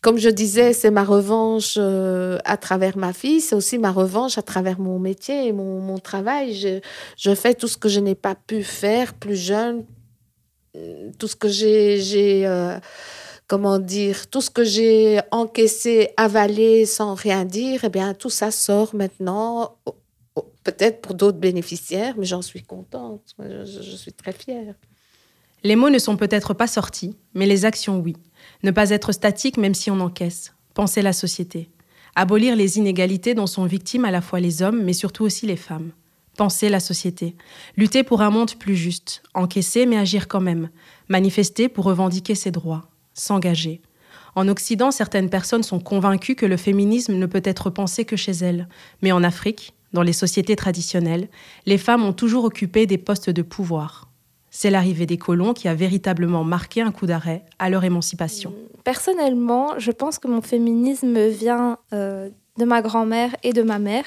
comme 0.01 0.17
je 0.17 0.29
disais, 0.29 0.73
c'est 0.73 0.93
ma 0.93 1.03
revanche 1.03 1.77
à 1.77 2.57
travers 2.57 2.97
ma 2.97 3.13
fille, 3.13 3.41
c'est 3.41 3.57
aussi 3.57 3.79
ma 3.79 3.91
revanche 3.91 4.39
à 4.39 4.43
travers 4.43 4.79
mon 4.79 5.01
métier 5.01 5.49
et 5.49 5.53
mon, 5.53 5.81
mon 5.81 5.99
travail. 5.99 6.55
Je, 6.55 6.79
je, 7.17 7.35
fais 7.35 7.55
tout 7.55 7.67
ce 7.67 7.77
que 7.77 7.89
je 7.89 7.99
n'ai 7.99 8.15
pas 8.15 8.37
pu 8.37 8.63
faire 8.63 9.15
plus 9.15 9.35
jeune, 9.35 9.85
tout 11.19 11.29
ce 11.29 11.37
que 11.37 11.49
j'ai, 11.49 12.47
euh, 12.47 12.79
comment 13.47 13.79
dire, 13.79 14.29
tout 14.29 14.41
ce 14.41 14.51
que 14.51 14.65
j'ai 14.65 15.21
encaissé, 15.31 16.11
avalé 16.17 16.87
sans 16.87 17.15
rien 17.15 17.45
dire, 17.45 17.85
eh 17.85 17.89
bien, 17.89 18.15
tout 18.15 18.31
ça 18.31 18.51
sort 18.51 18.95
maintenant, 18.95 19.77
peut-être 20.65 21.01
pour 21.01 21.15
d'autres 21.15 21.39
bénéficiaires, 21.39 22.15
mais 22.19 22.27
j'en 22.27 22.43
suis 22.43 22.63
contente. 22.63 23.23
Je, 23.39 23.65
je, 23.65 23.97
suis 23.97 24.13
très 24.13 24.33
fière. 24.33 24.75
Les 25.65 25.77
mots 25.77 25.91
ne 25.91 25.99
sont 25.99 26.17
peut-être 26.17 26.55
pas 26.55 26.67
sortis, 26.67 27.17
mais 27.35 27.47
les 27.47 27.65
actions, 27.65 27.99
oui. 27.99 28.17
Ne 28.63 28.71
pas 28.71 28.91
être 28.91 29.13
statique 29.13 29.57
même 29.57 29.75
si 29.75 29.91
on 29.91 30.01
encaisse. 30.01 30.55
Penser 30.75 31.03
la 31.03 31.13
société. 31.13 31.71
Abolir 32.15 32.57
les 32.57 32.79
inégalités 32.79 33.35
dont 33.35 33.47
sont 33.47 33.65
victimes 33.65 34.05
à 34.05 34.11
la 34.11 34.21
fois 34.21 34.41
les 34.41 34.63
hommes, 34.63 34.83
mais 34.83 34.93
surtout 34.93 35.25
aussi 35.25 35.47
les 35.47 35.57
femmes 35.57 35.93
penser 36.39 36.69
la 36.69 36.81
société, 36.81 37.37
lutter 37.77 38.05
pour 38.05 38.23
un 38.23 38.31
monde 38.31 38.55
plus 38.55 38.77
juste, 38.77 39.23
encaisser 39.35 39.85
mais 39.85 39.99
agir 39.99 40.29
quand 40.29 40.41
même, 40.41 40.71
manifester 41.09 41.69
pour 41.69 41.85
revendiquer 41.85 42.35
ses 42.37 42.53
droits, 42.53 42.89
s'engager. 43.13 43.83
En 44.37 44.47
Occident, 44.47 44.93
certaines 44.93 45.31
personnes 45.31 45.65
sont 45.65 45.81
convaincues 45.81 46.37
que 46.37 46.47
le 46.47 46.57
féminisme 46.57 47.15
ne 47.15 47.27
peut 47.27 47.43
être 47.45 47.71
pensé 47.71 48.05
que 48.05 48.17
chez 48.17 48.33
elles, 48.33 48.69
mais 49.03 49.11
en 49.11 49.25
Afrique, 49.25 49.75
dans 49.93 50.03
les 50.03 50.13
sociétés 50.13 50.55
traditionnelles, 50.55 51.29
les 51.67 51.77
femmes 51.79 52.05
ont 52.05 52.13
toujours 52.13 52.45
occupé 52.45 52.87
des 52.87 52.99
postes 52.99 53.31
de 53.31 53.43
pouvoir. 53.43 54.09
C'est 54.51 54.71
l'arrivée 54.71 55.07
des 55.07 55.19
colons 55.19 55.55
qui 55.55 55.67
a 55.67 55.75
véritablement 55.75 56.45
marqué 56.45 56.83
un 56.83 56.93
coup 56.93 57.07
d'arrêt 57.07 57.45
à 57.59 57.69
leur 57.69 57.83
émancipation. 57.83 58.55
Personnellement, 58.85 59.79
je 59.79 59.91
pense 59.91 60.21
que 60.21 60.29
mon 60.29 60.41
féminisme 60.41 61.27
vient 61.27 61.79
euh, 61.93 62.31
de 62.59 62.65
ma 62.65 62.81
grand-mère 62.81 63.35
et 63.43 63.53
de 63.53 63.63
ma 63.63 63.79
mère 63.81 64.05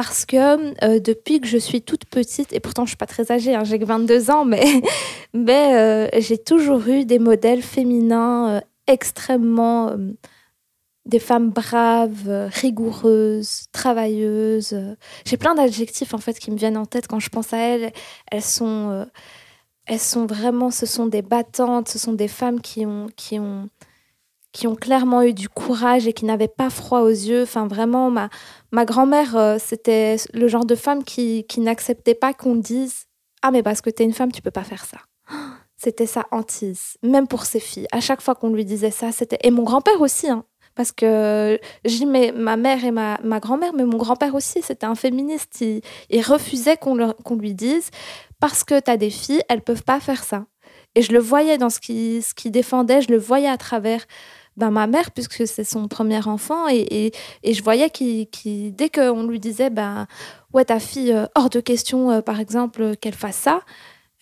parce 0.00 0.26
que 0.26 0.84
euh, 0.84 1.00
depuis 1.00 1.40
que 1.40 1.48
je 1.48 1.58
suis 1.58 1.82
toute 1.82 2.04
petite, 2.04 2.52
et 2.52 2.60
pourtant 2.60 2.84
je 2.84 2.90
suis 2.90 2.96
pas 2.96 3.06
très 3.06 3.32
âgée, 3.32 3.56
hein, 3.56 3.64
j'ai 3.64 3.80
que 3.80 3.84
22 3.84 4.30
ans, 4.30 4.44
mais, 5.34 5.76
euh, 5.76 6.06
j'ai 6.20 6.38
toujours 6.38 6.86
eu 6.86 7.04
des 7.04 7.18
modèles 7.18 7.62
féminins 7.62 8.48
euh, 8.48 8.60
extrêmement... 8.86 9.96
des 11.04 11.18
femmes 11.18 11.50
braves, 11.50 12.48
rigoureuses, 12.62 13.64
travailleuses. 13.72 14.78
J'ai 15.24 15.36
plein 15.36 15.56
d'adjectifs 15.56 16.14
en 16.14 16.18
fait 16.18 16.38
qui 16.38 16.52
me 16.52 16.56
viennent 16.56 16.76
en 16.76 16.86
tête 16.86 17.08
quand 17.08 17.18
je 17.18 17.30
pense 17.30 17.52
à 17.52 17.58
elles. 17.58 17.92
Elles 18.30 18.42
sont, 18.42 19.04
elles 19.86 19.98
sont 19.98 20.26
vraiment, 20.26 20.70
ce 20.70 20.86
sont 20.86 21.06
des 21.06 21.22
battantes, 21.22 21.88
ce 21.88 21.98
sont 21.98 22.12
des 22.12 22.28
femmes 22.28 22.60
qui 22.60 22.86
ont, 22.86 23.08
qui 23.16 23.40
ont, 23.40 23.68
qui 24.58 24.66
ont 24.66 24.74
clairement 24.74 25.22
eu 25.22 25.32
du 25.32 25.48
courage 25.48 26.08
et 26.08 26.12
qui 26.12 26.24
n'avaient 26.24 26.48
pas 26.48 26.68
froid 26.68 27.02
aux 27.02 27.08
yeux. 27.08 27.42
Enfin, 27.42 27.68
vraiment, 27.68 28.10
ma, 28.10 28.28
ma 28.72 28.84
grand-mère, 28.84 29.36
euh, 29.36 29.56
c'était 29.60 30.16
le 30.34 30.48
genre 30.48 30.64
de 30.64 30.74
femme 30.74 31.04
qui, 31.04 31.46
qui 31.48 31.60
n'acceptait 31.60 32.16
pas 32.16 32.34
qu'on 32.34 32.56
dise 32.56 33.06
Ah, 33.40 33.52
mais 33.52 33.62
parce 33.62 33.80
que 33.80 33.88
tu 33.88 34.02
es 34.02 34.04
une 34.04 34.12
femme, 34.12 34.32
tu 34.32 34.42
peux 34.42 34.50
pas 34.50 34.64
faire 34.64 34.84
ça. 34.84 34.98
C'était 35.76 36.06
sa 36.06 36.26
hantise, 36.32 36.96
même 37.04 37.28
pour 37.28 37.44
ses 37.44 37.60
filles. 37.60 37.86
À 37.92 38.00
chaque 38.00 38.20
fois 38.20 38.34
qu'on 38.34 38.50
lui 38.50 38.64
disait 38.64 38.90
ça, 38.90 39.12
c'était. 39.12 39.38
Et 39.44 39.52
mon 39.52 39.62
grand-père 39.62 40.00
aussi, 40.00 40.28
hein, 40.28 40.44
parce 40.74 40.90
que 40.90 41.60
j'ai 41.84 42.04
ma 42.04 42.56
mère 42.56 42.84
et 42.84 42.90
ma, 42.90 43.20
ma 43.22 43.38
grand-mère, 43.38 43.72
mais 43.74 43.84
mon 43.84 43.96
grand-père 43.96 44.34
aussi, 44.34 44.60
c'était 44.60 44.86
un 44.86 44.96
féministe. 44.96 45.60
Il, 45.60 46.20
refusait 46.22 46.78
qu'on 46.78 47.36
lui 47.36 47.54
dise 47.54 47.90
Parce 48.40 48.64
que 48.64 48.80
tu 48.80 48.90
as 48.90 48.96
des 48.96 49.10
filles, 49.10 49.42
elles 49.48 49.62
peuvent 49.62 49.84
pas 49.84 50.00
faire 50.00 50.24
ça. 50.24 50.46
Et 50.96 51.02
je 51.02 51.12
le 51.12 51.20
voyais 51.20 51.58
dans 51.58 51.70
ce 51.70 51.78
qu'il 51.78 52.24
ce 52.24 52.34
qui 52.34 52.50
défendait, 52.50 53.02
je 53.02 53.12
le 53.12 53.18
voyais 53.18 53.46
à 53.46 53.56
travers 53.56 54.04
ben, 54.58 54.72
ma 54.72 54.88
mère, 54.88 55.12
puisque 55.12 55.46
c'est 55.46 55.62
son 55.62 55.86
premier 55.86 56.26
enfant. 56.26 56.68
Et, 56.68 57.12
et, 57.44 57.54
je 57.54 57.62
voyais 57.62 57.90
qu'il, 57.90 58.28
qu 58.28 58.72
dès 58.72 58.90
qu'on 58.90 59.22
lui 59.22 59.38
disait, 59.38 59.70
ben, 59.70 60.08
ouais, 60.52 60.64
ta 60.64 60.80
fille, 60.80 61.12
euh, 61.12 61.26
hors 61.36 61.48
de 61.48 61.60
question, 61.60 62.10
euh, 62.10 62.22
par 62.22 62.40
exemple, 62.40 62.96
qu'elle 62.96 63.14
fasse 63.14 63.36
ça, 63.36 63.60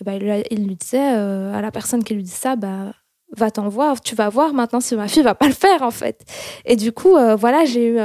eh 0.00 0.04
ben, 0.04 0.42
il, 0.50 0.66
lui 0.66 0.76
disait 0.76 1.16
euh, 1.16 1.54
à 1.54 1.62
la 1.62 1.70
personne 1.70 2.04
qui 2.04 2.14
lui 2.14 2.22
dit 2.22 2.30
ça, 2.30 2.54
ben, 2.54 2.92
va 3.34 3.50
t'en 3.50 3.68
voir, 3.68 4.02
tu 4.02 4.14
vas 4.14 4.28
voir 4.28 4.52
maintenant 4.52 4.80
si 4.80 4.94
ma 4.94 5.08
fille 5.08 5.22
va 5.22 5.34
pas 5.34 5.48
le 5.48 5.54
faire 5.54 5.82
en 5.82 5.90
fait. 5.90 6.24
Et 6.66 6.76
du 6.76 6.92
coup, 6.92 7.16
voilà, 7.36 7.64
j'ai 7.64 7.88
eu 7.88 7.98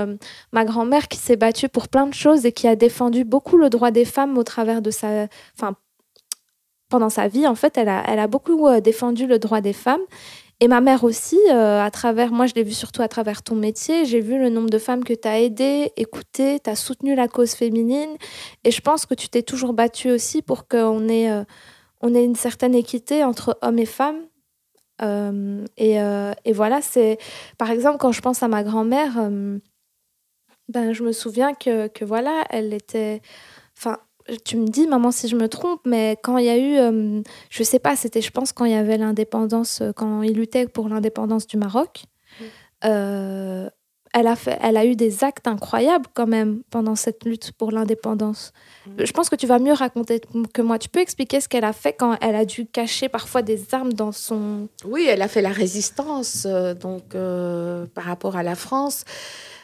ma 0.52 0.66
grand-mère 0.66 1.08
qui 1.08 1.20
s'est 1.20 1.36
battue 1.36 1.70
pour 1.70 1.90
plein 1.90 2.08
de 2.08 2.14
choses 2.14 2.46
et 2.48 2.52
qui 2.52 2.68
a 2.68 2.76
défendu 2.76 3.24
beaucoup 3.24 3.58
le 3.58 3.70
droit 3.70 3.92
des 3.92 4.04
femmes 4.04 4.38
au 4.40 4.44
travers 4.44 4.82
de 4.82 4.90
sa, 4.90 5.28
enfin, 5.56 5.76
pendant 6.90 7.10
sa 7.10 7.28
vie 7.28 7.46
en 7.46 7.54
fait, 7.54 7.78
elle 7.78 7.90
a, 7.90 8.04
elle 8.08 8.18
a 8.18 8.26
beaucoup 8.26 8.68
défendu 8.80 9.28
le 9.28 9.38
droit 9.38 9.62
des 9.62 9.74
femmes. 9.74 10.02
Et 10.64 10.68
ma 10.68 10.80
mère 10.80 11.04
aussi, 11.04 11.40
euh, 11.50 11.84
à 11.84 11.90
travers, 11.90 12.32
moi 12.32 12.46
je 12.46 12.54
l'ai 12.54 12.62
vu 12.62 12.74
surtout 12.74 13.02
à 13.02 13.08
travers 13.08 13.42
ton 13.42 13.56
métier, 13.56 14.06
j'ai 14.06 14.20
vu 14.20 14.38
le 14.38 14.50
nombre 14.50 14.70
de 14.70 14.78
femmes 14.78 15.04
que 15.04 15.14
tu 15.14 15.28
as 15.28 15.40
aidées, 15.40 15.92
écoutées, 15.98 16.60
tu 16.60 16.70
as 16.70 16.76
soutenu 16.76 17.16
la 17.16 17.28
cause 17.28 17.54
féminine. 17.54 18.16
Et 18.64 18.70
je 18.70 18.80
pense 18.80 19.08
que 19.08 19.16
tu 19.16 19.28
t'es 19.28 19.42
toujours 19.42 19.74
battue 19.74 20.12
aussi 20.12 20.44
pour 20.44 20.68
qu'on 20.68 21.10
ait, 21.10 21.32
euh, 21.32 21.44
on 22.02 22.14
ait 22.14 22.24
une 22.24 22.36
certaine 22.36 22.76
équité 22.76 23.24
entre 23.24 23.58
hommes 23.64 23.80
et 23.80 23.88
femmes. 23.88 24.22
Euh, 25.02 25.66
et, 25.78 25.96
et, 26.46 26.54
voilà, 26.54 26.80
c'est 26.84 27.18
par 27.58 27.72
exemple 27.72 27.98
quand 27.98 28.12
je 28.12 28.22
pense 28.22 28.44
à 28.44 28.48
ma 28.48 28.62
grand-mère, 28.64 29.14
ben, 30.70 30.94
je 30.94 31.04
me 31.04 31.12
souviens 31.12 31.56
que, 31.56 31.88
que 31.88 32.06
voilà, 32.06 32.44
elle 32.52 32.72
était. 32.74 33.22
Enfin, 33.76 33.98
tu 34.46 34.58
me 34.58 34.68
dis, 34.68 34.88
maman, 34.88 35.12
si 35.12 35.28
je 35.28 35.36
me 35.36 35.48
trompe, 35.48 35.82
mais 35.86 36.18
quand 36.24 36.38
il 36.38 36.46
y 36.46 36.50
a 36.50 36.58
eu, 36.58 36.78
euh, 36.78 37.22
je 37.50 37.64
sais 37.64 37.80
pas, 37.80 37.96
c'était, 37.96 38.22
je 38.22 38.32
pense, 38.32 38.52
quand 38.52 38.66
il 38.66 38.72
y 38.72 38.76
avait 38.76 38.98
l'indépendance, 38.98 39.82
euh, 39.82 39.92
quand 39.94 40.22
il 40.22 40.34
luttait 40.34 40.68
pour 40.68 40.90
l'indépendance 40.90 41.48
du 41.48 41.58
Maroc, 41.58 42.04
euh, 42.86 43.70
elle, 44.14 44.28
a 44.28 44.36
fait, 44.36 44.58
elle 44.62 44.78
a 44.78 44.86
eu 44.86 44.96
des 44.96 45.24
actes 45.24 45.48
incroyables 45.48 46.08
quand 46.14 46.28
même 46.28 46.62
pendant 46.70 46.96
cette 46.96 47.24
lutte 47.26 47.52
pour 47.54 47.72
l'indépendance. 47.72 48.54
Mm. 48.86 49.06
Je 49.06 49.12
pense 49.12 49.30
que 49.30 49.36
tu 49.36 49.48
vas 49.48 49.60
mieux 49.60 49.74
raconter 49.74 50.22
que 50.54 50.62
moi. 50.62 50.80
Tu 50.80 50.90
peux 50.90 51.00
expliquer 51.00 51.42
ce 51.42 51.48
qu'elle 51.48 51.66
a 51.66 51.74
fait 51.74 51.94
quand 51.94 52.18
elle 52.22 52.36
a 52.36 52.46
dû 52.46 52.66
cacher 52.66 53.10
parfois 53.10 53.42
des 53.42 53.74
armes 53.74 53.94
dans 53.94 54.12
son... 54.12 54.68
Oui, 54.86 55.06
elle 55.08 55.22
a 55.22 55.28
fait 55.28 55.42
la 55.42 55.52
résistance, 55.52 56.46
donc 56.80 57.16
par 57.94 58.04
rapport 58.04 58.36
à 58.36 58.44
la 58.44 58.56
France. 58.56 59.06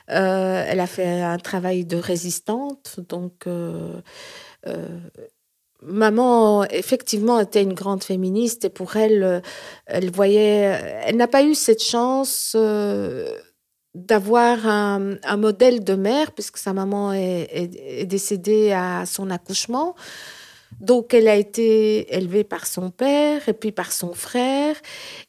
elle 0.07 0.79
a 0.79 0.87
fait 0.87 1.21
un 1.21 1.37
travail 1.37 1.85
de 1.85 1.97
résistante, 1.97 2.99
donc 3.09 3.47
euh, 3.47 4.01
maman, 5.81 6.65
effectivement, 6.65 7.39
était 7.39 7.63
une 7.63 7.73
grande 7.73 8.03
féministe 8.03 8.65
et 8.65 8.69
pour 8.69 8.95
elle, 8.95 9.23
euh, 9.23 9.39
elle 9.85 10.11
voyait, 10.11 11.01
elle 11.05 11.15
n'a 11.17 11.27
pas 11.27 11.43
eu 11.43 11.55
cette 11.55 11.83
chance 11.83 12.53
euh, 12.55 13.29
d'avoir 13.93 14.67
un, 14.67 15.17
modèle 15.37 15.83
de 15.83 15.95
mère 15.95 16.31
puisque 16.31 16.57
sa 16.57 16.73
maman 16.73 17.13
est 17.13 18.05
décédée 18.05 18.71
à 18.71 19.05
son 19.05 19.29
accouchement. 19.29 19.95
Donc, 20.79 21.13
elle 21.13 21.27
a 21.27 21.35
été 21.35 22.13
élevée 22.15 22.43
par 22.43 22.67
son 22.67 22.91
père 22.91 23.47
et 23.49 23.53
puis 23.53 23.71
par 23.71 23.91
son 23.91 24.13
frère, 24.13 24.75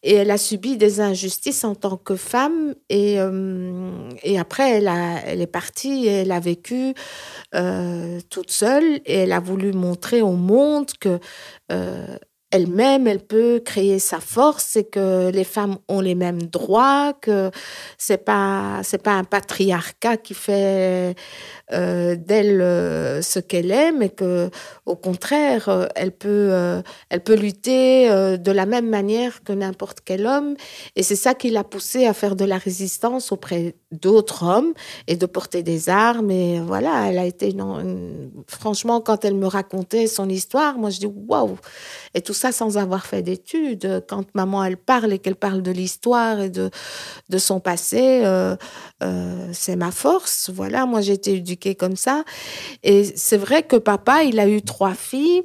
et 0.03 0.15
elle 0.15 0.31
a 0.31 0.39
subi 0.39 0.77
des 0.77 1.01
injustices 1.01 1.65
en 1.65 1.75
tant 1.75 1.97
que 1.97 2.17
femme. 2.17 2.75
Et, 2.89 3.19
euh, 3.19 3.88
et 4.23 4.39
après, 4.39 4.83
elle, 4.83 5.41
est 5.41 5.47
partie 5.47 6.07
et 6.07 6.13
elle 6.23 6.33
a 6.33 6.41
vécu 6.41 6.95
euh, 7.55 8.21
toute 8.31 8.51
seule, 8.51 9.01
et 9.07 9.15
elle 9.21 9.33
a 9.33 9.41
voulu 9.41 9.73
montrer 9.73 10.23
au 10.23 10.33
monde 10.33 10.91
que 11.01 11.19
euh, 11.73 12.17
elle-même, 12.51 13.07
elle 13.07 13.21
peut 13.21 13.61
créer 13.63 13.99
sa 13.99 14.21
force 14.21 14.77
et 14.77 14.85
que 14.85 15.31
les 15.31 15.45
femmes 15.45 15.77
ont 15.89 16.01
les 16.01 16.15
mêmes 16.15 16.43
droits, 16.43 17.13
que 17.21 17.51
c'est 17.99 18.25
pas 18.25 18.81
c'est 18.85 19.03
pas 19.03 19.13
un 19.13 19.25
patriarcat 19.25 20.17
qui 20.17 20.33
fait 20.33 21.15
euh, 21.73 22.17
d'elle 22.17 22.63
euh, 22.63 23.21
ce 23.21 23.39
qu'elle 23.39 23.71
est, 23.71 23.93
mais 23.93 24.09
que 24.09 24.49
au 24.87 24.97
contraire, 24.97 25.69
euh, 25.69 25.87
elle 25.95 26.13
peut 26.13 26.83
elle 27.11 27.21
peut 27.23 27.35
lutter 27.35 28.09
de 28.09 28.53
la 28.53 28.65
même 28.65 28.89
manière 28.89 29.43
que 29.43 29.53
n'importe 29.53 29.99
quel 30.05 30.27
homme. 30.27 30.55
Et 30.97 31.03
c'est 31.03 31.17
ça 31.17 31.35
qui 31.35 31.51
l'a 31.51 31.65
poussée 31.65 32.07
à 32.07 32.15
faire 32.15 32.37
de 32.37 32.45
la 32.47 32.57
résistance 32.57 33.33
auprès 33.33 33.75
d'autres 33.93 34.45
hommes 34.45 34.73
et 35.07 35.17
de 35.17 35.27
porter 35.27 35.63
des 35.63 35.91
armes. 35.91 36.31
Et 36.31 36.61
voilà, 36.61 37.11
elle 37.11 37.19
a 37.19 37.27
été 37.27 37.55
franchement 38.47 39.01
quand 39.01 39.25
elle 39.25 39.35
me 39.35 39.47
racontait 39.47 40.07
son 40.07 40.29
histoire, 40.29 40.79
moi 40.79 40.91
je 40.91 41.01
dis 41.01 41.13
waouh! 41.29 41.59
Et 42.15 42.23
tout 42.23 42.38
ça 42.39 42.53
sans 42.53 42.79
avoir 42.79 43.05
fait 43.05 43.23
d'études. 43.23 44.05
Quand 44.09 44.25
maman, 44.35 44.65
elle 44.65 44.77
parle 44.77 45.13
et 45.13 45.19
qu'elle 45.19 45.37
parle 45.37 45.63
de 45.63 45.71
l'histoire 45.71 46.41
et 46.41 46.51
de, 46.51 46.71
de 47.29 47.39
son 47.39 47.61
passé, 47.61 48.23
euh, 48.25 48.57
euh, 49.03 49.49
c'est 49.53 49.77
ma 49.77 49.91
force. 49.91 50.51
Voilà, 50.55 50.87
moi, 50.87 51.01
j'ai 51.01 51.15
été 51.15 51.35
éduquée 51.35 51.75
comme 51.75 51.97
ça. 51.97 52.25
Et 52.83 53.05
c'est 53.05 53.37
vrai 53.37 53.63
que 53.63 53.77
papa, 53.77 54.25
il 54.25 54.39
a 54.41 54.49
eu 54.49 54.63
trois 54.63 54.95
filles. 54.95 55.43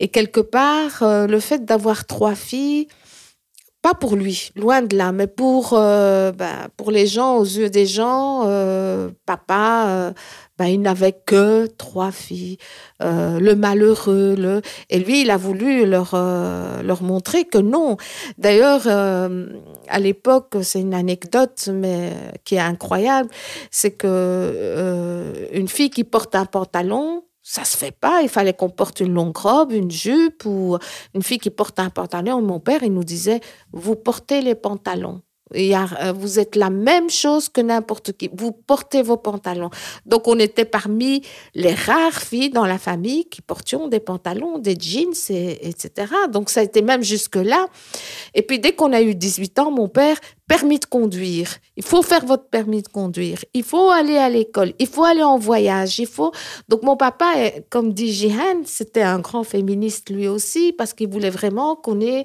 Et 0.00 0.08
quelque 0.08 0.40
part, 0.40 1.02
euh, 1.02 1.26
le 1.26 1.40
fait 1.40 1.64
d'avoir 1.64 2.06
trois 2.06 2.34
filles, 2.34 2.88
pas 3.82 3.94
pour 3.94 4.14
lui, 4.16 4.50
loin 4.56 4.82
de 4.82 4.96
là, 4.96 5.10
mais 5.12 5.26
pour, 5.26 5.70
bah, 5.70 6.68
pour 6.76 6.90
les 6.90 7.06
gens, 7.06 7.38
aux 7.38 7.44
yeux 7.44 7.70
des 7.70 7.86
gens, 7.86 8.44
papa, 9.24 10.12
ben, 10.60 10.66
il 10.66 10.82
n'avait 10.82 11.14
que 11.24 11.68
trois 11.78 12.12
filles, 12.12 12.58
euh, 13.02 13.40
le 13.40 13.54
malheureux. 13.54 14.34
Le... 14.36 14.60
Et 14.90 14.98
lui, 14.98 15.22
il 15.22 15.30
a 15.30 15.38
voulu 15.38 15.86
leur, 15.86 16.10
euh, 16.12 16.82
leur 16.82 17.02
montrer 17.02 17.46
que 17.46 17.56
non. 17.56 17.96
D'ailleurs, 18.36 18.82
euh, 18.84 19.46
à 19.88 19.98
l'époque, 19.98 20.58
c'est 20.60 20.82
une 20.82 20.92
anecdote, 20.92 21.70
mais 21.72 22.12
qui 22.44 22.56
est 22.56 22.60
incroyable, 22.60 23.30
c'est 23.70 23.92
que 23.92 25.48
une 25.54 25.68
fille 25.68 25.88
qui 25.88 26.04
porte 26.04 26.34
un 26.34 26.44
pantalon, 26.44 27.24
ça 27.50 27.64
se 27.64 27.76
fait 27.76 27.90
pas. 27.90 28.22
Il 28.22 28.28
fallait 28.28 28.52
qu'on 28.52 28.70
porte 28.70 29.00
une 29.00 29.12
longue 29.12 29.36
robe, 29.36 29.72
une 29.72 29.90
jupe 29.90 30.44
ou 30.44 30.78
une 31.14 31.22
fille 31.22 31.40
qui 31.40 31.50
porte 31.50 31.80
un 31.80 31.90
pantalon. 31.90 32.40
Mon 32.40 32.60
père, 32.60 32.84
il 32.84 32.92
nous 32.92 33.02
disait, 33.02 33.40
vous 33.72 33.96
portez 33.96 34.40
les 34.40 34.54
pantalons. 34.54 35.20
Euh, 35.56 36.12
vous 36.14 36.38
êtes 36.38 36.54
la 36.54 36.70
même 36.70 37.10
chose 37.10 37.48
que 37.48 37.60
n'importe 37.60 38.12
qui. 38.12 38.30
Vous 38.32 38.52
portez 38.52 39.02
vos 39.02 39.16
pantalons. 39.16 39.70
Donc, 40.06 40.28
on 40.28 40.38
était 40.38 40.64
parmi 40.64 41.22
les 41.56 41.74
rares 41.74 42.22
filles 42.22 42.50
dans 42.50 42.66
la 42.66 42.78
famille 42.78 43.24
qui 43.24 43.42
portions 43.42 43.88
des 43.88 43.98
pantalons, 43.98 44.58
des 44.58 44.76
jeans, 44.78 45.12
et, 45.30 45.68
etc. 45.68 46.12
Donc, 46.32 46.50
ça 46.50 46.60
a 46.60 46.62
été 46.62 46.82
même 46.82 47.02
jusque-là. 47.02 47.66
Et 48.34 48.42
puis, 48.42 48.60
dès 48.60 48.74
qu'on 48.74 48.92
a 48.92 49.02
eu 49.02 49.16
18 49.16 49.58
ans, 49.58 49.72
mon 49.72 49.88
père, 49.88 50.18
permis 50.50 50.80
de 50.80 50.84
conduire. 50.84 51.48
Il 51.76 51.84
faut 51.84 52.02
faire 52.02 52.26
votre 52.26 52.48
permis 52.48 52.82
de 52.82 52.88
conduire. 52.88 53.38
Il 53.54 53.62
faut 53.62 53.88
aller 53.90 54.16
à 54.16 54.28
l'école. 54.28 54.72
Il 54.80 54.88
faut 54.88 55.04
aller 55.04 55.22
en 55.22 55.38
voyage. 55.38 56.00
Il 56.00 56.08
faut. 56.08 56.32
Donc 56.68 56.82
mon 56.82 56.96
papa, 56.96 57.28
comme 57.68 57.92
dit 57.92 58.12
Jihan, 58.12 58.62
c'était 58.64 59.02
un 59.02 59.20
grand 59.20 59.44
féministe 59.44 60.10
lui 60.10 60.26
aussi 60.26 60.72
parce 60.72 60.92
qu'il 60.92 61.08
voulait 61.08 61.30
vraiment 61.30 61.76
qu'on 61.76 62.00
ait 62.00 62.24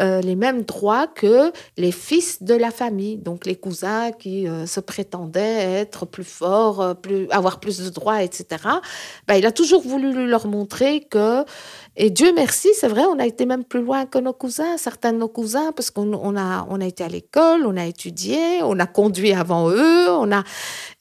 euh, 0.00 0.22
les 0.22 0.36
mêmes 0.36 0.62
droits 0.62 1.06
que 1.06 1.52
les 1.76 1.92
fils 1.92 2.42
de 2.42 2.54
la 2.54 2.70
famille. 2.70 3.18
Donc 3.18 3.44
les 3.44 3.56
cousins 3.56 4.10
qui 4.10 4.48
euh, 4.48 4.64
se 4.64 4.80
prétendaient 4.80 5.82
être 5.82 6.06
plus 6.06 6.24
forts, 6.24 6.80
euh, 6.80 6.94
plus 6.94 7.28
avoir 7.30 7.60
plus 7.60 7.76
de 7.80 7.90
droits, 7.90 8.22
etc. 8.22 8.46
Ben, 9.28 9.34
il 9.34 9.44
a 9.44 9.52
toujours 9.52 9.82
voulu 9.82 10.26
leur 10.26 10.46
montrer 10.46 11.00
que 11.00 11.44
et 11.96 12.10
Dieu 12.10 12.32
merci, 12.34 12.68
c'est 12.74 12.88
vrai, 12.88 13.04
on 13.04 13.18
a 13.18 13.26
été 13.26 13.46
même 13.46 13.64
plus 13.64 13.82
loin 13.82 14.06
que 14.06 14.18
nos 14.18 14.32
cousins, 14.32 14.76
certains 14.76 15.12
de 15.12 15.18
nos 15.18 15.28
cousins, 15.28 15.72
parce 15.72 15.90
qu'on 15.90 16.12
on 16.12 16.36
a, 16.36 16.66
on 16.70 16.80
a 16.80 16.86
été 16.86 17.04
à 17.04 17.08
l'école, 17.08 17.66
on 17.66 17.76
a 17.76 17.86
étudié, 17.86 18.62
on 18.62 18.78
a 18.78 18.86
conduit 18.86 19.32
avant 19.32 19.70
eux, 19.70 20.10
on 20.10 20.30
a... 20.32 20.44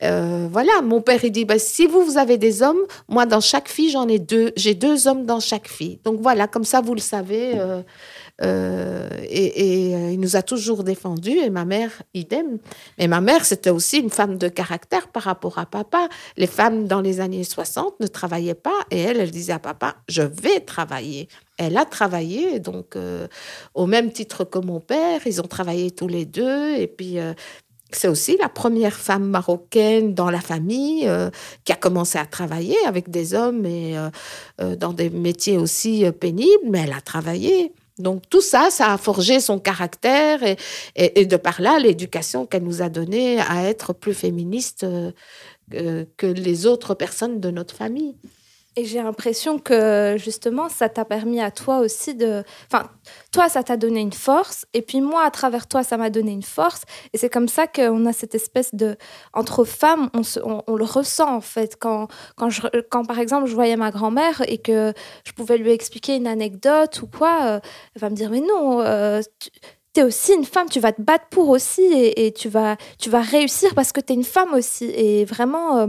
euh, 0.03 0.47
voilà, 0.51 0.81
mon 0.81 1.01
père, 1.01 1.23
il 1.23 1.31
dit, 1.31 1.45
bah, 1.45 1.59
si 1.59 1.85
vous, 1.85 2.03
vous 2.03 2.17
avez 2.17 2.37
des 2.37 2.63
hommes, 2.63 2.81
moi, 3.09 3.25
dans 3.25 3.41
chaque 3.41 3.69
fille, 3.69 3.89
j'en 3.89 4.07
ai 4.07 4.19
deux. 4.19 4.51
J'ai 4.55 4.73
deux 4.73 5.07
hommes 5.07 5.25
dans 5.25 5.39
chaque 5.39 5.67
fille. 5.67 5.99
Donc 6.03 6.19
voilà, 6.21 6.47
comme 6.47 6.63
ça, 6.63 6.81
vous 6.81 6.93
le 6.93 7.01
savez. 7.01 7.53
Euh, 7.55 7.81
euh, 8.41 9.09
et, 9.23 10.13
il 10.13 10.19
nous 10.19 10.35
a 10.35 10.41
toujours 10.41 10.83
défendus, 10.83 11.37
et 11.37 11.49
ma 11.49 11.65
mère, 11.65 12.03
idem. 12.13 12.57
Mais 12.97 13.07
ma 13.07 13.21
mère, 13.21 13.45
c'était 13.45 13.69
aussi 13.69 13.99
une 13.99 14.09
femme 14.09 14.37
de 14.37 14.47
caractère 14.47 15.07
par 15.07 15.23
rapport 15.23 15.57
à 15.57 15.65
papa. 15.65 16.07
Les 16.37 16.47
femmes 16.47 16.87
dans 16.87 17.01
les 17.01 17.19
années 17.19 17.43
60 17.43 17.99
ne 17.99 18.07
travaillaient 18.07 18.53
pas, 18.53 18.79
et 18.91 18.99
elle, 18.99 19.19
elle 19.19 19.31
disait 19.31 19.53
à 19.53 19.59
papa, 19.59 19.95
je 20.07 20.21
vais 20.21 20.59
travailler. 20.59 21.27
Elle 21.57 21.77
a 21.77 21.85
travaillé, 21.85 22.59
donc 22.59 22.97
au 23.73 23.85
même 23.85 24.11
titre 24.11 24.43
que 24.43 24.59
mon 24.59 24.81
père, 24.81 25.21
ils 25.25 25.39
ont 25.39 25.47
travaillé 25.47 25.91
tous 25.91 26.09
les 26.09 26.25
deux, 26.25 26.75
et 26.75 26.87
puis 26.87 27.17
c'est 27.95 28.07
aussi 28.07 28.37
la 28.39 28.49
première 28.49 28.93
femme 28.93 29.25
marocaine 29.29 30.13
dans 30.13 30.29
la 30.29 30.41
famille 30.41 31.07
euh, 31.07 31.29
qui 31.63 31.71
a 31.71 31.75
commencé 31.75 32.17
à 32.17 32.25
travailler 32.25 32.77
avec 32.85 33.09
des 33.09 33.33
hommes 33.33 33.65
et 33.65 33.97
euh, 33.97 34.09
euh, 34.61 34.75
dans 34.75 34.93
des 34.93 35.09
métiers 35.09 35.57
aussi 35.57 36.05
pénibles, 36.19 36.69
mais 36.69 36.81
elle 36.81 36.93
a 36.93 37.01
travaillé. 37.01 37.73
Donc 37.97 38.23
tout 38.29 38.41
ça, 38.41 38.69
ça 38.71 38.93
a 38.93 38.97
forgé 38.97 39.39
son 39.39 39.59
caractère 39.59 40.39
et, 40.95 41.25
de 41.25 41.37
par 41.37 41.61
là, 41.61 41.79
l'éducation 41.79 42.45
qu'elle 42.45 42.63
nous 42.63 42.81
a 42.81 42.89
donnée 42.89 43.39
à 43.39 43.63
être 43.63 43.93
plus 43.93 44.13
féministe 44.13 44.85
que 45.71 46.25
les 46.25 46.65
autres 46.65 46.93
personnes 46.93 47.39
de 47.39 47.51
notre 47.51 47.75
famille. 47.75 48.15
Et 48.77 48.83
j'ai 48.83 49.01
l'impression 49.01 49.57
que 49.57 50.15
justement, 50.17 50.67
ça 50.67 50.89
t'a 50.89 51.05
permis 51.05 51.39
à 51.41 51.49
toi 51.49 51.79
aussi 51.79 52.13
de... 52.13 52.43
Enfin, 52.65 52.89
toi, 53.31 53.47
ça 53.47 53.63
t'a 53.63 53.77
donné 53.77 54.01
une 54.01 54.11
force, 54.11 54.65
et 54.73 54.81
puis 54.81 54.99
moi, 54.99 55.23
à 55.23 55.31
travers 55.31 55.67
toi, 55.67 55.83
ça 55.83 55.95
m'a 55.95 56.09
donné 56.09 56.33
une 56.33 56.43
force. 56.43 56.83
Et 57.13 57.17
c'est 57.17 57.29
comme 57.29 57.47
ça 57.47 57.67
qu'on 57.67 58.05
a 58.05 58.11
cette 58.11 58.35
espèce 58.35 58.75
de... 58.75 58.97
Entre 59.33 59.63
femmes, 59.63 60.09
on, 60.13 60.23
se, 60.23 60.39
le 60.39 60.83
ressent 60.83 61.35
en 61.35 61.41
fait. 61.41 61.77
Quand, 61.79 62.07
quand, 62.35 62.49
je, 62.49 62.61
quand, 62.89 63.05
par 63.05 63.19
exemple, 63.19 63.47
je 63.47 63.55
voyais 63.55 63.77
ma 63.77 63.91
grand-mère 63.91 64.43
et 64.47 64.57
que 64.57 64.93
je 65.25 65.31
pouvais 65.31 65.57
lui 65.57 65.71
expliquer 65.71 66.15
une 66.17 66.27
anecdote 66.27 67.01
ou 67.01 67.07
quoi, 67.07 67.39
euh, 67.43 67.59
elle 67.95 68.01
va 68.01 68.09
me 68.09 68.15
dire, 68.15 68.29
mais 68.29 68.41
non, 68.41 68.81
euh, 68.81 69.21
tu 69.39 69.49
es 69.99 70.03
aussi 70.03 70.33
une 70.33 70.45
femme, 70.45 70.67
tu 70.69 70.79
vas 70.79 70.91
te 70.91 71.01
battre 71.01 71.25
pour 71.29 71.49
aussi 71.49 71.81
et, 71.83 72.31
tu, 72.33 72.49
vas, 72.49 72.77
tu 72.99 73.09
vas 73.09 73.21
réussir 73.21 73.73
parce 73.75 73.91
que 73.91 74.01
tu 74.01 74.13
es 74.13 74.15
une 74.15 74.23
femme 74.23 74.53
aussi. 74.53 74.85
Et 74.85 75.25
vraiment, 75.25 75.77
euh, 75.77 75.87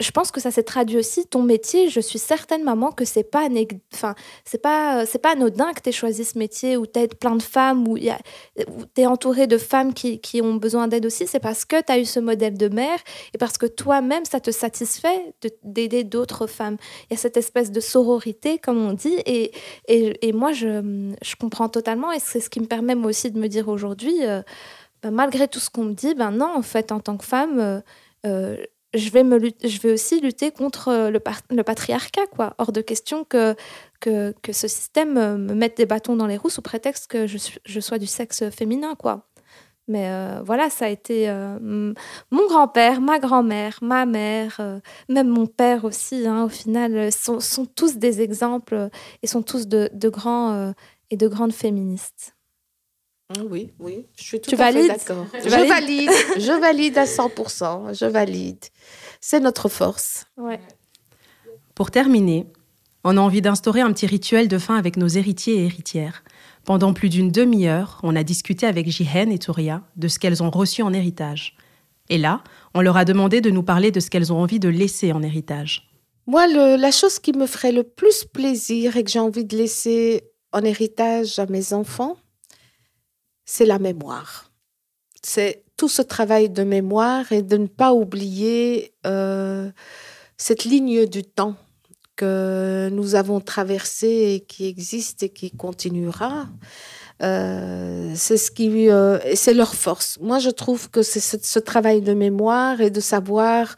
je 0.00 0.10
pense 0.10 0.30
que 0.30 0.40
ça 0.40 0.50
s'est 0.50 0.62
traduit 0.62 0.98
aussi. 0.98 1.26
Ton 1.26 1.42
métier, 1.42 1.88
je 1.88 2.00
suis 2.00 2.18
certaine, 2.18 2.64
maman, 2.64 2.92
que 2.92 3.04
c'est 3.04 3.24
pas, 3.24 3.48
enfin, 3.94 4.14
c'est 4.44 4.62
pas, 4.62 5.06
c'est 5.06 5.18
pas 5.18 5.32
anodin 5.32 5.72
que 5.72 5.80
tu 5.80 5.88
aies 5.90 5.92
choisi 5.92 6.24
ce 6.24 6.38
métier 6.38 6.76
où 6.76 6.86
tu 6.86 7.08
plein 7.20 7.36
de 7.36 7.42
femmes, 7.42 7.86
où 7.88 7.98
tu 7.98 9.00
es 9.00 9.06
entourée 9.06 9.46
de 9.46 9.58
femmes 9.58 9.94
qui, 9.94 10.20
qui 10.20 10.42
ont 10.42 10.54
besoin 10.54 10.88
d'aide 10.88 11.06
aussi. 11.06 11.26
C'est 11.26 11.40
parce 11.40 11.64
que 11.64 11.80
tu 11.80 11.92
as 11.92 11.98
eu 11.98 12.04
ce 12.04 12.20
modèle 12.20 12.56
de 12.56 12.68
mère 12.68 12.98
et 13.34 13.38
parce 13.38 13.58
que 13.58 13.66
toi-même, 13.66 14.24
ça 14.24 14.40
te 14.40 14.50
satisfait 14.50 15.34
d'aider 15.62 16.04
d'autres 16.04 16.46
femmes. 16.46 16.76
Il 17.10 17.14
y 17.14 17.16
a 17.16 17.18
cette 17.18 17.36
espèce 17.36 17.70
de 17.70 17.80
sororité, 17.80 18.58
comme 18.58 18.78
on 18.78 18.92
dit. 18.92 19.16
Et, 19.26 19.52
et, 19.86 20.28
et 20.28 20.32
moi, 20.32 20.52
je, 20.52 21.12
je 21.22 21.36
comprends 21.36 21.68
totalement 21.68 22.12
et 22.12 22.18
c'est 22.18 22.40
ce 22.40 22.50
qui 22.50 22.60
me 22.60 22.66
permet 22.66 22.94
moi 22.94 23.10
aussi 23.10 23.30
de 23.30 23.37
me 23.38 23.48
dire 23.48 23.68
aujourd'hui, 23.68 24.26
euh, 24.26 24.42
bah, 25.02 25.10
malgré 25.10 25.48
tout 25.48 25.60
ce 25.60 25.70
qu'on 25.70 25.84
me 25.84 25.94
dit, 25.94 26.14
ben 26.14 26.30
non, 26.30 26.52
en 26.56 26.62
fait, 26.62 26.92
en 26.92 27.00
tant 27.00 27.16
que 27.16 27.24
femme, 27.24 27.58
euh, 27.58 27.80
euh, 28.26 28.56
je, 28.94 29.10
vais 29.10 29.24
me 29.24 29.38
je 29.64 29.80
vais 29.80 29.92
aussi 29.92 30.20
lutter 30.20 30.50
contre 30.50 31.10
le, 31.10 31.62
patriarcat, 31.62 32.26
quoi. 32.26 32.54
Hors 32.58 32.72
de 32.72 32.80
question 32.80 33.24
que, 33.24 33.54
que, 34.00 34.34
que, 34.42 34.52
ce 34.52 34.68
système 34.68 35.14
me 35.14 35.54
mette 35.54 35.76
des 35.76 35.86
bâtons 35.86 36.16
dans 36.16 36.26
les 36.26 36.36
roues 36.36 36.50
sous 36.50 36.62
prétexte 36.62 37.06
que 37.08 37.26
je, 37.26 37.38
je 37.64 37.80
sois 37.80 37.98
du 37.98 38.06
sexe 38.06 38.50
féminin, 38.50 38.94
quoi. 38.96 39.24
Mais 39.90 40.10
voilà, 40.44 40.68
ça 40.68 40.84
a 40.84 40.88
été 40.88 41.32
mon 42.30 42.46
grand-père, 42.46 43.00
ma 43.00 43.18
grand-mère, 43.18 43.78
ma 43.80 44.04
mère, 44.04 44.60
même 45.08 45.28
mon 45.28 45.46
père 45.46 45.86
aussi, 45.86 46.26
hein, 46.26 46.44
au 46.44 46.50
final, 46.50 47.10
sont, 47.10 47.40
sont, 47.40 47.64
tous 47.64 47.96
des 47.96 48.20
exemples 48.20 48.90
et 49.22 49.26
sont 49.26 49.42
tous 49.42 49.66
de, 49.66 49.88
de 49.94 50.08
grands 50.10 50.74
et 51.10 51.16
de 51.16 51.28
grandes 51.28 51.52
féministes. 51.52 52.34
Ah 53.30 53.42
oui, 53.50 53.72
oui, 53.78 54.06
je 54.16 54.22
suis 54.22 54.40
tout 54.40 54.54
à 54.58 54.72
fait 54.72 54.88
d'accord. 54.88 55.26
Je 55.34 55.50
valide, 55.50 56.10
je 56.38 56.60
valide 56.60 56.96
à 56.96 57.04
100%, 57.04 57.98
je 57.98 58.06
valide. 58.06 58.64
C'est 59.20 59.40
notre 59.40 59.68
force. 59.68 60.24
Ouais. 60.38 60.60
Pour 61.74 61.90
terminer, 61.90 62.46
on 63.04 63.18
a 63.18 63.20
envie 63.20 63.42
d'instaurer 63.42 63.82
un 63.82 63.92
petit 63.92 64.06
rituel 64.06 64.48
de 64.48 64.56
fin 64.56 64.76
avec 64.76 64.96
nos 64.96 65.08
héritiers 65.08 65.56
et 65.56 65.64
héritières. 65.66 66.24
Pendant 66.64 66.94
plus 66.94 67.10
d'une 67.10 67.30
demi-heure, 67.30 68.00
on 68.02 68.16
a 68.16 68.22
discuté 68.22 68.66
avec 68.66 68.88
Jihen 68.88 69.30
et 69.30 69.38
Touria 69.38 69.82
de 69.96 70.08
ce 70.08 70.18
qu'elles 70.18 70.42
ont 70.42 70.50
reçu 70.50 70.82
en 70.82 70.92
héritage. 70.92 71.54
Et 72.08 72.18
là, 72.18 72.42
on 72.74 72.80
leur 72.80 72.96
a 72.96 73.04
demandé 73.04 73.40
de 73.40 73.50
nous 73.50 73.62
parler 73.62 73.90
de 73.90 74.00
ce 74.00 74.08
qu'elles 74.08 74.32
ont 74.32 74.38
envie 74.38 74.58
de 74.58 74.68
laisser 74.70 75.12
en 75.12 75.22
héritage. 75.22 75.90
Moi, 76.26 76.46
la 76.46 76.90
chose 76.90 77.18
qui 77.18 77.32
me 77.32 77.46
ferait 77.46 77.72
le 77.72 77.82
plus 77.82 78.24
plaisir 78.24 78.96
et 78.96 79.04
que 79.04 79.10
j'ai 79.10 79.18
envie 79.18 79.44
de 79.44 79.56
laisser 79.56 80.24
en 80.52 80.60
héritage 80.60 81.38
à 81.38 81.46
mes 81.46 81.72
enfants, 81.72 82.16
c'est 83.48 83.64
la 83.64 83.78
mémoire. 83.78 84.50
C'est 85.22 85.64
tout 85.78 85.88
ce 85.88 86.02
travail 86.02 86.50
de 86.50 86.64
mémoire 86.64 87.32
et 87.32 87.42
de 87.42 87.56
ne 87.56 87.66
pas 87.66 87.94
oublier 87.94 88.92
euh, 89.06 89.70
cette 90.36 90.64
ligne 90.64 91.06
du 91.06 91.24
temps 91.24 91.56
que 92.14 92.90
nous 92.92 93.14
avons 93.14 93.40
traversée 93.40 94.34
et 94.34 94.40
qui 94.40 94.66
existe 94.66 95.22
et 95.22 95.30
qui 95.30 95.50
continuera. 95.50 96.48
Euh, 97.22 98.12
c'est 98.14 98.36
ce 98.36 98.50
qui, 98.50 98.90
euh, 98.90 99.18
c'est 99.34 99.54
leur 99.54 99.74
force. 99.74 100.18
Moi, 100.20 100.40
je 100.40 100.50
trouve 100.50 100.90
que 100.90 101.02
c'est 101.02 101.20
ce, 101.20 101.58
travail 101.58 102.02
de 102.02 102.12
mémoire 102.12 102.82
et 102.82 102.90
de 102.90 103.00
savoir 103.00 103.76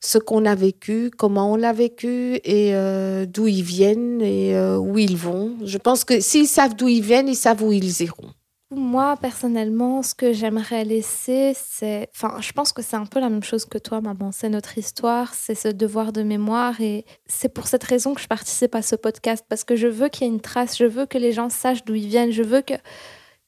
ce 0.00 0.18
qu'on 0.18 0.44
a 0.44 0.54
vécu, 0.54 1.10
comment 1.16 1.52
on 1.52 1.56
l'a 1.56 1.72
vécu 1.72 2.38
et 2.44 2.74
d'où 3.26 3.46
ils 3.48 3.62
viennent 3.62 4.20
et 4.20 4.54
où 4.76 4.98
ils 4.98 5.16
vont. 5.16 5.56
Je 5.64 5.78
pense 5.78 6.04
que 6.04 6.20
s'ils 6.20 6.48
savent 6.48 6.76
d'où 6.76 6.88
ils 6.88 7.02
viennent, 7.02 7.28
ils 7.28 7.34
savent 7.34 7.62
où 7.62 7.72
ils 7.72 8.02
iront. 8.02 8.30
Moi, 8.72 9.16
personnellement, 9.20 10.00
ce 10.04 10.14
que 10.14 10.32
j'aimerais 10.32 10.84
laisser, 10.84 11.54
c'est. 11.56 12.08
Enfin, 12.14 12.40
je 12.40 12.52
pense 12.52 12.72
que 12.72 12.82
c'est 12.82 12.94
un 12.94 13.04
peu 13.04 13.18
la 13.18 13.28
même 13.28 13.42
chose 13.42 13.64
que 13.64 13.78
toi, 13.78 14.00
maman. 14.00 14.30
C'est 14.30 14.48
notre 14.48 14.78
histoire, 14.78 15.34
c'est 15.34 15.56
ce 15.56 15.66
devoir 15.66 16.12
de 16.12 16.22
mémoire. 16.22 16.80
Et 16.80 17.04
c'est 17.26 17.52
pour 17.52 17.66
cette 17.66 17.82
raison 17.82 18.14
que 18.14 18.20
je 18.20 18.28
participe 18.28 18.76
à 18.76 18.82
ce 18.82 18.94
podcast, 18.94 19.44
parce 19.48 19.64
que 19.64 19.74
je 19.74 19.88
veux 19.88 20.08
qu'il 20.08 20.24
y 20.24 20.30
ait 20.30 20.32
une 20.32 20.40
trace, 20.40 20.78
je 20.78 20.84
veux 20.84 21.04
que 21.06 21.18
les 21.18 21.32
gens 21.32 21.48
sachent 21.48 21.84
d'où 21.84 21.96
ils 21.96 22.06
viennent, 22.06 22.30
je 22.30 22.44
veux 22.44 22.60
que, 22.62 22.74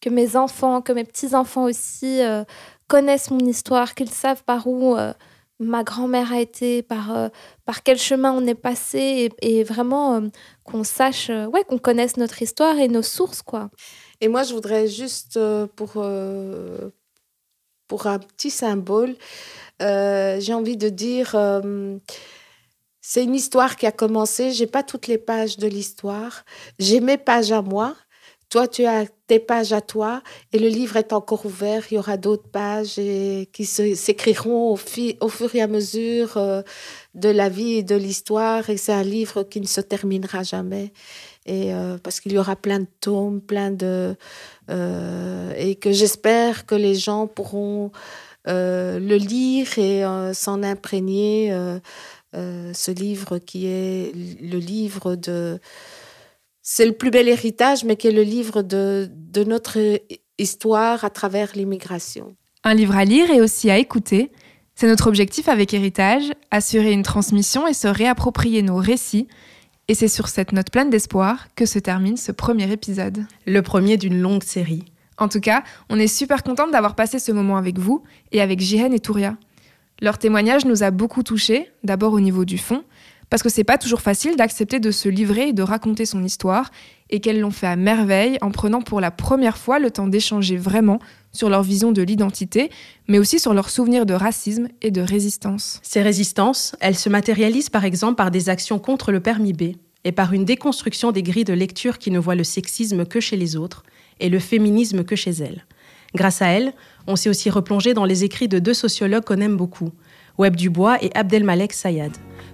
que 0.00 0.10
mes 0.10 0.34
enfants, 0.34 0.82
que 0.82 0.92
mes 0.92 1.04
petits-enfants 1.04 1.64
aussi 1.64 2.20
euh, 2.20 2.42
connaissent 2.88 3.30
mon 3.30 3.46
histoire, 3.46 3.94
qu'ils 3.94 4.10
savent 4.10 4.42
par 4.42 4.66
où. 4.66 4.96
Euh, 4.96 5.12
ma 5.60 5.84
grand-mère 5.84 6.32
a 6.32 6.40
été, 6.40 6.82
par, 6.82 7.16
euh, 7.16 7.28
par 7.64 7.84
quel 7.84 7.96
chemin 7.96 8.32
on 8.32 8.44
est 8.48 8.56
passé, 8.56 9.30
et, 9.42 9.58
et 9.60 9.62
vraiment 9.62 10.20
qu'on 10.64 10.82
sache, 10.82 11.28
ouais, 11.28 11.62
qu'on 11.62 11.78
connaisse 11.78 12.16
notre 12.16 12.42
histoire 12.42 12.76
et 12.78 12.88
nos 12.88 13.02
sources, 13.02 13.42
quoi. 13.42 13.70
Et 14.22 14.28
moi, 14.28 14.44
je 14.44 14.54
voudrais 14.54 14.86
juste, 14.86 15.36
euh, 15.36 15.66
pour, 15.74 15.94
euh, 15.96 16.90
pour 17.88 18.06
un 18.06 18.20
petit 18.20 18.50
symbole, 18.50 19.16
euh, 19.82 20.38
j'ai 20.38 20.54
envie 20.54 20.76
de 20.76 20.88
dire, 20.88 21.36
c'est 23.00 23.24
une 23.24 23.34
histoire 23.34 23.74
qui 23.74 23.84
a 23.84 23.90
commencé. 23.90 24.52
J'ai 24.52 24.68
pas 24.68 24.84
toutes 24.84 25.08
les 25.08 25.18
pages 25.18 25.56
de 25.56 25.66
l'histoire. 25.66 26.44
J'ai 26.78 27.00
mes 27.00 27.18
pages 27.18 27.50
à 27.50 27.62
moi. 27.62 27.96
Toi, 28.48 28.68
tu 28.68 28.84
as 28.84 29.06
tes 29.26 29.40
pages 29.40 29.72
à 29.72 29.80
toi. 29.80 30.22
Et 30.52 30.60
le 30.60 30.68
livre 30.68 30.96
est 30.96 31.12
encore 31.12 31.44
ouvert. 31.44 31.84
Il 31.90 31.94
y 31.94 31.98
aura 31.98 32.16
d'autres 32.16 32.48
pages 32.48 33.00
qui 33.52 33.64
s'écriront 33.64 34.72
au, 34.72 34.76
fur 34.76 35.54
et 35.56 35.62
à 35.62 35.66
mesure 35.66 36.38
de 37.14 37.28
la 37.28 37.48
vie 37.48 37.78
et 37.78 37.82
de 37.82 37.96
l'histoire. 37.96 38.70
Et 38.70 38.76
c'est 38.76 38.92
un 38.92 39.02
livre 39.02 39.42
qui 39.42 39.60
ne 39.60 39.66
se 39.66 39.80
terminera 39.80 40.44
jamais 40.44 40.92
et 41.46 41.74
euh, 41.74 41.98
parce 41.98 42.20
qu'il 42.20 42.32
y 42.32 42.38
aura 42.38 42.56
plein 42.56 42.80
de 42.80 42.86
tomes, 43.00 43.40
plein 43.40 43.70
de 43.70 44.16
euh, 44.70 45.52
et 45.56 45.74
que 45.74 45.92
j'espère 45.92 46.66
que 46.66 46.74
les 46.74 46.94
gens 46.94 47.26
pourront 47.26 47.90
euh, 48.48 48.98
le 48.98 49.16
lire 49.16 49.78
et 49.78 50.04
s'en 50.34 50.62
imprégner. 50.62 51.52
ce 52.32 52.90
livre 52.90 53.38
qui 53.38 53.66
est 53.66 54.12
le 54.14 54.58
livre 54.58 55.16
de 55.16 55.58
c'est 56.64 56.86
le 56.86 56.92
plus 56.92 57.10
bel 57.10 57.28
héritage, 57.28 57.84
mais 57.84 57.96
qui 57.96 58.06
est 58.06 58.12
le 58.12 58.22
livre 58.22 58.62
de, 58.62 59.10
de 59.10 59.42
notre 59.42 59.78
histoire 60.38 61.04
à 61.04 61.10
travers 61.10 61.50
l'immigration. 61.56 62.36
Un 62.62 62.74
livre 62.74 62.96
à 62.96 63.04
lire 63.04 63.30
et 63.30 63.40
aussi 63.40 63.68
à 63.68 63.78
écouter. 63.78 64.30
C'est 64.76 64.86
notre 64.86 65.08
objectif 65.08 65.48
avec 65.48 65.74
Héritage, 65.74 66.32
assurer 66.50 66.92
une 66.92 67.02
transmission 67.02 67.66
et 67.66 67.74
se 67.74 67.88
réapproprier 67.88 68.62
nos 68.62 68.76
récits 68.76 69.28
et 69.88 69.94
c'est 69.94 70.08
sur 70.08 70.28
cette 70.28 70.52
note 70.52 70.70
pleine 70.70 70.90
d'espoir 70.90 71.48
que 71.54 71.66
se 71.66 71.78
termine 71.78 72.16
ce 72.16 72.32
premier 72.32 72.70
épisode. 72.70 73.26
Le 73.46 73.62
premier 73.62 73.96
d'une 73.96 74.20
longue 74.20 74.42
série. 74.42 74.84
En 75.18 75.28
tout 75.28 75.40
cas, 75.40 75.62
on 75.90 75.98
est 75.98 76.06
super 76.06 76.42
contente 76.42 76.70
d'avoir 76.70 76.94
passé 76.94 77.18
ce 77.18 77.32
moment 77.32 77.56
avec 77.56 77.78
vous 77.78 78.02
et 78.32 78.40
avec 78.40 78.60
Jihen 78.60 78.92
et 78.92 79.00
Touria. 79.00 79.36
Leur 80.00 80.18
témoignage 80.18 80.64
nous 80.64 80.82
a 80.82 80.90
beaucoup 80.90 81.22
touchés, 81.22 81.70
d'abord 81.84 82.12
au 82.12 82.20
niveau 82.20 82.44
du 82.44 82.58
fond, 82.58 82.82
parce 83.32 83.42
que 83.42 83.48
c'est 83.48 83.64
pas 83.64 83.78
toujours 83.78 84.02
facile 84.02 84.36
d'accepter 84.36 84.78
de 84.78 84.90
se 84.90 85.08
livrer 85.08 85.48
et 85.48 85.52
de 85.54 85.62
raconter 85.62 86.04
son 86.04 86.22
histoire, 86.22 86.70
et 87.08 87.20
qu'elles 87.20 87.40
l'ont 87.40 87.50
fait 87.50 87.66
à 87.66 87.76
merveille 87.76 88.36
en 88.42 88.50
prenant 88.50 88.82
pour 88.82 89.00
la 89.00 89.10
première 89.10 89.56
fois 89.56 89.78
le 89.78 89.90
temps 89.90 90.06
d'échanger 90.06 90.58
vraiment 90.58 90.98
sur 91.32 91.48
leur 91.48 91.62
vision 91.62 91.92
de 91.92 92.02
l'identité, 92.02 92.68
mais 93.08 93.18
aussi 93.18 93.38
sur 93.38 93.54
leurs 93.54 93.70
souvenirs 93.70 94.04
de 94.04 94.12
racisme 94.12 94.68
et 94.82 94.90
de 94.90 95.00
résistance. 95.00 95.80
Ces 95.82 96.02
résistances, 96.02 96.76
elles 96.80 96.98
se 96.98 97.08
matérialisent 97.08 97.70
par 97.70 97.86
exemple 97.86 98.16
par 98.16 98.30
des 98.30 98.50
actions 98.50 98.78
contre 98.78 99.12
le 99.12 99.20
permis 99.20 99.54
B 99.54 99.76
et 100.04 100.12
par 100.12 100.34
une 100.34 100.44
déconstruction 100.44 101.10
des 101.10 101.22
grilles 101.22 101.44
de 101.44 101.54
lecture 101.54 101.96
qui 101.96 102.10
ne 102.10 102.18
voient 102.18 102.34
le 102.34 102.44
sexisme 102.44 103.06
que 103.06 103.20
chez 103.20 103.38
les 103.38 103.56
autres 103.56 103.82
et 104.20 104.28
le 104.28 104.40
féminisme 104.40 105.04
que 105.04 105.16
chez 105.16 105.30
elles. 105.30 105.64
Grâce 106.14 106.42
à 106.42 106.48
elles, 106.48 106.74
on 107.06 107.16
s'est 107.16 107.30
aussi 107.30 107.48
replongé 107.48 107.94
dans 107.94 108.04
les 108.04 108.24
écrits 108.24 108.48
de 108.48 108.58
deux 108.58 108.74
sociologues 108.74 109.24
qu'on 109.24 109.40
aime 109.40 109.56
beaucoup, 109.56 109.88
Web 110.36 110.54
Dubois 110.54 111.02
et 111.02 111.10
Abdelmalek 111.14 111.72
Sayad. 111.72 112.12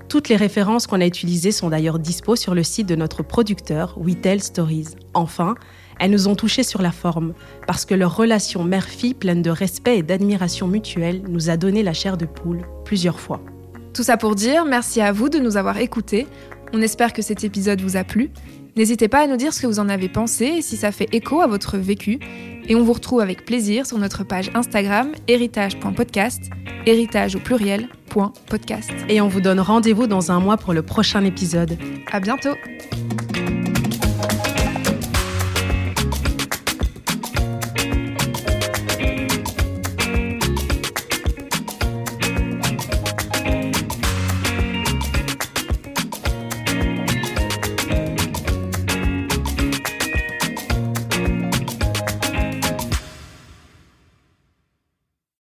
Toutes 0.08 0.30
les 0.30 0.36
références 0.36 0.86
qu'on 0.86 1.02
a 1.02 1.06
utilisées 1.06 1.52
sont 1.52 1.68
d'ailleurs 1.68 1.98
dispo 1.98 2.34
sur 2.34 2.54
le 2.54 2.62
site 2.62 2.88
de 2.88 2.96
notre 2.96 3.22
producteur, 3.22 3.94
We 3.98 4.16
Tell 4.18 4.42
Stories. 4.42 4.88
Enfin, 5.12 5.54
elles 6.00 6.10
nous 6.10 6.28
ont 6.28 6.34
touchés 6.34 6.62
sur 6.62 6.80
la 6.80 6.92
forme, 6.92 7.34
parce 7.66 7.84
que 7.84 7.94
leur 7.94 8.16
relation 8.16 8.64
mère-fille 8.64 9.12
pleine 9.12 9.42
de 9.42 9.50
respect 9.50 9.98
et 9.98 10.02
d'admiration 10.02 10.66
mutuelle 10.66 11.22
nous 11.28 11.50
a 11.50 11.58
donné 11.58 11.82
la 11.82 11.92
chair 11.92 12.16
de 12.16 12.24
poule 12.24 12.62
plusieurs 12.86 13.20
fois. 13.20 13.42
Tout 13.92 14.02
ça 14.02 14.16
pour 14.16 14.34
dire 14.34 14.64
merci 14.64 15.02
à 15.02 15.12
vous 15.12 15.28
de 15.28 15.38
nous 15.38 15.58
avoir 15.58 15.76
écoutés. 15.76 16.26
On 16.72 16.80
espère 16.80 17.12
que 17.12 17.20
cet 17.20 17.44
épisode 17.44 17.82
vous 17.82 17.98
a 17.98 18.04
plu. 18.04 18.30
N'hésitez 18.78 19.08
pas 19.08 19.24
à 19.24 19.26
nous 19.26 19.36
dire 19.36 19.52
ce 19.52 19.60
que 19.60 19.66
vous 19.66 19.80
en 19.80 19.88
avez 19.88 20.08
pensé 20.08 20.44
et 20.44 20.62
si 20.62 20.76
ça 20.76 20.92
fait 20.92 21.08
écho 21.10 21.40
à 21.40 21.48
votre 21.48 21.78
vécu. 21.78 22.20
Et 22.68 22.76
on 22.76 22.84
vous 22.84 22.92
retrouve 22.92 23.20
avec 23.20 23.44
plaisir 23.44 23.84
sur 23.84 23.98
notre 23.98 24.22
page 24.22 24.52
Instagram 24.54 25.10
héritage.podcast, 25.26 26.44
héritage 26.86 27.34
au 27.34 27.40
pluriel, 27.40 27.88
podcast. 28.48 28.92
Et 29.08 29.20
on 29.20 29.26
vous 29.26 29.40
donne 29.40 29.58
rendez-vous 29.58 30.06
dans 30.06 30.30
un 30.30 30.38
mois 30.38 30.56
pour 30.56 30.74
le 30.74 30.82
prochain 30.82 31.24
épisode. 31.24 31.76
À 32.12 32.20
bientôt! 32.20 32.54